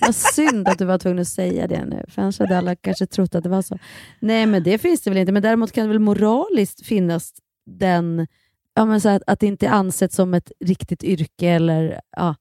Vad 0.00 0.14
synd 0.14 0.68
att 0.68 0.78
du 0.78 0.84
var 0.84 0.98
tvungen 0.98 1.18
att 1.18 1.28
säga 1.28 1.66
det 1.66 1.84
nu, 1.84 2.04
för 2.08 2.22
annars 2.22 2.38
hade 2.38 2.58
alla 2.58 2.76
kanske 2.76 3.06
trott 3.06 3.34
att 3.34 3.42
det 3.42 3.48
var 3.48 3.62
så. 3.62 3.78
Nej, 4.20 4.46
men 4.46 4.62
det 4.62 4.78
finns 4.78 5.02
det 5.02 5.10
väl 5.10 5.18
inte. 5.18 5.32
Men 5.32 5.42
däremot 5.42 5.72
kan 5.72 5.84
det 5.84 5.88
väl 5.88 5.98
moraliskt 5.98 6.86
finnas 6.86 7.32
den, 7.66 8.26
ja, 8.74 8.84
men 8.84 9.00
så 9.00 9.08
att, 9.08 9.22
att 9.26 9.40
det 9.40 9.46
inte 9.46 9.66
är 9.66 9.70
ansett 9.70 10.12
som 10.12 10.34
ett 10.34 10.52
riktigt 10.64 11.04
yrke. 11.04 11.48
Eller, 11.48 12.00
ja. 12.16 12.34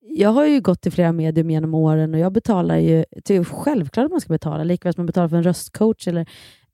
Jag 0.00 0.30
har 0.30 0.44
ju 0.44 0.60
gått 0.60 0.80
till 0.80 0.92
flera 0.92 1.12
medium 1.12 1.50
genom 1.50 1.74
åren 1.74 2.14
och 2.14 2.20
jag 2.20 2.32
betalar 2.32 2.76
ju, 2.76 3.04
det 3.24 3.36
är 3.36 3.44
självklart 3.44 4.04
att 4.04 4.10
man 4.10 4.20
ska 4.20 4.32
betala, 4.32 4.64
likväl 4.64 4.94
som 4.94 5.00
man 5.00 5.06
betalar 5.06 5.28
för 5.28 5.36
en 5.36 5.42
röstcoach 5.42 6.08
eller 6.08 6.26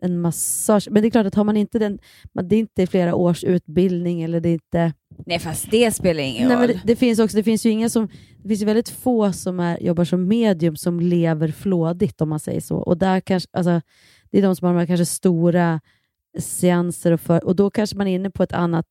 en 0.04 0.20
massage. 0.20 0.88
Men 0.90 1.02
det 1.02 1.08
är 1.08 1.10
klart 1.10 1.26
att 1.26 1.34
har 1.34 1.44
man 1.44 1.56
inte 1.56 1.78
den, 1.78 1.98
det 2.42 2.56
är 2.56 2.60
inte 2.60 2.86
flera 2.86 3.14
års 3.14 3.44
utbildning 3.44 4.22
eller 4.22 4.40
det 4.40 4.48
är 4.48 4.52
inte 4.52 4.92
Nej, 5.26 5.38
fast 5.38 5.70
det 5.70 5.94
spelar 5.94 6.22
ingen 6.22 6.48
Nej, 6.48 6.56
roll. 6.56 6.66
men 6.66 6.76
det, 6.76 6.82
det 6.84 6.96
finns 6.96 7.18
också, 7.18 7.36
det 7.36 7.42
finns 7.42 7.66
ju 7.66 7.70
inga 7.70 7.88
som, 7.88 8.08
det 8.42 8.48
finns 8.48 8.62
ju 8.62 8.66
väldigt 8.66 8.88
få 8.88 9.32
som 9.32 9.60
är, 9.60 9.82
jobbar 9.82 10.04
som 10.04 10.28
medium 10.28 10.76
som 10.76 11.00
lever 11.00 11.48
flådigt 11.48 12.20
om 12.20 12.28
man 12.28 12.40
säger 12.40 12.60
så. 12.60 12.76
Och 12.76 12.98
där 12.98 13.20
kanske, 13.20 13.48
alltså, 13.52 13.80
det 14.30 14.38
är 14.38 14.42
de 14.42 14.56
som 14.56 14.66
har 14.66 14.74
de 14.74 14.78
här 14.78 14.86
kanske 14.86 15.06
stora 15.06 15.80
seanser 16.38 17.12
och, 17.12 17.20
för, 17.20 17.44
och 17.44 17.56
då 17.56 17.70
kanske 17.70 17.96
man 17.96 18.06
är 18.06 18.14
inne 18.14 18.30
på 18.30 18.42
ett 18.42 18.52
annat, 18.52 18.86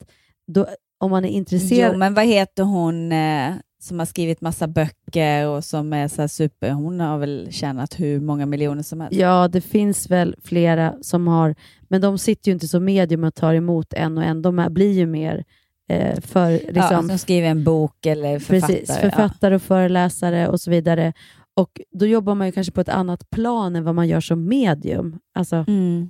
då, 0.47 0.68
om 0.99 1.11
man 1.11 1.26
är 1.26 1.30
intresserad. 1.30 1.93
Jo, 1.93 1.99
men 1.99 2.14
vad 2.14 2.26
heter 2.26 2.64
hon 2.64 3.11
eh, 3.11 3.53
som 3.84 3.99
har 3.99 4.05
skrivit 4.05 4.41
massa 4.41 4.67
böcker 4.67 5.47
och 5.47 5.63
som 5.63 5.93
är 5.93 6.07
så 6.07 6.27
super... 6.27 6.71
Hon 6.71 6.99
har 6.99 7.17
väl 7.17 7.47
tjänat 7.51 7.99
hur 7.99 8.19
många 8.19 8.45
miljoner 8.45 8.84
som 8.84 9.01
helst. 9.01 9.19
Ja, 9.19 9.47
det 9.47 9.61
finns 9.61 10.09
väl 10.09 10.36
flera 10.43 10.93
som 11.01 11.27
har, 11.27 11.55
men 11.88 12.01
de 12.01 12.17
sitter 12.17 12.49
ju 12.49 12.53
inte 12.53 12.67
som 12.67 12.86
medium 12.86 13.23
och 13.23 13.36
tar 13.36 13.53
emot 13.53 13.93
en 13.93 14.17
och 14.17 14.23
en. 14.23 14.41
De 14.41 14.67
blir 14.69 14.91
ju 14.91 15.05
mer 15.05 15.43
eh, 15.89 16.19
för... 16.21 16.49
ja, 16.49 16.59
Liksom, 16.71 17.09
som 17.09 17.17
skriver 17.17 17.47
en 17.47 17.63
bok 17.63 18.05
eller 18.05 18.39
författare. 18.39 18.79
Precis, 18.79 18.97
författare 18.97 19.55
och 19.55 19.61
föreläsare 19.61 20.47
och 20.47 20.61
så 20.61 20.71
vidare. 20.71 21.13
Och 21.53 21.81
Då 21.91 22.05
jobbar 22.05 22.36
man 22.36 22.47
ju 22.47 22.51
kanske 22.51 22.73
på 22.73 22.81
ett 22.81 22.89
annat 22.89 23.29
plan 23.29 23.75
än 23.75 23.84
vad 23.84 23.95
man 23.95 24.07
gör 24.07 24.21
som 24.21 24.45
medium. 24.47 25.19
Alltså, 25.34 25.65
Mm. 25.67 26.09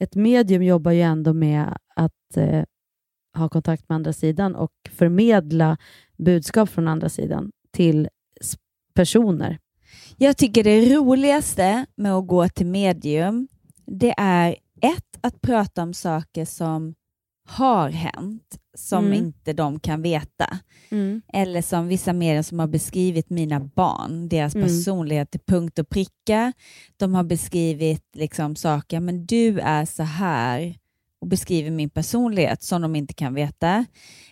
Ett 0.00 0.14
medium 0.14 0.62
jobbar 0.62 0.92
ju 0.92 1.00
ändå 1.02 1.32
med 1.32 1.78
att 1.96 2.36
eh, 2.36 2.62
ha 3.36 3.48
kontakt 3.48 3.88
med 3.88 3.96
andra 3.96 4.12
sidan 4.12 4.54
och 4.54 4.72
förmedla 4.90 5.76
budskap 6.18 6.68
från 6.68 6.88
andra 6.88 7.08
sidan 7.08 7.50
till 7.72 8.08
personer. 8.94 9.58
Jag 10.16 10.36
tycker 10.36 10.64
det 10.64 10.94
roligaste 10.96 11.86
med 11.96 12.12
att 12.14 12.26
gå 12.26 12.48
till 12.48 12.66
medium, 12.66 13.48
det 13.86 14.14
är 14.18 14.56
ett, 14.80 15.18
att 15.20 15.40
prata 15.40 15.82
om 15.82 15.94
saker 15.94 16.44
som 16.44 16.94
har 17.48 17.90
hänt, 17.90 18.58
som 18.76 19.04
Mm. 19.06 19.18
inte 19.18 19.52
de 19.52 19.80
kan 19.80 20.02
veta. 20.02 20.58
Eller 21.32 21.62
som 21.62 21.88
vissa 21.88 22.12
medier 22.12 22.42
som 22.42 22.58
har 22.58 22.66
beskrivit 22.66 23.30
mina 23.30 23.60
barn, 23.60 24.28
deras 24.28 24.54
Mm. 24.54 24.66
personlighet 24.68 25.30
till 25.30 25.40
punkt 25.46 25.78
och 25.78 25.88
pricka. 25.88 26.52
De 26.96 27.14
har 27.14 27.22
beskrivit 27.24 28.04
liksom 28.16 28.56
saker, 28.56 29.00
men 29.00 29.26
du 29.26 29.60
är 29.60 29.84
så 29.84 30.02
här 30.02 30.78
och 31.20 31.26
beskriver 31.26 31.70
min 31.70 31.90
personlighet 31.90 32.62
som 32.62 32.82
de 32.82 32.96
inte 32.96 33.14
kan 33.14 33.34
veta. 33.34 33.84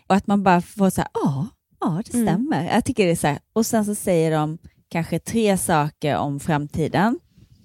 Och 0.07 0.15
att 0.15 0.27
man 0.27 0.43
bara 0.43 0.61
får 0.63 0.91
säga, 0.91 1.09
ja, 1.15 1.47
Ja, 1.81 2.03
det 2.07 2.15
Mm. 2.15 2.27
stämmer. 2.27 2.75
Jag 2.75 2.85
tycker 2.85 3.05
det 3.07 3.11
är 3.13 3.17
så 3.17 3.27
här. 3.27 3.39
Och 3.53 3.67
sen 3.67 3.85
så 3.85 3.95
säger 3.95 4.31
de 4.31 4.59
kanske 4.89 5.19
tre 5.19 5.59
saker 5.59 6.17
om 6.17 6.41
framtiden. 6.41 7.19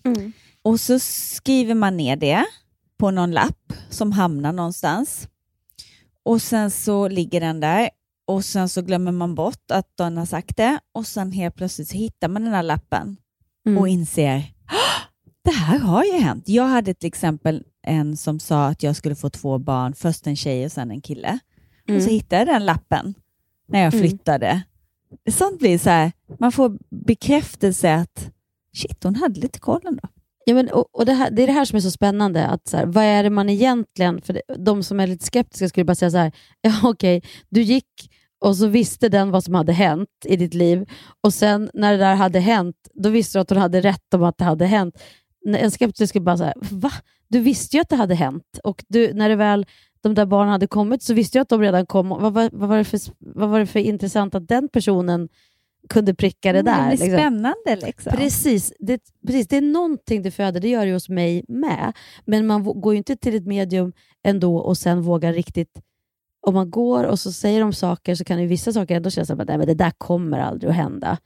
Mm. 0.03 0.31
Och 0.61 0.79
så 0.79 0.99
skriver 0.99 1.73
man 1.75 1.97
ner 1.97 2.15
det 2.15 2.45
på 2.97 3.11
någon 3.11 3.31
lapp 3.31 3.73
som 3.89 4.11
hamnar 4.11 4.51
någonstans. 4.53 5.27
Och 6.23 6.41
sen 6.41 6.71
så 6.71 7.07
ligger 7.07 7.39
den 7.41 7.59
där 7.59 7.89
och 8.27 8.45
sen 8.45 8.69
så 8.69 8.81
glömmer 8.81 9.11
man 9.11 9.35
bort 9.35 9.71
att 9.71 9.97
den 9.97 10.17
har 10.17 10.25
sagt 10.25 10.57
det 10.57 10.79
och 10.91 11.07
sen 11.07 11.31
helt 11.31 11.55
plötsligt 11.55 11.87
så 11.87 11.97
hittar 11.97 12.27
man 12.27 12.43
den 12.43 12.53
här 12.53 12.63
lappen 12.63 13.17
Mm. 13.65 13.77
och 13.77 13.87
inser 13.87 14.37
"Ah, 14.65 15.01
det 15.43 15.51
här 15.51 15.79
har 15.79 16.03
ju 16.03 16.11
hänt. 16.19 16.49
Jag 16.49 16.63
hade 16.67 16.93
till 16.93 17.07
exempel 17.07 17.63
en 17.87 18.17
som 18.17 18.39
sa 18.39 18.65
att 18.67 18.83
jag 18.83 18.95
skulle 18.95 19.15
få 19.15 19.29
två 19.29 19.57
barn, 19.59 19.93
först 19.93 20.27
en 20.27 20.35
tjej 20.35 20.65
och 20.65 20.71
sen 20.71 20.91
en 20.91 21.01
kille. 21.01 21.39
Och 21.83 21.87
så 21.87 21.93
Mm. 21.93 22.09
hittade 22.09 22.37
jag 22.41 22.47
den 22.47 22.65
lappen 22.65 23.13
när 23.71 23.79
jag 23.83 23.93
Mm. 23.93 24.07
flyttade. 24.07 24.61
Sånt 25.31 25.59
blir 25.59 25.77
så 25.77 25.89
här, 25.89 26.11
man 26.39 26.51
får 26.51 26.77
bekräftelse 27.05 27.93
att 27.95 28.31
shit, 28.77 29.03
hon 29.03 29.15
hade 29.15 29.39
lite 29.39 29.59
koll 29.59 29.81
ändå. 29.85 30.01
Ja, 30.45 30.53
men, 30.53 30.69
och, 30.69 30.95
och 30.95 31.05
det, 31.05 31.13
här, 31.13 31.31
det 31.31 31.43
är 31.43 31.47
det 31.47 31.53
här 31.53 31.65
som 31.65 31.75
är 31.77 31.79
så 31.81 31.91
spännande. 31.91 32.47
Att 32.47 32.67
så 32.67 32.77
här, 32.77 32.85
vad 32.85 33.03
är 33.03 33.23
det 33.23 33.29
man 33.29 33.49
egentligen... 33.49 34.21
För 34.21 34.41
de 34.57 34.83
som 34.83 34.99
är 34.99 35.07
lite 35.07 35.25
skeptiska 35.25 35.69
skulle 35.69 35.83
bara 35.85 35.95
säga 35.95 36.11
så 36.11 36.17
här, 36.17 36.31
ja 36.61 36.79
okej, 36.83 37.21
du 37.49 37.61
gick 37.61 38.11
och 38.41 38.57
så 38.57 38.67
visste 38.67 39.09
den 39.09 39.31
vad 39.31 39.43
som 39.43 39.55
hade 39.55 39.73
hänt 39.73 40.09
i 40.25 40.35
ditt 40.35 40.53
liv 40.53 40.89
och 41.23 41.33
sen 41.33 41.69
när 41.73 41.91
det 41.91 41.97
där 41.97 42.15
hade 42.15 42.39
hänt, 42.39 42.75
då 42.93 43.09
visste 43.09 43.37
du 43.37 43.41
att 43.41 43.49
hon 43.49 43.59
hade 43.59 43.81
rätt 43.81 44.13
om 44.13 44.23
att 44.23 44.37
det 44.37 44.43
hade 44.43 44.65
hänt. 44.65 45.01
En 45.57 45.71
skeptiker 45.71 46.05
skulle 46.05 46.23
bara 46.25 46.37
säga, 46.37 46.53
va? 46.71 46.91
Du 47.27 47.39
visste 47.39 47.77
ju 47.77 47.81
att 47.81 47.89
det 47.89 47.95
hade 47.95 48.15
hänt 48.15 48.59
och 48.63 48.83
du, 48.87 49.13
när 49.13 49.29
det 49.29 49.35
väl 49.35 49.65
de 50.01 50.13
där 50.13 50.25
barnen 50.25 50.51
hade 50.51 50.67
kommit 50.67 51.03
så 51.03 51.13
visste 51.13 51.37
jag 51.37 51.41
att 51.41 51.49
de 51.49 51.61
redan 51.61 51.85
kom. 51.85 52.09
Vad, 52.09 52.33
vad, 52.33 52.53
vad, 52.53 52.69
var, 52.69 52.77
det 52.77 52.83
för, 52.83 52.99
vad 53.19 53.49
var 53.49 53.59
det 53.59 53.65
för 53.65 53.79
intressant 53.79 54.35
att 54.35 54.47
den 54.47 54.69
personen 54.69 55.29
kunde 55.89 56.13
pricka 56.15 56.53
det 56.53 56.61
där? 56.61 56.77
Det 56.81 56.87
blir 56.87 56.97
liksom? 56.97 57.17
spännande 57.19 57.75
liksom. 57.85 58.13
Precis 58.17 58.73
det, 58.79 59.01
precis, 59.27 59.47
det 59.47 59.57
är 59.57 59.61
någonting 59.61 60.21
det 60.21 60.31
föder, 60.31 60.59
det 60.59 60.69
gör 60.69 60.85
det 60.85 60.93
hos 60.93 61.09
mig 61.09 61.45
med. 61.47 61.93
Men 62.25 62.47
man 62.47 62.63
går 62.63 62.93
ju 62.93 62.97
inte 62.97 63.15
till 63.15 63.35
ett 63.35 63.45
medium 63.47 63.93
ändå 64.23 64.57
och 64.57 64.77
sen 64.77 65.01
vågar 65.01 65.33
riktigt... 65.33 65.81
Om 66.47 66.53
man 66.53 66.71
går 66.71 67.03
och 67.03 67.19
så 67.19 67.31
säger 67.31 67.61
de 67.61 67.73
saker 67.73 68.15
så 68.15 68.23
kan 68.23 68.41
ju 68.41 68.47
vissa 68.47 68.73
saker 68.73 68.95
ändå 68.95 69.09
kännas 69.09 69.27
som 69.27 69.39
att 69.39 69.47
"Nej, 69.47 69.57
men 69.57 69.67
det 69.67 69.73
där 69.73 69.91
kommer 69.97 70.39
aldrig 70.39 70.69
att 70.69 70.75
hända. 70.75 71.17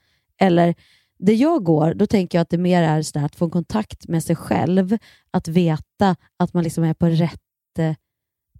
Eller 0.42 0.76
det 1.20 1.34
jag 1.34 1.64
går, 1.64 1.94
då 1.94 2.08
tänker 2.08 2.38
jag 2.38 2.42
att 2.42 2.50
det 2.50 2.58
mer 2.58 2.84
är 2.84 3.02
så 3.02 3.20
där 3.20 3.26
att 3.26 3.36
få 3.36 3.46
en 3.46 3.52
kontakt 3.52 4.08
med 4.08 4.24
sig 4.24 4.36
själv. 4.36 4.98
Att 5.32 5.48
veta 5.48 6.16
att 6.38 6.54
man 6.54 6.64
liksom 6.64 6.84
är 6.84 6.94
på 6.94 7.06
rätt 7.06 7.80
eh, 7.80 7.94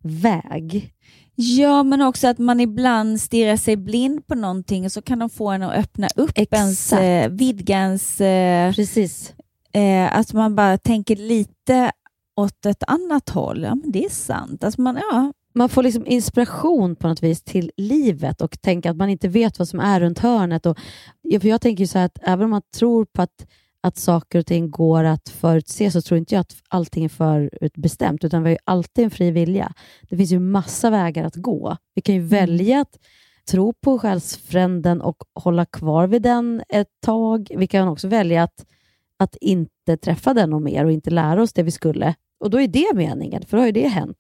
väg. 0.06 0.92
Ja, 1.36 1.84
men 1.84 2.02
också 2.02 2.28
att 2.28 2.38
man 2.38 2.60
ibland 2.60 3.22
stirrar 3.22 3.58
sig 3.58 3.76
blind 3.76 4.28
på 4.28 4.36
någonting 4.36 4.86
och 4.86 4.92
så 4.92 5.02
kan 5.02 5.20
de 5.20 5.30
få 5.30 5.50
en 5.50 5.64
att 5.64 5.74
öppna 5.76 6.08
upp 6.16 6.38
ens, 6.38 6.94
Exakt. 6.94 7.02
eh, 7.04 7.30
vidga 7.30 7.76
ens... 7.76 8.22
Eh, 8.22 8.74
Precis. 8.74 9.34
Eh, 9.74 10.18
att 10.18 10.34
man 10.34 10.56
bara 10.56 10.78
tänker 10.78 11.16
lite 11.16 11.92
åt 12.36 12.66
ett 12.66 12.84
annat 12.88 13.30
håll. 13.30 13.64
Ja, 13.64 13.76
men 13.76 13.92
det 13.92 14.06
är 14.06 14.10
sant. 14.10 14.64
Alltså 14.64 14.82
man, 14.82 14.96
ja, 15.12 15.34
man 15.56 15.70
får 15.70 15.84
liksom 15.84 16.08
inspiration 16.08 16.96
på 16.96 17.08
något 17.08 17.24
vis 17.24 17.44
till 17.44 17.72
livet 17.78 18.42
och 18.42 18.62
tänka 18.62 18.92
att 18.92 18.98
man 18.98 19.10
inte 19.10 19.28
vet 19.28 19.60
vad 19.60 19.68
som 19.68 19.80
är 19.80 20.00
runt 20.00 20.20
hörnet. 20.20 20.66
Och, 20.66 20.78
ja, 21.22 21.40
för 21.40 21.48
jag 21.48 21.62
tänker 21.62 21.86
så 21.86 21.98
här 22.00 22.06
att 22.06 22.20
även 22.22 22.44
om 22.44 22.50
man 22.50 22.62
tror 22.78 23.06
på 23.06 23.22
att, 23.22 23.48
att 23.86 23.98
saker 23.98 24.40
och 24.40 24.46
ting 24.46 24.72
går 24.72 25.04
att 25.04 25.30
förutse 25.30 25.92
så 25.92 26.02
tror 26.02 26.18
inte 26.18 26.36
jag 26.36 26.40
att 26.40 26.56
allting 26.68 27.06
är 27.06 27.10
förutbestämt, 27.10 28.24
utan 28.24 28.44
vi 28.44 28.50
har 28.50 28.52
ju 28.52 28.58
alltid 28.64 29.06
en 29.06 29.12
fri 29.12 29.32
vilja. 29.32 29.74
Det 30.10 30.18
finns 30.18 30.32
ju 30.32 30.40
massa 30.40 30.90
vägar 30.90 31.24
att 31.24 31.36
gå. 31.36 31.78
Vi 31.96 32.02
kan 32.02 32.16
ju 32.16 32.22
välja 32.22 32.82
att 32.82 33.00
tro 33.52 33.74
på 33.74 34.00
själsfränden 34.00 35.02
och 35.02 35.18
hålla 35.34 35.66
kvar 35.66 36.08
vid 36.08 36.22
den 36.22 36.64
ett 36.70 36.88
tag. 37.06 37.52
Vi 37.58 37.68
kan 37.68 37.88
också 37.88 38.08
välja 38.08 38.44
att, 38.44 38.66
att 39.20 39.36
inte 39.42 39.98
träffa 39.98 40.34
den 40.34 40.54
och 40.54 40.62
mer 40.62 40.86
och 40.86 40.92
inte 40.92 41.10
lära 41.10 41.42
oss 41.42 41.54
det 41.54 41.64
vi 41.64 41.72
skulle. 41.72 42.16
Och 42.40 42.50
då 42.50 42.62
är 42.62 42.68
det 42.68 42.92
meningen, 42.94 43.46
för 43.46 43.58
då 43.58 43.62
har 43.62 43.68
ju 43.68 43.72
det 43.72 43.88
hänt. 43.88 44.18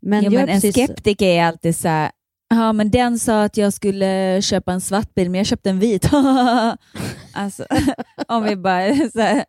Men, 0.00 0.24
jag 0.24 0.32
men 0.32 0.48
en 0.48 0.60
precis- 0.60 0.74
skeptiker 0.74 1.26
är 1.26 1.44
alltid 1.44 1.76
så 1.76 1.88
här, 1.88 2.10
ja 2.48 2.72
men 2.72 2.90
den 2.90 3.18
sa 3.18 3.44
att 3.44 3.56
jag 3.56 3.72
skulle 3.72 4.42
köpa 4.42 4.72
en 4.72 4.80
svart 4.80 5.14
bil, 5.14 5.30
men 5.30 5.38
jag 5.38 5.46
köpte 5.46 5.70
en 5.70 5.78
vit. 5.78 6.10
alltså, 7.32 7.66
om 8.28 8.44
vi 8.44 8.56
bara, 8.56 9.10
så 9.10 9.20
här, 9.20 9.44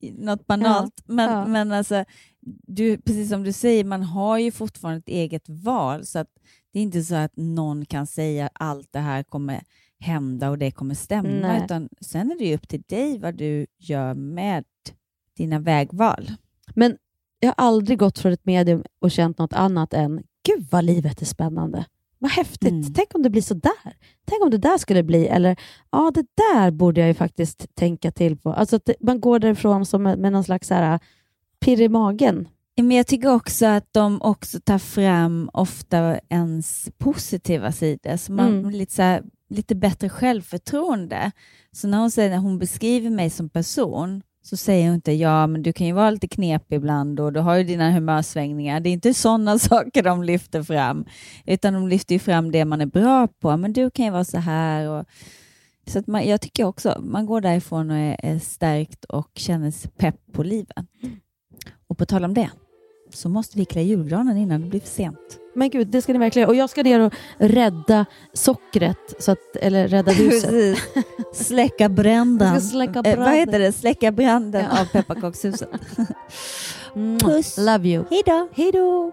något 0.18 0.46
banalt. 0.46 1.02
men, 1.06 1.30
ja. 1.30 1.46
men 1.46 1.72
alltså, 1.72 2.04
du, 2.66 2.98
precis 2.98 3.28
som 3.28 3.42
du 3.42 3.52
säger, 3.52 3.84
man 3.84 4.02
har 4.02 4.38
ju 4.38 4.50
fortfarande 4.50 4.98
ett 4.98 5.08
eget 5.08 5.48
val, 5.48 6.06
så 6.06 6.18
att 6.18 6.28
det 6.72 6.78
är 6.78 6.82
inte 6.82 7.02
så 7.02 7.14
att 7.14 7.32
någon 7.36 7.84
kan 7.84 8.06
säga 8.06 8.50
allt 8.52 8.88
det 8.90 8.98
här 8.98 9.22
kommer 9.22 9.62
hända 10.00 10.50
och 10.50 10.58
det 10.58 10.70
kommer 10.70 10.94
stämma, 10.94 11.28
Nej. 11.28 11.62
utan 11.64 11.88
sen 12.00 12.30
är 12.30 12.38
det 12.38 12.44
ju 12.44 12.54
upp 12.54 12.68
till 12.68 12.82
dig 12.82 13.18
vad 13.18 13.34
du 13.34 13.66
gör 13.78 14.14
med 14.14 14.64
dina 15.36 15.58
vägval. 15.58 16.30
Men 16.74 16.96
jag 17.40 17.48
har 17.48 17.54
aldrig 17.56 17.98
gått 17.98 18.18
från 18.18 18.32
ett 18.32 18.44
medium 18.44 18.84
och 18.98 19.10
känt 19.10 19.38
något 19.38 19.52
annat 19.52 19.94
än 19.94 20.22
gud 20.42 20.66
vad 20.70 20.84
livet 20.84 21.22
är 21.22 21.26
spännande. 21.26 21.84
Vad 22.18 22.30
häftigt. 22.30 22.70
Mm. 22.70 22.94
Tänk 22.94 23.14
om 23.14 23.22
det 23.22 23.30
blir 23.30 23.42
så 23.42 23.54
där. 23.54 23.96
Tänk 24.24 24.42
om 24.42 24.50
det 24.50 24.58
där 24.58 24.78
skulle 24.78 25.02
bli. 25.02 25.26
Eller 25.26 25.56
ja, 25.90 26.10
det 26.14 26.26
där 26.36 26.70
borde 26.70 27.00
jag 27.00 27.08
ju 27.08 27.14
faktiskt 27.14 27.74
tänka 27.74 28.10
till 28.10 28.36
på. 28.36 28.52
Alltså 28.52 28.76
att 28.76 28.90
man 29.00 29.20
går 29.20 29.38
därifrån 29.38 29.86
som 29.86 30.02
med, 30.02 30.18
med 30.18 30.32
någon 30.32 30.44
slags 30.44 30.68
så 30.68 30.74
här, 30.74 31.00
pirr 31.60 31.80
i 31.80 31.88
magen. 31.88 32.48
Men 32.76 32.90
jag 32.90 33.06
tycker 33.06 33.34
också 33.34 33.66
att 33.66 33.88
de 33.92 34.22
också 34.22 34.60
tar 34.60 34.78
fram 34.78 35.50
ofta 35.52 36.18
ens 36.28 36.88
positiva 36.98 37.72
sidor, 37.72 38.16
så 38.16 38.32
man 38.32 38.58
Mm. 38.58 38.70
lite, 38.70 38.94
så 38.94 39.02
här, 39.02 39.22
lite 39.50 39.74
bättre 39.74 40.08
självförtroende. 40.08 41.32
Så 41.72 41.88
när 41.88 41.98
hon, 41.98 42.10
säger, 42.10 42.30
när 42.30 42.38
hon 42.38 42.58
beskriver 42.58 43.10
mig 43.10 43.30
som 43.30 43.48
person 43.48 44.22
så 44.48 44.56
säger 44.56 44.86
hon 44.86 44.94
inte 44.94 45.12
ja, 45.12 45.46
men 45.46 45.62
du 45.62 45.72
kan 45.72 45.86
ju 45.86 45.92
vara 45.92 46.10
lite 46.10 46.28
knepig 46.28 46.76
ibland 46.76 47.20
och 47.20 47.32
du 47.32 47.40
har 47.40 47.56
ju 47.56 47.64
dina 47.64 47.90
humörsvängningar. 47.90 48.80
Det 48.80 48.88
är 48.88 48.92
inte 48.92 49.14
sådana 49.14 49.58
saker 49.58 50.02
de 50.02 50.22
lyfter 50.22 50.62
fram, 50.62 51.04
utan 51.46 51.74
de 51.74 51.88
lyfter 51.88 52.14
ju 52.14 52.18
fram 52.18 52.52
det 52.52 52.64
man 52.64 52.80
är 52.80 52.86
bra 52.86 53.28
på. 53.40 53.56
Men 53.56 53.72
du 53.72 53.90
kan 53.90 54.04
ju 54.04 54.10
vara 54.10 54.24
så 54.24 54.38
här. 54.38 54.88
Och, 54.88 55.04
så 55.86 55.98
att 55.98 56.06
man, 56.06 56.26
jag 56.28 56.40
tycker 56.40 56.64
också 56.64 57.00
man 57.00 57.26
går 57.26 57.40
därifrån 57.40 57.90
och 57.90 57.96
är, 57.96 58.16
är 58.22 58.38
stärkt 58.38 59.04
och 59.04 59.30
känner 59.34 59.70
sig 59.70 59.90
pepp 59.90 60.16
på 60.32 60.42
livet. 60.42 60.86
Och 61.88 61.98
på 61.98 62.06
tal 62.06 62.24
om 62.24 62.34
det 62.34 62.50
så 63.10 63.28
måste 63.28 63.58
vi 63.58 63.64
klä 63.64 63.82
julgranen 63.82 64.36
innan 64.36 64.60
det 64.60 64.66
blir 64.66 64.80
för 64.80 64.88
sent. 64.88 65.38
Men 65.54 65.70
gud, 65.70 65.88
det 65.88 66.02
ska 66.02 66.12
ni 66.12 66.18
verkligen 66.18 66.48
Och 66.48 66.54
jag 66.54 66.70
ska 66.70 66.82
ner 66.82 67.00
och 67.00 67.12
rädda 67.38 68.06
sockret, 68.32 69.14
så 69.18 69.32
att, 69.32 69.56
eller 69.56 69.88
rädda 69.88 70.12
huset. 70.22 70.78
Släcka 71.34 71.88
branden. 71.88 72.60
Ska 72.60 72.70
släcka 72.70 73.02
Eh, 73.04 73.18
vad 73.18 73.34
heter 73.34 73.58
det? 73.58 73.72
Släcka 73.72 74.12
branden 74.12 74.64
Ja. 74.72 74.80
av 74.80 74.84
pepparkakshuset. 74.84 75.68
Puss. 77.20 77.58
Love 77.58 77.88
you. 77.88 78.04
Hej 78.10 78.22
då. 78.26 78.48
Hej 78.52 78.72
då. 78.72 79.12